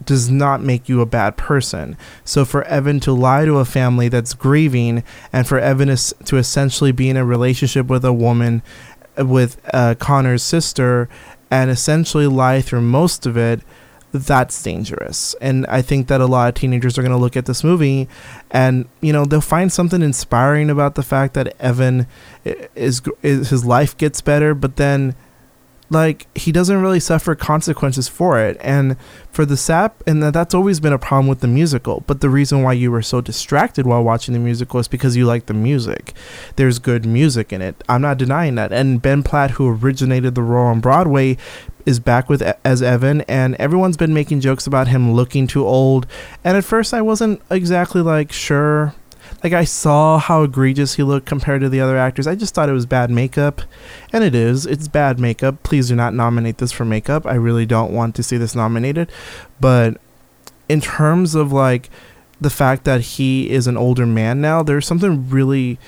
does 0.05 0.31
not 0.31 0.63
make 0.63 0.89
you 0.89 1.01
a 1.01 1.07
bad 1.07 1.37
person. 1.37 1.97
So 2.25 2.45
for 2.45 2.65
Evan 2.65 3.01
to 3.01 3.13
lie 3.13 3.45
to 3.45 3.59
a 3.59 3.65
family 3.65 4.09
that's 4.09 4.35
grieving 4.35 5.03
and 5.33 5.47
for 5.47 5.59
Evan 5.59 5.89
to 5.89 6.37
essentially 6.37 6.93
be 6.93 7.09
in 7.09 7.17
a 7.17 7.25
relationship 7.25 7.87
with 7.87 8.05
a 8.05 8.13
woman 8.13 8.63
with 9.17 9.61
uh, 9.73 9.95
Connor's 9.99 10.43
sister 10.43 11.09
and 11.51 11.71
essentially 11.71 12.27
lie 12.27 12.61
through 12.61 12.83
most 12.83 13.27
of 13.27 13.37
it 13.37 13.63
that's 14.13 14.63
dangerous. 14.63 15.35
And 15.41 15.67
I 15.67 15.83
think 15.83 16.09
that 16.09 16.21
a 16.21 16.27
lot 16.27 16.49
of 16.49 16.55
teenagers 16.55 16.99
are 16.99 17.03
going 17.03 17.13
to 17.13 17.19
look 17.19 17.37
at 17.37 17.47
this 17.47 17.63
movie 17.63 18.09
and, 18.51 18.89
you 19.01 19.13
know, 19.13 19.25
they'll 19.25 19.41
find 19.41 19.73
something 19.73 20.03
inspiring 20.03 20.71
about 20.71 20.95
the 20.95 21.03
fact 21.03 21.35
that 21.35 21.55
Evan 21.61 22.07
is, 22.45 23.03
is 23.23 23.51
his 23.51 23.65
life 23.65 23.97
gets 23.97 24.21
better, 24.21 24.55
but 24.55 24.77
then 24.77 25.15
like 25.91 26.27
he 26.37 26.53
doesn't 26.53 26.81
really 26.81 27.01
suffer 27.01 27.35
consequences 27.35 28.09
for 28.09 28.41
it. 28.41 28.57
And 28.61 28.97
for 29.31 29.45
the 29.45 29.57
sap 29.57 30.03
and 30.07 30.23
that's 30.23 30.55
always 30.55 30.81
been 30.81 30.93
a 30.93 30.99
problem 30.99 31.29
with 31.29 31.41
the 31.41 31.49
musical. 31.49 32.03
But 32.07 32.21
the 32.21 32.31
reason 32.31 32.63
why 32.63 32.73
you 32.73 32.91
were 32.91 33.03
so 33.03 33.21
distracted 33.21 33.87
while 33.87 34.03
watching 34.03 34.35
the 34.35 34.41
musical 34.41 34.81
is 34.81 34.89
because 34.89 35.17
you 35.17 35.27
like 35.27 35.47
the 35.47 35.55
music. 35.55 36.15
There's 36.57 36.79
good 36.79 37.07
music 37.07 37.53
in 37.53 37.63
it. 37.63 37.83
I'm 37.89 38.03
not 38.03 38.19
denying 38.19 38.55
that. 38.57 38.73
And 38.73 39.01
ben 39.01 39.23
platt 39.23 39.53
who 39.53 39.69
originated 39.69 40.35
the 40.35 40.43
role 40.43 40.67
on 40.67 40.81
broadway 40.81 41.37
is 41.85 42.01
back 42.01 42.29
with 42.29 42.43
as 42.65 42.83
evan 42.83 43.21
and 43.23 43.55
everyone's 43.57 43.97
been 43.97 44.13
making 44.13 44.41
jokes 44.41 44.67
about 44.67 44.89
him 44.89 45.13
looking 45.13 45.47
too 45.47 45.67
old. 45.67 46.07
And 46.43 46.57
at 46.57 46.65
first 46.65 46.93
i 46.93 47.01
wasn't 47.01 47.41
exactly 47.51 48.03
like 48.03 48.33
sure 48.33 48.95
like 49.47 49.53
I 49.53 49.65
saw 49.65 50.19
how 50.19 50.43
egregious 50.43 50.95
he 50.95 51.05
looked 51.05 51.25
compared 51.25 51.61
to 51.61 51.69
the 51.69 51.81
other 51.81 51.97
actors. 51.97 52.27
I 52.27 52.35
just 52.35 52.53
thought 52.53 52.69
it 52.69 52.73
was 52.73 52.85
bad 52.85 53.13
makeup, 53.13 53.63
and 54.13 54.25
it 54.25 54.35
is. 54.35 54.67
It's 54.67 54.89
bad 54.89 55.21
makeup. 55.21 55.63
Please 55.63 55.87
do 55.87 55.95
not 55.95 56.15
nominate 56.15 56.59
this 56.59 56.73
for 56.73 56.85
makeup. 56.85 57.25
I 57.25 57.35
really 57.35 57.65
don't 57.65 57.93
want 57.93 58.17
to 58.17 58.25
see 58.25 58.39
this 58.39 58.57
nominated, 58.57 59.09
but 59.61 60.01
in 60.69 60.81
terms 60.81 61.37
of 61.37 61.53
like 61.53 61.91
the 62.41 62.51
fact 62.51 62.83
that 62.87 63.03
he 63.03 63.49
is 63.49 63.69
an 63.69 63.77
older 63.77 64.05
man 64.05 64.41
now, 64.41 64.65
there's 64.65 64.85
something 64.85 65.29
really 65.29 65.79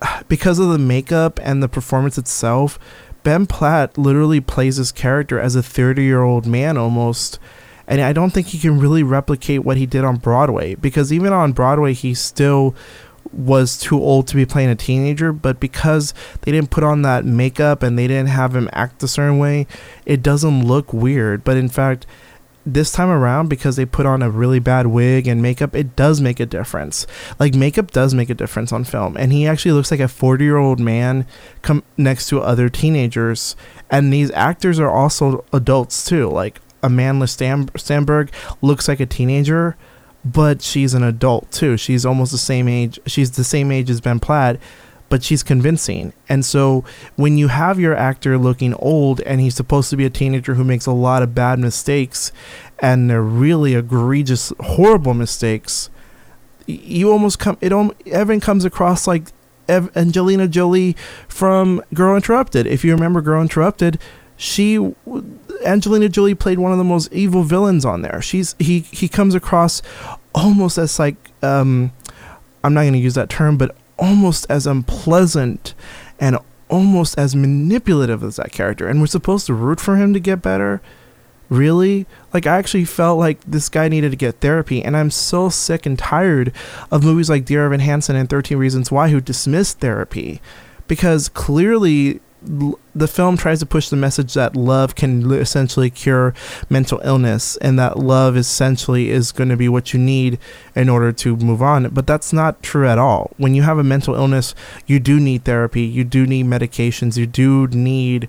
because 0.28 0.60
of 0.60 0.68
the 0.68 0.78
makeup 0.78 1.40
and 1.42 1.60
the 1.60 1.68
performance 1.68 2.16
itself. 2.16 2.78
Ben 3.24 3.46
Platt 3.46 3.98
literally 3.98 4.40
plays 4.40 4.76
his 4.76 4.92
character 4.92 5.40
as 5.40 5.56
a 5.56 5.62
30 5.62 6.04
year 6.04 6.22
old 6.22 6.46
man 6.46 6.78
almost 6.78 7.40
and 7.86 8.00
I 8.00 8.12
don't 8.12 8.30
think 8.30 8.48
he 8.48 8.58
can 8.58 8.78
really 8.78 9.02
replicate 9.02 9.64
what 9.64 9.76
he 9.76 9.86
did 9.86 10.04
on 10.04 10.16
Broadway 10.16 10.74
because 10.74 11.12
even 11.12 11.32
on 11.32 11.52
Broadway 11.52 11.92
he 11.92 12.14
still 12.14 12.74
was 13.32 13.78
too 13.78 14.00
old 14.00 14.26
to 14.28 14.36
be 14.36 14.46
playing 14.46 14.70
a 14.70 14.76
teenager, 14.76 15.32
but 15.32 15.60
because 15.60 16.14
they 16.42 16.52
didn't 16.52 16.70
put 16.70 16.84
on 16.84 17.02
that 17.02 17.24
makeup 17.24 17.82
and 17.82 17.98
they 17.98 18.06
didn't 18.06 18.28
have 18.28 18.54
him 18.54 18.68
act 18.72 19.02
a 19.02 19.08
certain 19.08 19.38
way, 19.38 19.66
it 20.04 20.22
doesn't 20.22 20.66
look 20.66 20.92
weird. 20.92 21.44
But 21.44 21.56
in 21.56 21.68
fact, 21.68 22.06
this 22.64 22.90
time 22.90 23.08
around, 23.08 23.48
because 23.48 23.76
they 23.76 23.86
put 23.86 24.06
on 24.06 24.22
a 24.22 24.30
really 24.30 24.58
bad 24.58 24.88
wig 24.88 25.28
and 25.28 25.40
makeup, 25.40 25.74
it 25.76 25.94
does 25.94 26.20
make 26.20 26.40
a 26.40 26.46
difference. 26.46 27.06
Like 27.38 27.54
makeup 27.54 27.92
does 27.92 28.12
make 28.12 28.28
a 28.28 28.34
difference 28.34 28.72
on 28.72 28.84
film, 28.84 29.16
and 29.16 29.32
he 29.32 29.46
actually 29.46 29.72
looks 29.72 29.90
like 29.92 30.00
a 30.00 30.08
forty-year-old 30.08 30.80
man 30.80 31.26
come 31.62 31.84
next 31.96 32.28
to 32.28 32.40
other 32.40 32.68
teenagers. 32.68 33.54
And 33.88 34.12
these 34.12 34.32
actors 34.32 34.80
are 34.80 34.90
also 34.90 35.44
adults 35.52 36.04
too. 36.04 36.28
Like 36.28 36.60
Amandla 36.86 37.28
Stam- 37.28 37.68
Stenberg 37.68 38.30
looks 38.62 38.88
like 38.88 39.00
a 39.00 39.06
teenager, 39.06 39.76
but 40.24 40.62
she's 40.62 40.94
an 40.94 41.02
adult 41.02 41.50
too. 41.50 41.76
She's 41.76 42.04
almost 42.06 42.32
the 42.32 42.38
same 42.38 42.68
age. 42.68 42.98
She's 43.06 43.32
the 43.32 43.44
same 43.44 43.70
age 43.70 43.90
as 43.90 44.00
Ben 44.00 44.18
Platt, 44.20 44.58
but 45.08 45.22
she's 45.22 45.42
convincing. 45.42 46.12
And 46.28 46.44
so 46.44 46.84
when 47.16 47.38
you 47.38 47.48
have 47.48 47.78
your 47.78 47.94
actor 47.94 48.38
looking 48.38 48.74
old 48.74 49.20
and 49.22 49.40
he's 49.40 49.54
supposed 49.54 49.90
to 49.90 49.96
be 49.96 50.04
a 50.04 50.10
teenager 50.10 50.54
who 50.54 50.64
makes 50.64 50.86
a 50.86 50.92
lot 50.92 51.22
of 51.22 51.34
bad 51.34 51.58
mistakes 51.58 52.32
and 52.78 53.08
they're 53.08 53.22
really 53.22 53.74
egregious, 53.74 54.52
horrible 54.60 55.14
mistakes, 55.14 55.90
you 56.66 57.12
almost 57.12 57.38
come. 57.38 57.56
It 57.60 57.72
Evan 58.06 58.40
comes 58.40 58.64
across 58.64 59.06
like 59.06 59.28
Angelina 59.68 60.48
Jolie 60.48 60.96
from 61.28 61.82
Girl 61.94 62.16
Interrupted. 62.16 62.66
If 62.66 62.84
you 62.84 62.92
remember 62.92 63.20
Girl 63.20 63.40
Interrupted, 63.40 64.00
she 64.36 64.76
Angelina 65.64 66.08
Jolie 66.08 66.34
played 66.34 66.58
one 66.58 66.72
of 66.72 66.78
the 66.78 66.84
most 66.84 67.12
evil 67.12 67.42
villains 67.42 67.84
on 67.84 68.02
there. 68.02 68.20
She's 68.22 68.54
he 68.58 68.80
he 68.80 69.08
comes 69.08 69.34
across 69.34 69.82
almost 70.34 70.78
as 70.78 70.98
like 70.98 71.16
um 71.42 71.92
I'm 72.62 72.74
not 72.74 72.82
going 72.82 72.94
to 72.94 72.98
use 72.98 73.14
that 73.14 73.30
term, 73.30 73.56
but 73.56 73.76
almost 73.96 74.46
as 74.50 74.66
unpleasant 74.66 75.74
and 76.18 76.36
almost 76.68 77.16
as 77.16 77.36
manipulative 77.36 78.24
as 78.24 78.36
that 78.36 78.50
character. 78.50 78.88
And 78.88 79.00
we're 79.00 79.06
supposed 79.06 79.46
to 79.46 79.54
root 79.54 79.78
for 79.78 79.96
him 79.96 80.12
to 80.14 80.20
get 80.20 80.42
better. 80.42 80.82
Really? 81.48 82.06
Like 82.34 82.46
I 82.46 82.58
actually 82.58 82.84
felt 82.84 83.20
like 83.20 83.40
this 83.44 83.68
guy 83.68 83.88
needed 83.88 84.10
to 84.10 84.16
get 84.16 84.40
therapy 84.40 84.82
and 84.82 84.96
I'm 84.96 85.12
so 85.12 85.48
sick 85.48 85.86
and 85.86 85.96
tired 85.96 86.52
of 86.90 87.04
movies 87.04 87.30
like 87.30 87.44
Dear 87.44 87.66
Evan 87.66 87.80
Hansen 87.80 88.16
and 88.16 88.28
13 88.28 88.58
Reasons 88.58 88.90
Why 88.90 89.10
who 89.10 89.20
dismiss 89.20 89.72
therapy 89.72 90.40
because 90.88 91.28
clearly 91.28 92.20
the 92.42 93.08
film 93.08 93.36
tries 93.36 93.60
to 93.60 93.66
push 93.66 93.88
the 93.88 93.96
message 93.96 94.34
that 94.34 94.54
love 94.54 94.94
can 94.94 95.30
essentially 95.32 95.90
cure 95.90 96.34
mental 96.68 97.00
illness 97.02 97.56
and 97.58 97.78
that 97.78 97.98
love 97.98 98.36
essentially 98.36 99.10
is 99.10 99.32
going 99.32 99.48
to 99.48 99.56
be 99.56 99.68
what 99.68 99.92
you 99.92 99.98
need 99.98 100.38
in 100.74 100.88
order 100.88 101.12
to 101.12 101.36
move 101.36 101.62
on. 101.62 101.88
But 101.88 102.06
that's 102.06 102.32
not 102.32 102.62
true 102.62 102.86
at 102.86 102.98
all. 102.98 103.32
When 103.36 103.54
you 103.54 103.62
have 103.62 103.78
a 103.78 103.84
mental 103.84 104.14
illness 104.14 104.54
you 104.86 105.00
do 105.00 105.18
need 105.18 105.44
therapy 105.44 105.82
you 105.82 106.04
do 106.04 106.26
need 106.26 106.46
medications 106.46 107.16
you 107.16 107.26
do 107.26 107.66
need 107.68 108.28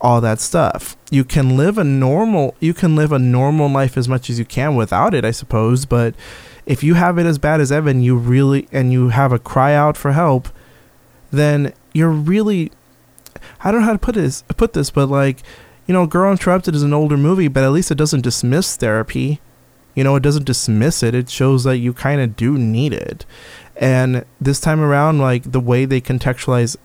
all 0.00 0.20
that 0.20 0.40
stuff. 0.40 0.96
You 1.10 1.24
can 1.24 1.56
live 1.56 1.78
a 1.78 1.84
normal 1.84 2.54
you 2.60 2.74
can 2.74 2.96
live 2.96 3.12
a 3.12 3.18
normal 3.18 3.68
life 3.68 3.96
as 3.96 4.08
much 4.08 4.28
as 4.28 4.38
you 4.38 4.44
can 4.44 4.76
without 4.76 5.14
it 5.14 5.24
i 5.24 5.30
suppose 5.30 5.84
but 5.86 6.14
if 6.64 6.82
you 6.82 6.94
have 6.94 7.16
it 7.18 7.26
as 7.26 7.38
bad 7.38 7.60
as 7.60 7.70
evan 7.70 8.02
you 8.02 8.16
really 8.16 8.66
and 8.72 8.92
you 8.92 9.10
have 9.10 9.32
a 9.32 9.38
cry 9.38 9.72
out 9.72 9.96
for 9.96 10.12
help 10.12 10.48
then 11.30 11.72
you're 11.92 12.10
really 12.10 12.72
I 13.62 13.70
don't 13.70 13.80
know 13.80 13.86
how 13.86 13.92
to 13.92 13.98
put 13.98 14.14
this 14.14 14.42
put 14.42 14.72
this, 14.72 14.90
but 14.90 15.08
like, 15.08 15.42
you 15.86 15.94
know, 15.94 16.06
Girl 16.06 16.30
Interrupted 16.30 16.74
is 16.74 16.82
an 16.82 16.92
older 16.92 17.16
movie, 17.16 17.48
but 17.48 17.64
at 17.64 17.72
least 17.72 17.90
it 17.90 17.96
doesn't 17.96 18.22
dismiss 18.22 18.76
therapy. 18.76 19.40
You 19.94 20.04
know, 20.04 20.16
it 20.16 20.22
doesn't 20.22 20.44
dismiss 20.44 21.02
it. 21.02 21.14
It 21.14 21.30
shows 21.30 21.64
that 21.64 21.78
you 21.78 21.92
kind 21.92 22.20
of 22.20 22.36
do 22.36 22.58
need 22.58 22.92
it. 22.92 23.24
And 23.76 24.24
this 24.40 24.60
time 24.60 24.80
around, 24.80 25.18
like 25.18 25.50
the 25.52 25.60
way 25.60 25.84
they 25.84 26.00
contextualize 26.00 26.76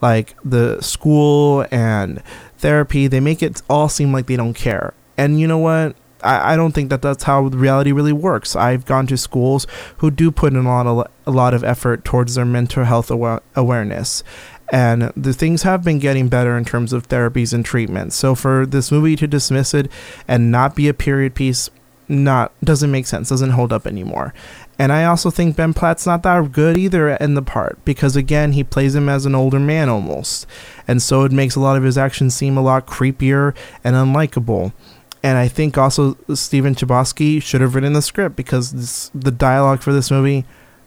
like 0.00 0.36
the 0.44 0.80
school 0.80 1.66
and 1.70 2.22
therapy, 2.58 3.06
they 3.06 3.20
make 3.20 3.42
it 3.42 3.62
all 3.68 3.88
seem 3.88 4.12
like 4.12 4.26
they 4.26 4.36
don't 4.36 4.54
care. 4.54 4.94
And 5.16 5.40
you 5.40 5.46
know 5.46 5.58
what? 5.58 5.96
I, 6.24 6.56
don't 6.56 6.72
think 6.72 6.88
that 6.88 7.02
that's 7.02 7.24
how 7.24 7.42
reality 7.42 7.92
really 7.92 8.12
works. 8.12 8.56
I've 8.56 8.86
gone 8.86 9.06
to 9.08 9.16
schools 9.18 9.66
who 9.98 10.10
do 10.10 10.30
put 10.30 10.54
in 10.54 10.58
a 10.58 10.62
lot 10.62 10.86
of, 10.86 11.06
a 11.26 11.30
lot 11.30 11.52
of 11.52 11.62
effort 11.62 12.02
towards 12.02 12.34
their 12.34 12.46
mental 12.46 12.84
health 12.84 13.10
awa- 13.10 13.42
awareness 13.54 14.24
and 14.70 15.12
the 15.16 15.32
things 15.32 15.62
have 15.62 15.84
been 15.84 15.98
getting 15.98 16.28
better 16.28 16.56
in 16.56 16.64
terms 16.64 16.92
of 16.92 17.08
therapies 17.08 17.52
and 17.52 17.64
treatments. 17.64 18.16
So 18.16 18.34
for 18.34 18.66
this 18.66 18.90
movie 18.90 19.16
to 19.16 19.26
dismiss 19.26 19.74
it 19.74 19.90
and 20.26 20.50
not 20.50 20.74
be 20.74 20.88
a 20.88 20.94
period 20.94 21.34
piece, 21.34 21.70
not 22.08 22.52
doesn't 22.62 22.90
make 22.90 23.06
sense, 23.06 23.28
doesn't 23.28 23.50
hold 23.50 23.72
up 23.72 23.86
anymore. 23.86 24.34
And 24.78 24.92
I 24.92 25.04
also 25.04 25.30
think 25.30 25.56
Ben 25.56 25.72
Platt's 25.72 26.06
not 26.06 26.22
that 26.24 26.52
good 26.52 26.76
either 26.76 27.10
in 27.10 27.34
the 27.34 27.42
part 27.42 27.82
because 27.84 28.16
again 28.16 28.52
he 28.52 28.64
plays 28.64 28.94
him 28.94 29.08
as 29.08 29.26
an 29.26 29.34
older 29.34 29.60
man 29.60 29.88
almost, 29.88 30.46
and 30.88 31.00
so 31.00 31.24
it 31.24 31.32
makes 31.32 31.54
a 31.54 31.60
lot 31.60 31.76
of 31.76 31.82
his 31.82 31.96
actions 31.96 32.34
seem 32.34 32.56
a 32.56 32.62
lot 32.62 32.86
creepier 32.86 33.54
and 33.82 33.96
unlikable. 33.96 34.72
And 35.22 35.38
I 35.38 35.48
think 35.48 35.78
also 35.78 36.18
Stephen 36.34 36.74
Chbosky 36.74 37.42
should 37.42 37.62
have 37.62 37.74
written 37.74 37.94
the 37.94 38.02
script 38.02 38.36
because 38.36 38.72
this, 38.72 39.10
the 39.14 39.30
dialogue 39.30 39.80
for 39.80 39.92
this 39.92 40.10
movie 40.10 40.44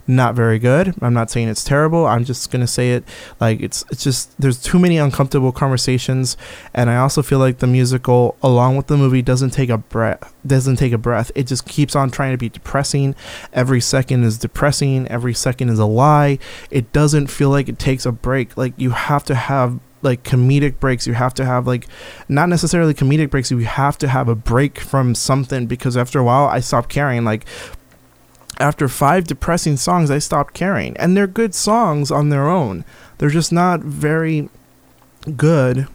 not 0.07 0.35
very 0.35 0.59
good. 0.59 0.95
I'm 1.01 1.13
not 1.13 1.29
saying 1.29 1.49
it's 1.49 1.63
terrible. 1.63 2.05
I'm 2.05 2.23
just 2.23 2.49
gonna 2.51 2.67
say 2.67 2.93
it 2.93 3.03
like 3.39 3.59
it's 3.59 3.83
it's 3.91 4.03
just 4.03 4.39
there's 4.39 4.61
too 4.61 4.79
many 4.79 4.97
uncomfortable 4.97 5.51
conversations, 5.51 6.37
and 6.73 6.89
I 6.89 6.97
also 6.97 7.21
feel 7.21 7.39
like 7.39 7.59
the 7.59 7.67
musical 7.67 8.37
along 8.41 8.77
with 8.77 8.87
the 8.87 8.97
movie 8.97 9.21
doesn't 9.21 9.51
take 9.51 9.69
a 9.69 9.77
breath 9.77 10.33
doesn't 10.47 10.77
take 10.77 10.93
a 10.93 10.97
breath. 10.97 11.31
It 11.35 11.47
just 11.47 11.65
keeps 11.65 11.95
on 11.95 12.09
trying 12.09 12.31
to 12.31 12.37
be 12.37 12.49
depressing. 12.49 13.15
Every 13.53 13.81
second 13.81 14.23
is 14.23 14.37
depressing. 14.37 15.07
Every 15.09 15.33
second 15.33 15.69
is 15.69 15.79
a 15.79 15.85
lie. 15.85 16.39
It 16.71 16.91
doesn't 16.93 17.27
feel 17.27 17.49
like 17.49 17.69
it 17.69 17.77
takes 17.77 18.05
a 18.05 18.11
break. 18.11 18.57
Like 18.57 18.73
you 18.77 18.91
have 18.91 19.23
to 19.25 19.35
have 19.35 19.79
like 20.03 20.21
comedic 20.21 20.79
breaks 20.79 21.07
you 21.07 21.13
have 21.13 21.33
to 21.33 21.43
have 21.43 21.65
like 21.65 21.87
not 22.29 22.47
necessarily 22.49 22.93
comedic 22.93 23.31
breaks 23.31 23.49
you 23.49 23.57
have 23.57 23.97
to 23.97 24.07
have 24.07 24.29
a 24.29 24.35
break 24.35 24.77
from 24.77 25.15
something 25.15 25.65
because 25.65 25.97
after 25.97 26.19
a 26.19 26.23
while 26.23 26.45
i 26.45 26.59
stopped 26.59 26.87
caring 26.87 27.25
like 27.25 27.45
after 28.59 28.87
five 28.87 29.25
depressing 29.25 29.77
songs, 29.77 30.09
I 30.09 30.19
stopped 30.19 30.53
caring. 30.53 30.95
And 30.97 31.15
they're 31.15 31.27
good 31.27 31.53
songs 31.53 32.11
on 32.11 32.29
their 32.29 32.47
own. 32.47 32.85
They're 33.17 33.29
just 33.29 33.51
not 33.51 33.81
very 33.81 34.49
good. 35.35 35.87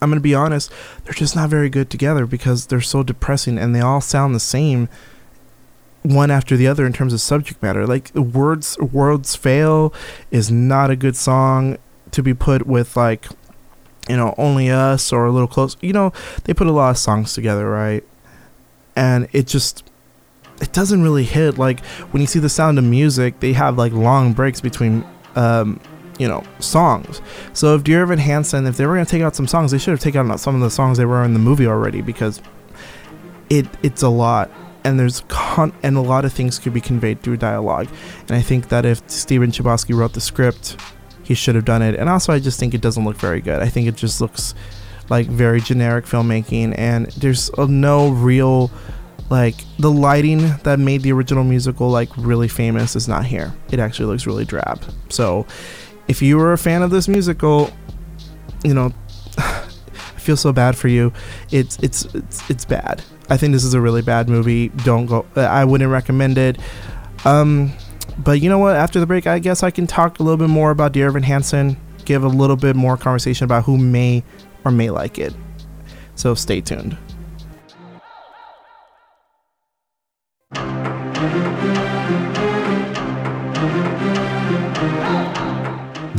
I'm 0.00 0.10
going 0.10 0.18
to 0.18 0.20
be 0.20 0.34
honest, 0.34 0.72
they're 1.04 1.14
just 1.14 1.36
not 1.36 1.48
very 1.48 1.70
good 1.70 1.88
together 1.88 2.26
because 2.26 2.66
they're 2.66 2.80
so 2.80 3.02
depressing 3.02 3.58
and 3.58 3.74
they 3.74 3.80
all 3.80 4.00
sound 4.00 4.34
the 4.34 4.40
same 4.40 4.88
one 6.02 6.32
after 6.32 6.56
the 6.56 6.66
other 6.66 6.84
in 6.84 6.92
terms 6.92 7.12
of 7.12 7.20
subject 7.20 7.62
matter. 7.62 7.86
Like 7.86 8.12
words 8.14 8.76
words 8.78 9.36
fail 9.36 9.94
is 10.32 10.50
not 10.50 10.90
a 10.90 10.96
good 10.96 11.14
song 11.14 11.78
to 12.10 12.22
be 12.22 12.34
put 12.34 12.66
with 12.66 12.96
like 12.96 13.26
you 14.08 14.16
know, 14.16 14.34
only 14.36 14.68
us 14.70 15.12
or 15.12 15.26
a 15.26 15.30
little 15.30 15.48
close. 15.48 15.76
You 15.80 15.92
know, 15.92 16.12
they 16.44 16.54
put 16.54 16.66
a 16.66 16.72
lot 16.72 16.90
of 16.90 16.98
songs 16.98 17.34
together, 17.34 17.68
right? 17.70 18.04
And 18.96 19.28
it 19.32 19.46
just 19.46 19.84
it 20.62 20.72
doesn't 20.72 21.02
really 21.02 21.24
hit 21.24 21.58
like 21.58 21.84
when 22.12 22.20
you 22.20 22.26
see 22.26 22.38
the 22.38 22.48
sound 22.48 22.78
of 22.78 22.84
music 22.84 23.40
they 23.40 23.52
have 23.52 23.76
like 23.76 23.92
long 23.92 24.32
breaks 24.32 24.60
between 24.60 25.04
um, 25.34 25.80
you 26.18 26.28
know 26.28 26.42
songs. 26.60 27.20
So 27.52 27.74
if 27.74 27.84
dear 27.84 28.02
evan 28.02 28.18
hansen 28.18 28.66
if 28.66 28.76
they 28.76 28.86
were 28.86 28.94
going 28.94 29.04
to 29.04 29.10
take 29.10 29.22
out 29.22 29.34
some 29.34 29.48
songs 29.48 29.72
they 29.72 29.78
should 29.78 29.90
have 29.90 30.00
taken 30.00 30.30
out 30.30 30.40
some 30.40 30.54
of 30.54 30.60
the 30.60 30.70
songs 30.70 30.98
they 30.98 31.04
were 31.04 31.24
in 31.24 31.32
the 31.32 31.40
movie 31.40 31.66
already 31.66 32.00
because 32.00 32.40
it 33.50 33.66
it's 33.82 34.02
a 34.02 34.08
lot. 34.08 34.50
And 34.84 34.98
there's 34.98 35.22
con 35.28 35.72
and 35.82 35.96
a 35.96 36.00
lot 36.00 36.24
of 36.24 36.32
things 36.32 36.58
could 36.58 36.72
be 36.72 36.80
conveyed 36.80 37.22
through 37.22 37.38
dialogue. 37.38 37.88
And 38.28 38.36
i 38.36 38.40
think 38.40 38.68
that 38.68 38.84
if 38.84 39.02
Stephen 39.10 39.50
chbosky 39.50 39.94
wrote 39.94 40.12
the 40.12 40.20
script 40.20 40.76
he 41.24 41.34
should 41.34 41.54
have 41.56 41.64
done 41.64 41.82
it. 41.82 41.96
And 41.96 42.08
also 42.08 42.32
i 42.32 42.38
just 42.38 42.60
think 42.60 42.72
it 42.72 42.80
doesn't 42.80 43.04
look 43.04 43.16
very 43.16 43.40
good. 43.40 43.60
I 43.60 43.68
think 43.68 43.88
it 43.88 43.96
just 43.96 44.20
looks 44.20 44.54
like 45.08 45.26
very 45.26 45.60
generic 45.60 46.04
filmmaking. 46.04 46.74
And 46.78 47.06
there's 47.12 47.50
no 47.58 48.10
real 48.10 48.70
like 49.32 49.64
the 49.78 49.90
lighting 49.90 50.58
that 50.62 50.78
made 50.78 51.00
the 51.00 51.10
original 51.10 51.42
musical 51.42 51.88
like 51.88 52.10
really 52.18 52.48
famous 52.48 52.94
is 52.94 53.08
not 53.08 53.24
here. 53.24 53.54
It 53.70 53.80
actually 53.80 54.04
looks 54.04 54.26
really 54.26 54.44
drab. 54.44 54.84
So 55.08 55.46
if 56.06 56.20
you 56.20 56.36
were 56.36 56.52
a 56.52 56.58
fan 56.58 56.82
of 56.82 56.90
this 56.90 57.08
musical, 57.08 57.72
you 58.62 58.74
know, 58.74 58.92
I 59.38 60.18
feel 60.18 60.36
so 60.36 60.52
bad 60.52 60.76
for 60.76 60.88
you. 60.88 61.14
It's 61.50 61.78
it's 61.78 62.04
it's 62.14 62.50
it's 62.50 62.66
bad. 62.66 63.02
I 63.30 63.38
think 63.38 63.54
this 63.54 63.64
is 63.64 63.72
a 63.72 63.80
really 63.80 64.02
bad 64.02 64.28
movie. 64.28 64.68
Don't 64.68 65.06
go. 65.06 65.24
I 65.34 65.64
wouldn't 65.64 65.90
recommend 65.90 66.36
it. 66.36 66.58
Um, 67.24 67.72
but 68.18 68.42
you 68.42 68.50
know 68.50 68.58
what? 68.58 68.76
After 68.76 69.00
the 69.00 69.06
break, 69.06 69.26
I 69.26 69.38
guess 69.38 69.62
I 69.62 69.70
can 69.70 69.86
talk 69.86 70.20
a 70.20 70.22
little 70.22 70.36
bit 70.36 70.50
more 70.50 70.72
about 70.72 70.92
Dear 70.92 71.06
Evan 71.06 71.22
Hansen, 71.22 71.78
give 72.04 72.22
a 72.22 72.28
little 72.28 72.56
bit 72.56 72.76
more 72.76 72.98
conversation 72.98 73.46
about 73.46 73.64
who 73.64 73.78
may 73.78 74.24
or 74.66 74.70
may 74.70 74.90
like 74.90 75.18
it. 75.18 75.32
So 76.16 76.34
stay 76.34 76.60
tuned. 76.60 76.98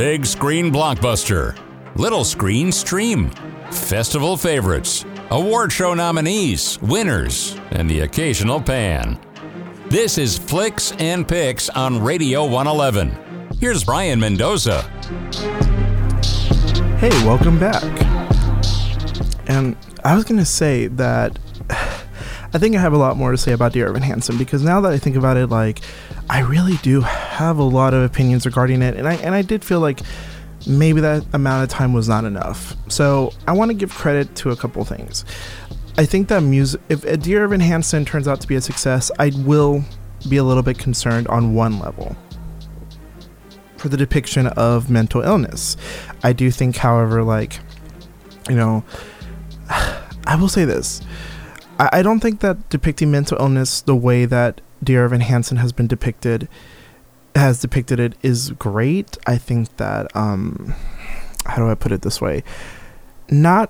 Big 0.04 0.26
screen 0.26 0.70
blockbuster, 0.70 1.58
little 1.95 2.26
screen 2.26 2.74
stream, 2.74 3.30
festival 3.72 4.36
favorites, 4.36 5.06
award 5.32 5.72
show 5.72 5.93
nominees, 5.93 6.78
winners, 6.82 7.58
and 7.72 7.89
the 7.89 8.01
occasional 8.01 8.60
pan. 8.60 9.18
This 9.88 10.18
is 10.18 10.38
Flicks 10.38 10.91
and 10.99 11.26
Picks 11.26 11.70
on 11.70 12.04
Radio 12.04 12.43
111. 12.43 13.47
Here's 13.62 13.86
Brian 13.86 14.20
Mendoza. 14.20 14.82
Hey, 16.99 17.12
welcome 17.26 17.58
back. 17.58 17.82
And 19.47 19.78
I 20.04 20.16
was 20.18 20.26
going 20.26 20.38
to 20.38 20.45
say 20.45 20.88
that 20.88 21.39
I 21.70 22.58
think 22.58 22.76
I 22.76 22.82
have 22.82 22.91
a 22.91 22.97
lot 22.97 23.16
more 23.16 23.32
to 23.32 23.38
say 23.38 23.54
about 23.54 23.72
Dear 23.72 23.88
Evan 23.88 24.01
Hansen 24.01 24.38
because 24.38 24.64
now 24.64 24.82
that 24.82 24.91
I 24.91 24.97
think 24.97 25.16
about 25.16 25.38
it, 25.38 25.47
like, 25.47 25.80
I 26.30 26.41
really 26.41 26.76
do 26.84 27.06
have 27.34 27.58
a 27.58 27.64
lot 27.64 27.94
of 27.94 28.04
opinions 28.04 28.46
regarding 28.46 28.82
it. 28.82 28.96
And 28.96 29.08
I, 29.08 29.16
and 29.16 29.36
I 29.36 29.42
did 29.42 29.64
feel 29.64 29.80
like 29.80 30.00
maybe 30.68 31.02
that 31.02 31.26
amount 31.34 31.64
of 31.64 31.70
time 31.70 31.94
was 31.94 32.08
not 32.08 32.26
enough. 32.26 32.76
So 32.88 33.34
I 33.48 33.52
want 33.52 33.70
to 33.70 33.76
give 33.76 33.94
credit 33.94 34.36
to 34.38 34.52
a 34.52 34.56
couple 34.56 34.84
things. 34.86 35.26
I 35.98 36.06
think 36.06 36.28
that 36.30 36.42
music, 36.42 36.82
if 36.90 37.04
A 37.04 37.18
Dear 37.18 37.44
Evan 37.44 37.60
Hansen 37.60 38.06
turns 38.06 38.28
out 38.28 38.42
to 38.42 38.48
be 38.48 38.56
a 38.56 38.62
success, 38.62 39.12
I 39.20 39.32
will 39.46 39.84
be 40.30 40.38
a 40.38 40.44
little 40.44 40.64
bit 40.64 40.78
concerned 40.78 41.28
on 41.28 41.54
one 41.54 41.80
level 41.80 42.16
for 43.78 43.90
the 43.90 43.98
depiction 43.98 44.48
of 44.48 44.90
mental 44.90 45.22
illness. 45.22 45.76
I 46.24 46.34
do 46.34 46.50
think, 46.50 46.78
however, 46.78 47.24
like, 47.24 47.60
you 48.50 48.56
know, 48.56 48.84
I 49.70 50.36
will 50.40 50.48
say 50.48 50.66
this. 50.66 51.02
I, 51.80 51.90
I 51.94 52.02
don't 52.02 52.22
think 52.22 52.40
that 52.40 52.70
depicting 52.70 53.12
mental 53.12 53.38
illness 53.40 53.82
the 53.82 53.96
way 53.96 54.26
that 54.26 54.62
Dear 54.84 55.06
Evan 55.06 55.22
Hansen 55.22 55.58
has 55.58 55.74
been 55.74 55.88
depicted 55.88 56.48
has 57.36 57.60
depicted 57.60 58.00
it 58.00 58.16
is 58.22 58.52
great. 58.52 59.18
I 59.26 59.38
think 59.38 59.76
that 59.78 60.16
um 60.16 60.76
how 61.46 61.58
do 61.58 61.70
I 61.70 61.76
put 61.76 61.92
it 61.92 62.02
this 62.02 62.22
way? 62.22 62.44
Not 63.30 63.70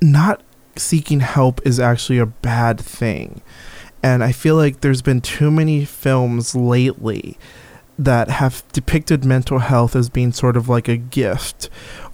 not 0.00 0.42
seeking 0.76 1.20
help 1.20 1.60
is 1.66 1.78
actually 1.78 2.18
a 2.18 2.26
bad 2.26 2.80
thing. 2.80 3.42
And 4.02 4.24
I 4.24 4.32
feel 4.32 4.56
like 4.56 4.80
there's 4.80 5.02
been 5.02 5.20
too 5.20 5.50
many 5.50 5.84
films 5.84 6.54
lately 6.54 7.36
that 7.98 8.30
have 8.30 8.64
depicted 8.72 9.26
mental 9.26 9.58
health 9.58 9.94
as 9.94 10.08
being 10.08 10.32
sort 10.32 10.56
of 10.56 10.70
like 10.70 10.88
a 10.88 10.96
gift 10.96 11.68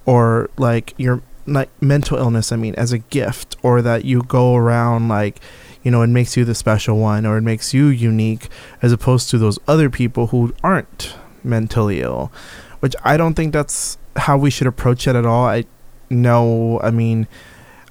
or 0.05 0.51
like 0.57 0.95
your 0.97 1.22
like 1.47 1.70
mental 1.81 2.18
illness 2.18 2.51
I 2.51 2.57
mean 2.57 2.74
as 2.74 2.93
a 2.93 2.99
gift 2.99 3.57
or 3.62 3.81
that 3.83 4.05
you 4.05 4.22
go 4.24 4.57
around 4.57 5.07
like 5.07 5.39
you 5.87 5.93
know 5.93 6.03
it 6.03 6.09
makes 6.09 6.37
you 6.37 6.45
the 6.45 6.53
special 6.53 6.99
one 6.99 7.24
or 7.24 7.39
it 7.39 7.43
makes 7.43 7.72
you 7.72 7.87
unique 7.87 8.49
as 8.82 8.91
opposed 8.91 9.30
to 9.30 9.39
those 9.39 9.57
other 9.68 9.89
people 9.89 10.26
who 10.26 10.53
aren't 10.64 11.14
mentally 11.45 12.01
ill 12.01 12.32
which 12.80 12.97
I 13.05 13.16
don't 13.16 13.34
think 13.34 13.53
that's 13.53 13.97
how 14.16 14.37
we 14.37 14.51
should 14.51 14.66
approach 14.66 15.07
it 15.07 15.14
at 15.14 15.24
all 15.24 15.47
I 15.47 15.62
know 16.11 16.80
I 16.82 16.91
mean 16.91 17.28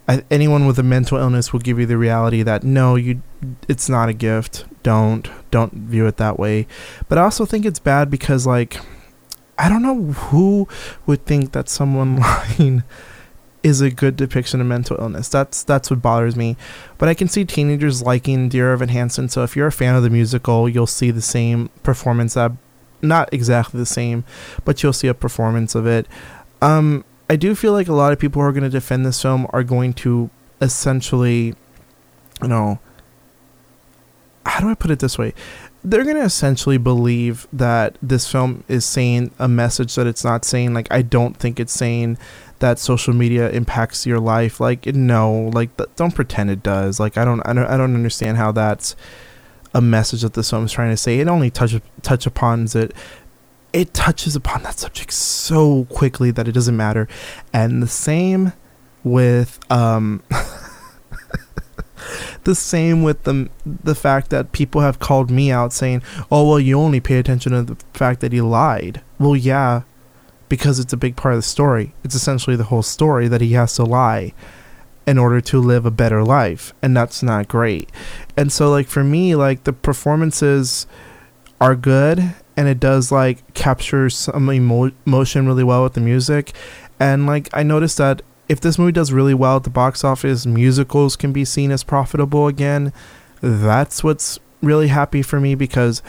I, 0.10 0.26
anyone 0.30 0.68
with 0.68 0.78
a 0.78 0.84
mental 0.84 1.18
illness 1.18 1.54
will 1.54 1.62
give 1.62 1.80
you 1.80 1.86
the 1.86 1.98
reality 1.98 2.43
that 2.43 2.64
no, 2.64 2.96
you, 2.96 3.22
it's 3.68 3.89
not 3.89 4.10
a 4.10 4.14
gift. 4.14 4.66
Don't 4.84 5.28
don't 5.50 5.74
view 5.74 6.06
it 6.06 6.18
that 6.18 6.38
way. 6.38 6.68
But 7.10 7.18
I 7.18 7.24
also 7.24 7.46
think 7.46 7.66
it's 7.66 7.80
bad 7.80 8.12
because 8.12 8.46
like, 8.46 8.78
I 9.58 9.68
don't 9.68 9.82
know 9.82 10.12
who 10.12 10.68
would 11.08 11.26
think 11.26 11.54
that 11.54 11.70
someone 11.70 12.18
lying 12.60 12.84
is 13.66 13.82
a 13.82 13.89
good 13.89 14.16
depiction 14.16 14.61
of 14.61 14.68
mental 14.68 14.95
illness. 14.99 15.28
That's 15.28 15.63
that's 15.63 15.89
what 15.89 15.99
bothers 15.99 16.36
me. 16.36 16.55
But 16.99 17.09
I 17.09 17.16
can 17.16 17.28
see 17.28 17.43
teenagers 17.43 18.03
liking 18.03 18.47
Dear 18.47 18.72
Evan 18.72 18.89
Hansen. 18.89 19.28
So 19.28 19.41
if 19.41 19.55
you're 19.55 19.66
a 19.66 19.72
fan 19.72 19.95
of 19.95 20.03
the 20.03 20.11
musical, 20.11 20.70
you'll 20.70 20.86
see 20.86 21.09
the 21.09 21.20
same 21.20 21.70
performance 21.82 22.36
that 22.36 22.51
not 23.01 23.34
exactly 23.34 23.80
the 23.80 23.86
same, 23.88 24.24
but 24.66 24.84
you'll 24.84 24.93
see 24.93 25.07
a 25.07 25.16
performance 25.16 25.74
of 25.74 25.88
it. 25.88 26.07
Um, 26.61 27.05
I 27.28 27.38
do 27.38 27.55
feel 27.55 27.72
like 27.72 27.88
a 27.88 27.93
lot 27.93 28.13
of 28.13 28.20
people 28.20 28.39
who 28.39 28.47
are 28.47 28.51
going 28.51 28.63
to 28.63 28.70
defend 28.70 29.03
this 29.03 29.20
film 29.20 29.47
are 29.49 29.63
going 29.63 29.93
to 29.93 30.30
essentially, 30.61 31.55
you 32.43 32.47
know, 32.47 32.78
how 34.45 34.59
do 34.59 34.70
I 34.70 34.76
put 34.76 34.91
it 34.91 34.99
this 34.99 35.18
way? 35.18 35.34
They're 35.84 36.03
going 36.03 36.18
to 36.18 36.24
essentially 36.24 36.78
believe 36.78 37.47
that 37.51 37.97
this 37.99 38.32
film 38.32 38.63
is 38.68 38.86
saying 38.86 39.32
a 39.39 39.47
message 39.47 39.95
that 39.95 40.05
it's 40.05 40.24
not 40.24 40.45
saying. 40.45 40.76
Like, 40.76 40.88
I 40.91 41.01
don't 41.01 41.36
think 41.36 41.59
it's 41.59 41.74
saying 41.74 42.20
that 42.60 42.80
social 42.80 43.14
media 43.14 43.49
impacts 43.49 44.06
your 44.06 44.20
life. 44.20 44.60
Like, 44.60 44.86
no, 44.86 45.51
like, 45.53 45.76
th- 45.78 45.89
don't 45.95 46.16
pretend 46.16 46.49
it 46.49 46.64
does. 46.64 46.99
Like, 46.99 47.18
I 47.18 47.26
don't, 47.26 47.41
I 47.45 47.53
don't, 47.53 47.66
I 47.66 47.78
don't 47.78 47.95
understand 47.95 48.38
how 48.38 48.51
that's 48.51 48.95
a 49.74 49.82
message 49.82 50.22
that 50.22 50.34
this 50.34 50.49
film 50.49 50.66
is 50.66 50.72
trying 50.72 50.91
to 50.91 50.97
say. 50.97 51.20
It 51.20 51.28
only 51.28 51.51
touch 51.51 51.76
touch 52.01 52.26
upon 52.26 52.68
it 52.74 52.93
it 53.76 53.93
touches 53.93 54.38
upon 54.38 54.64
that 54.64 54.80
subject 54.80 55.12
so 55.12 55.84
quickly 55.86 56.32
that 56.32 56.47
it 56.47 56.53
doesn't 56.53 56.78
matter. 56.78 57.10
And 57.51 57.84
the 57.84 57.88
same 57.88 58.53
with 59.03 59.60
um 59.70 60.24
the 62.45 62.56
same 62.56 63.03
with 63.03 63.24
the 63.24 63.49
the 63.66 63.93
fact 63.93 64.30
that 64.30 64.53
people 64.53 64.80
have 64.80 64.99
called 64.99 65.30
me 65.30 65.51
out 65.51 65.74
saying, 65.74 66.01
"Oh, 66.32 66.47
well, 66.47 66.60
you 66.60 66.80
only 66.80 67.01
pay 67.01 67.20
attention 67.20 67.51
to 67.51 67.64
the 67.64 67.76
fact 67.93 68.22
that 68.22 68.32
he 68.32 68.39
lied." 68.39 69.01
Well, 69.20 69.36
yeah, 69.36 69.82
because 70.50 70.80
it's 70.80 70.93
a 70.93 70.98
big 70.98 71.16
part 71.16 71.34
of 71.34 71.39
the 71.39 71.43
story. 71.43 71.93
It's 72.04 72.16
essentially 72.16 72.56
the 72.56 72.66
whole 72.66 72.84
story 72.84 73.28
that 73.28 73.41
he 73.41 73.54
has 73.54 73.76
to 73.76 73.84
lie 73.84 74.34
in 75.08 75.18
order 75.18 75.39
to 75.39 75.60
live 75.60 75.86
a 75.86 75.91
better 75.91 76.24
life, 76.24 76.74
and 76.82 76.98
that's 76.98 77.22
not 77.22 77.48
great. 77.48 77.91
And 78.36 78.52
so 78.52 78.72
like 78.72 78.88
for 78.88 79.04
me, 79.04 79.36
like 79.36 79.64
the 79.64 79.74
performances 79.74 80.88
are 81.62 81.76
good 81.76 82.34
and 82.58 82.68
it 82.68 82.80
does 82.80 83.12
like 83.12 83.54
capture 83.54 84.10
some 84.10 84.52
emo- 84.52 84.91
emotion 85.06 85.48
really 85.48 85.64
well 85.64 85.84
with 85.84 85.93
the 85.93 86.02
music 86.02 86.54
and 87.00 87.26
like 87.26 87.50
i 87.54 87.64
noticed 87.64 87.98
that 87.98 88.22
if 88.48 88.60
this 88.60 88.78
movie 88.78 88.91
does 88.91 89.12
really 89.12 89.34
well 89.34 89.58
at 89.58 89.64
the 89.64 89.70
box 89.70 90.04
office 90.04 90.46
musicals 90.46 91.16
can 91.16 91.32
be 91.32 91.46
seen 91.46 91.72
as 91.72 91.84
profitable 91.84 92.48
again 92.48 92.91
that's 93.41 94.04
what's 94.04 94.39
really 94.62 94.88
happy 94.88 95.22
for 95.22 95.39
me 95.39 95.56
because 95.56 96.02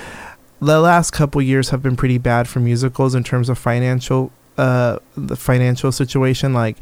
the 0.61 0.80
last 0.80 1.11
couple 1.11 1.40
years 1.42 1.70
have 1.70 1.82
been 1.82 1.96
pretty 1.96 2.18
bad 2.18 2.48
for 2.48 2.61
musicals 2.61 3.14
in 3.14 3.24
terms 3.24 3.48
of 3.48 3.59
financial 3.59 4.30
uh 4.59 4.98
the 5.16 5.36
financial 5.36 5.92
situation 5.92 6.54
like 6.54 6.76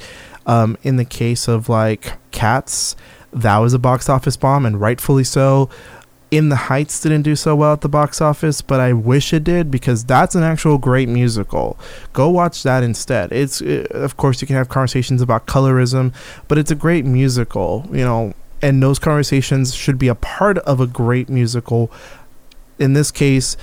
um 0.47 0.77
in 0.83 0.97
the 0.97 1.05
case 1.05 1.49
of 1.49 1.69
like 1.69 2.13
cats 2.31 2.95
that 3.33 3.59
was 3.59 3.75
a 3.75 3.79
box 3.79 4.09
office 4.09 4.37
bomb 4.37 4.65
and 4.65 4.81
rightfully 4.81 5.25
so 5.25 5.69
in 6.37 6.49
the 6.49 6.57
Heights 6.57 7.01
didn't 7.01 7.23
do 7.23 7.37
so 7.37 7.55
well 7.55 7.75
at 7.75 7.81
the 7.81 7.89
box 7.89 8.21
office, 8.21 8.61
but 8.61 8.81
I 8.81 8.93
wish 8.93 9.33
it 9.33 9.45
did 9.45 9.71
because 9.71 10.05
that's 10.05 10.35
an 10.35 10.43
actual 10.43 10.79
great 10.79 11.09
musical. 11.09 11.79
Go 12.13 12.29
watch 12.29 12.65
that 12.65 12.83
instead. 12.83 13.31
It's 13.31 13.61
it, 13.61 13.95
uh, 13.95 13.99
of 13.99 14.17
course 14.17 14.41
you 14.41 14.47
can 14.47 14.57
have 14.57 14.69
conversations 14.69 15.23
about 15.23 15.47
colorism, 15.47 16.13
but 16.49 16.59
it's 16.59 16.73
a 16.73 16.75
great 16.75 17.05
musical, 17.05 17.87
you 17.93 18.05
know, 18.05 18.35
and 18.63 18.83
those 18.83 18.99
conversations 18.99 19.75
should 19.75 19.99
be 19.99 20.09
a 20.09 20.15
part 20.15 20.59
of 20.59 20.81
a 20.81 20.87
great 20.87 21.29
musical. 21.29 21.91
In 22.79 22.93
this 22.93 23.11
case, 23.11 23.57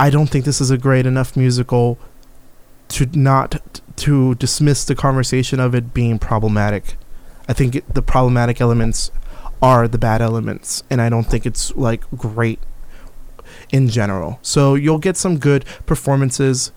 I 0.00 0.10
don't 0.10 0.28
think 0.28 0.44
this 0.44 0.60
is 0.60 0.70
a 0.70 0.78
great 0.78 1.06
enough 1.06 1.36
musical 1.36 1.98
to 2.88 3.06
not 3.12 3.80
to 3.96 4.34
dismiss 4.36 4.84
the 4.84 4.94
conversation 4.94 5.60
of 5.60 5.74
it 5.74 5.92
being 5.92 6.18
problematic. 6.18 6.96
I 7.48 7.52
think 7.52 7.76
it, 7.76 7.94
the 7.94 8.02
problematic 8.02 8.60
elements 8.60 9.10
are 9.60 9.88
the 9.88 9.98
bad 9.98 10.22
elements, 10.22 10.82
and 10.88 11.00
I 11.00 11.08
don't 11.08 11.24
think 11.24 11.44
it's 11.46 11.74
like 11.74 12.08
great 12.16 12.60
in 13.70 13.88
general. 13.88 14.38
So 14.42 14.74
you'll 14.74 14.98
get 14.98 15.16
some 15.16 15.38
good 15.38 15.64
performances, 15.86 16.70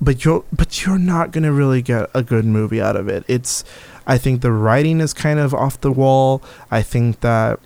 but 0.00 0.24
you're 0.24 0.44
but 0.52 0.84
you're 0.84 0.98
not 0.98 1.32
gonna 1.32 1.52
really 1.52 1.82
get 1.82 2.10
a 2.14 2.22
good 2.22 2.44
movie 2.44 2.80
out 2.80 2.96
of 2.96 3.08
it. 3.08 3.24
It's 3.28 3.64
I 4.06 4.18
think 4.18 4.42
the 4.42 4.52
writing 4.52 5.00
is 5.00 5.14
kind 5.14 5.38
of 5.38 5.54
off 5.54 5.80
the 5.80 5.92
wall. 5.92 6.42
I 6.70 6.82
think 6.82 7.20
that 7.20 7.60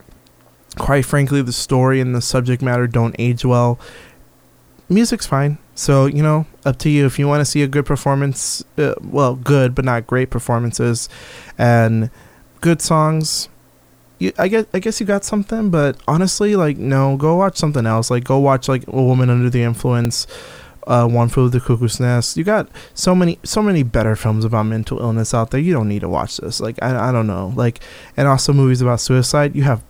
quite 0.78 1.04
frankly 1.04 1.42
the 1.42 1.52
story 1.52 2.00
and 2.00 2.14
the 2.14 2.20
subject 2.20 2.62
matter 2.62 2.86
don't 2.86 3.14
age 3.18 3.44
well. 3.44 3.78
Music's 4.88 5.26
fine. 5.26 5.58
So, 5.74 6.06
you 6.06 6.22
know, 6.22 6.46
up 6.64 6.78
to 6.80 6.90
you 6.90 7.06
if 7.06 7.18
you 7.18 7.26
want 7.26 7.40
to 7.40 7.44
see 7.44 7.62
a 7.62 7.68
good 7.68 7.86
performance, 7.86 8.62
uh, 8.76 8.94
well, 9.02 9.36
good 9.36 9.74
but 9.74 9.84
not 9.84 10.06
great 10.06 10.30
performances 10.30 11.08
and 11.56 12.10
good 12.60 12.82
songs, 12.82 13.48
you, 14.18 14.32
I 14.38 14.48
guess 14.48 14.66
I 14.72 14.78
guess 14.78 15.00
you 15.00 15.06
got 15.06 15.24
something, 15.24 15.70
but 15.70 15.96
honestly, 16.06 16.56
like 16.56 16.76
no, 16.76 17.16
go 17.16 17.36
watch 17.36 17.56
something 17.56 17.86
else. 17.86 18.10
Like 18.10 18.24
go 18.24 18.38
watch 18.38 18.68
like 18.68 18.86
a 18.86 19.02
woman 19.02 19.30
under 19.30 19.50
the 19.50 19.62
influence, 19.62 20.26
uh, 20.86 21.06
one 21.08 21.28
flew 21.28 21.48
the 21.48 21.60
cuckoo's 21.60 21.98
nest. 21.98 22.36
You 22.36 22.44
got 22.44 22.68
so 22.94 23.14
many 23.14 23.38
so 23.42 23.62
many 23.62 23.82
better 23.82 24.14
films 24.14 24.44
about 24.44 24.64
mental 24.64 25.00
illness 25.00 25.34
out 25.34 25.50
there. 25.50 25.60
You 25.60 25.72
don't 25.72 25.88
need 25.88 26.00
to 26.00 26.08
watch 26.08 26.36
this. 26.36 26.60
Like 26.60 26.78
I 26.82 27.08
I 27.08 27.12
don't 27.12 27.26
know. 27.26 27.52
Like 27.56 27.80
and 28.16 28.28
also 28.28 28.52
movies 28.52 28.80
about 28.80 29.00
suicide. 29.00 29.56
You 29.56 29.62
have 29.64 29.82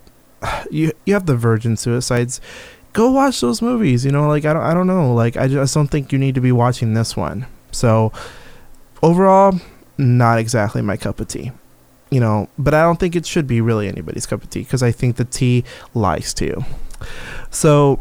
you 0.70 0.92
you 1.06 1.14
have 1.14 1.26
the 1.26 1.36
Virgin 1.36 1.76
Suicides. 1.76 2.40
go 2.92 3.10
watch 3.10 3.40
those 3.40 3.62
movies. 3.62 4.04
You 4.04 4.12
know, 4.12 4.28
like 4.28 4.44
I 4.44 4.52
don't, 4.52 4.62
I 4.62 4.74
don't 4.74 4.86
know. 4.86 5.14
Like 5.14 5.36
I 5.36 5.48
just 5.48 5.74
don't 5.74 5.88
think 5.88 6.12
you 6.12 6.18
need 6.18 6.34
to 6.34 6.40
be 6.40 6.52
watching 6.52 6.94
this 6.94 7.16
one. 7.16 7.46
So 7.70 8.12
overall, 9.02 9.58
not 9.98 10.38
exactly 10.38 10.82
my 10.82 10.96
cup 10.96 11.20
of 11.20 11.28
tea. 11.28 11.52
You 12.10 12.20
know, 12.20 12.48
but 12.58 12.74
I 12.74 12.82
don't 12.82 13.00
think 13.00 13.16
it 13.16 13.24
should 13.24 13.46
be 13.46 13.62
really 13.62 13.88
anybody's 13.88 14.26
cup 14.26 14.44
of 14.44 14.50
tea 14.50 14.60
because 14.60 14.82
I 14.82 14.92
think 14.92 15.16
the 15.16 15.24
tea 15.24 15.64
lies 15.94 16.34
to 16.34 16.44
you. 16.44 16.64
So 17.50 18.00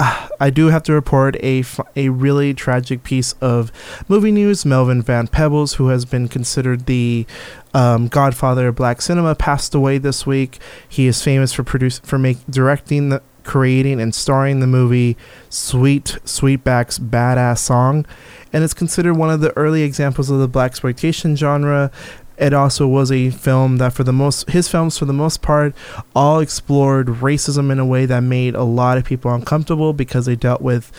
I 0.00 0.50
do 0.50 0.68
have 0.68 0.82
to 0.84 0.92
report 0.92 1.36
a, 1.36 1.62
a 1.94 2.08
really 2.08 2.52
tragic 2.52 3.04
piece 3.04 3.32
of 3.40 3.70
movie 4.08 4.32
news. 4.32 4.64
Melvin 4.64 5.02
Van 5.02 5.28
Peebles, 5.28 5.74
who 5.74 5.88
has 5.88 6.04
been 6.04 6.28
considered 6.28 6.86
the 6.86 7.26
um, 7.72 8.08
godfather 8.08 8.68
of 8.68 8.74
black 8.74 9.00
cinema, 9.00 9.34
passed 9.34 9.74
away 9.74 9.98
this 9.98 10.26
week. 10.26 10.58
He 10.88 11.06
is 11.06 11.22
famous 11.22 11.52
for 11.52 11.62
produce, 11.62 12.00
for 12.00 12.18
make, 12.18 12.38
directing, 12.50 13.10
the, 13.10 13.22
creating, 13.44 14.00
and 14.00 14.14
starring 14.14 14.60
the 14.60 14.66
movie 14.66 15.16
Sweet 15.48 16.18
Sweetback's 16.24 16.98
Baadasssss 16.98 17.58
Song, 17.58 18.06
and 18.52 18.64
it's 18.64 18.74
considered 18.74 19.14
one 19.14 19.30
of 19.30 19.40
the 19.40 19.56
early 19.56 19.82
examples 19.82 20.30
of 20.30 20.40
the 20.40 20.48
blaxploitation 20.48 21.36
genre 21.36 21.90
it 22.36 22.52
also 22.52 22.86
was 22.86 23.12
a 23.12 23.30
film 23.30 23.76
that 23.78 23.92
for 23.92 24.04
the 24.04 24.12
most 24.12 24.48
his 24.50 24.68
films 24.68 24.98
for 24.98 25.04
the 25.04 25.12
most 25.12 25.40
part 25.40 25.74
all 26.14 26.40
explored 26.40 27.06
racism 27.06 27.70
in 27.70 27.78
a 27.78 27.86
way 27.86 28.06
that 28.06 28.20
made 28.20 28.54
a 28.54 28.64
lot 28.64 28.98
of 28.98 29.04
people 29.04 29.32
uncomfortable 29.32 29.92
because 29.92 30.26
they 30.26 30.36
dealt 30.36 30.60
with 30.60 30.90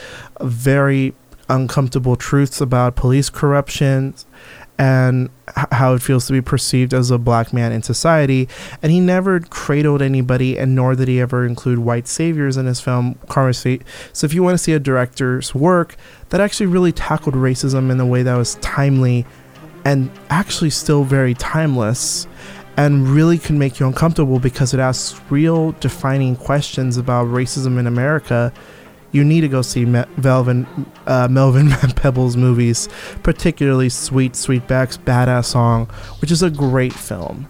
very 0.42 1.14
uncomfortable 1.50 2.16
truths 2.16 2.62
about 2.62 2.96
police 2.96 3.30
corruption 3.30 4.14
and 4.78 5.30
how 5.72 5.94
it 5.94 6.02
feels 6.02 6.28
to 6.28 6.34
be 6.34 6.42
perceived 6.42 6.94
as 6.94 7.10
a 7.10 7.18
black 7.18 7.54
man 7.54 7.72
in 7.72 7.82
society. 7.82 8.50
And 8.82 8.92
he 8.92 9.00
never 9.00 9.40
cradled 9.40 10.02
anybody, 10.02 10.58
and 10.58 10.76
nor 10.76 10.96
did 10.96 11.08
he 11.08 11.22
ever 11.22 11.46
include 11.46 11.80
white 11.80 12.08
saviors 12.08 12.58
in 12.58 12.66
his 12.66 12.82
film 12.82 13.18
Karma 13.30 13.54
Street. 13.54 13.84
So 14.12 14.26
if 14.26 14.34
you 14.34 14.44
want 14.44 14.56
to 14.56 14.58
see 14.58 14.74
a 14.74 14.80
director's 14.80 15.56
work 15.56 15.96
that 16.30 16.42
actually 16.42 16.66
really 16.66 16.92
tackled 16.92 17.36
racism 17.36 17.90
in 17.90 18.00
a 18.00 18.06
way 18.06 18.24
that 18.24 18.36
was 18.36 18.56
timely 18.56 19.26
and 19.86 20.12
actually 20.30 20.72
still 20.72 21.04
very 21.04 21.36
timeless 21.36 22.28
and 22.78 23.08
really 23.08 23.38
can 23.38 23.58
make 23.58 23.80
you 23.80 23.88
uncomfortable 23.88 24.40
because 24.40 24.74
it 24.74 24.80
asks 24.80 25.20
real 25.30 25.72
defining 25.74 26.36
questions 26.36 26.98
about 26.98 27.28
racism 27.28 27.80
in 27.80 27.88
America, 27.88 28.52
you 29.12 29.24
need 29.24 29.42
to 29.42 29.48
go 29.48 29.62
see 29.62 29.86
Me- 29.86 30.04
Melvin, 30.22 30.68
uh, 31.08 31.28
Melvin 31.30 31.70
Peebles 31.96 32.36
movies, 32.36 32.90
particularly 33.24 33.88
Sweet 33.88 34.34
Sweetback's 34.34 34.98
Baadasssss 34.98 35.46
Song, 35.46 35.86
which 36.20 36.32
is 36.32 36.44
a 36.44 36.50
great 36.50 36.92
film. 36.92 37.48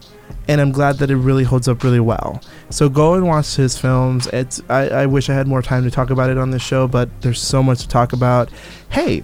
And 0.48 0.62
I'm 0.62 0.72
glad 0.72 1.00
that 1.00 1.10
it 1.10 1.16
really 1.16 1.44
holds 1.44 1.68
up 1.68 1.84
really 1.84 2.00
well. 2.00 2.40
So 2.70 2.88
go 2.88 3.16
and 3.16 3.26
watch 3.26 3.56
his 3.56 3.76
films. 3.76 4.28
It's 4.28 4.62
I, 4.70 4.90
I 4.90 5.06
wish 5.08 5.28
I 5.28 5.34
had 5.34 5.48
more 5.48 5.64
time 5.64 5.84
to 5.86 5.90
talk 5.90 6.12
about 6.12 6.30
it 6.30 6.38
on 6.38 6.52
this 6.52 6.62
show, 6.62 6.88
but 6.88 7.10
there's 7.22 7.42
so 7.42 7.64
much 7.64 7.80
to 7.80 7.88
talk 7.88 8.14
about. 8.14 8.52
Hey, 8.90 9.24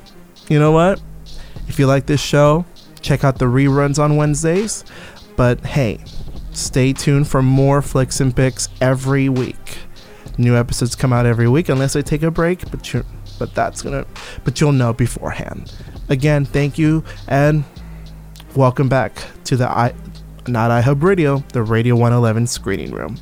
you 0.49 0.57
know 0.57 0.71
what? 0.71 0.99
If 1.67 1.77
you 1.77 1.85
like 1.85 2.07
this 2.07 2.21
show, 2.21 2.65
Check 3.01 3.23
out 3.23 3.39
the 3.39 3.45
reruns 3.45 3.99
on 3.99 4.15
Wednesdays. 4.15 4.83
But 5.35 5.65
hey, 5.65 5.99
stay 6.51 6.93
tuned 6.93 7.27
for 7.27 7.41
more 7.41 7.81
flicks 7.81 8.19
and 8.19 8.35
picks 8.35 8.69
every 8.79 9.29
week. 9.29 9.79
New 10.37 10.55
episodes 10.55 10.95
come 10.95 11.11
out 11.13 11.25
every 11.25 11.47
week 11.47 11.69
unless 11.69 11.95
I 11.95 12.01
take 12.01 12.23
a 12.23 12.31
break, 12.31 12.69
but 12.71 12.93
you 12.93 13.05
but 13.39 13.53
that's 13.55 13.81
gonna 13.81 14.05
but 14.43 14.61
you'll 14.61 14.71
know 14.71 14.93
beforehand. 14.93 15.73
Again, 16.09 16.45
thank 16.45 16.77
you 16.77 17.03
and 17.27 17.63
welcome 18.55 18.89
back 18.89 19.13
to 19.45 19.55
the 19.55 19.67
I 19.67 19.93
not 20.47 20.71
iHub 20.71 21.03
Radio, 21.03 21.43
the 21.53 21.63
Radio 21.63 21.95
111 21.95 22.47
screening 22.47 22.91
room. 22.91 23.17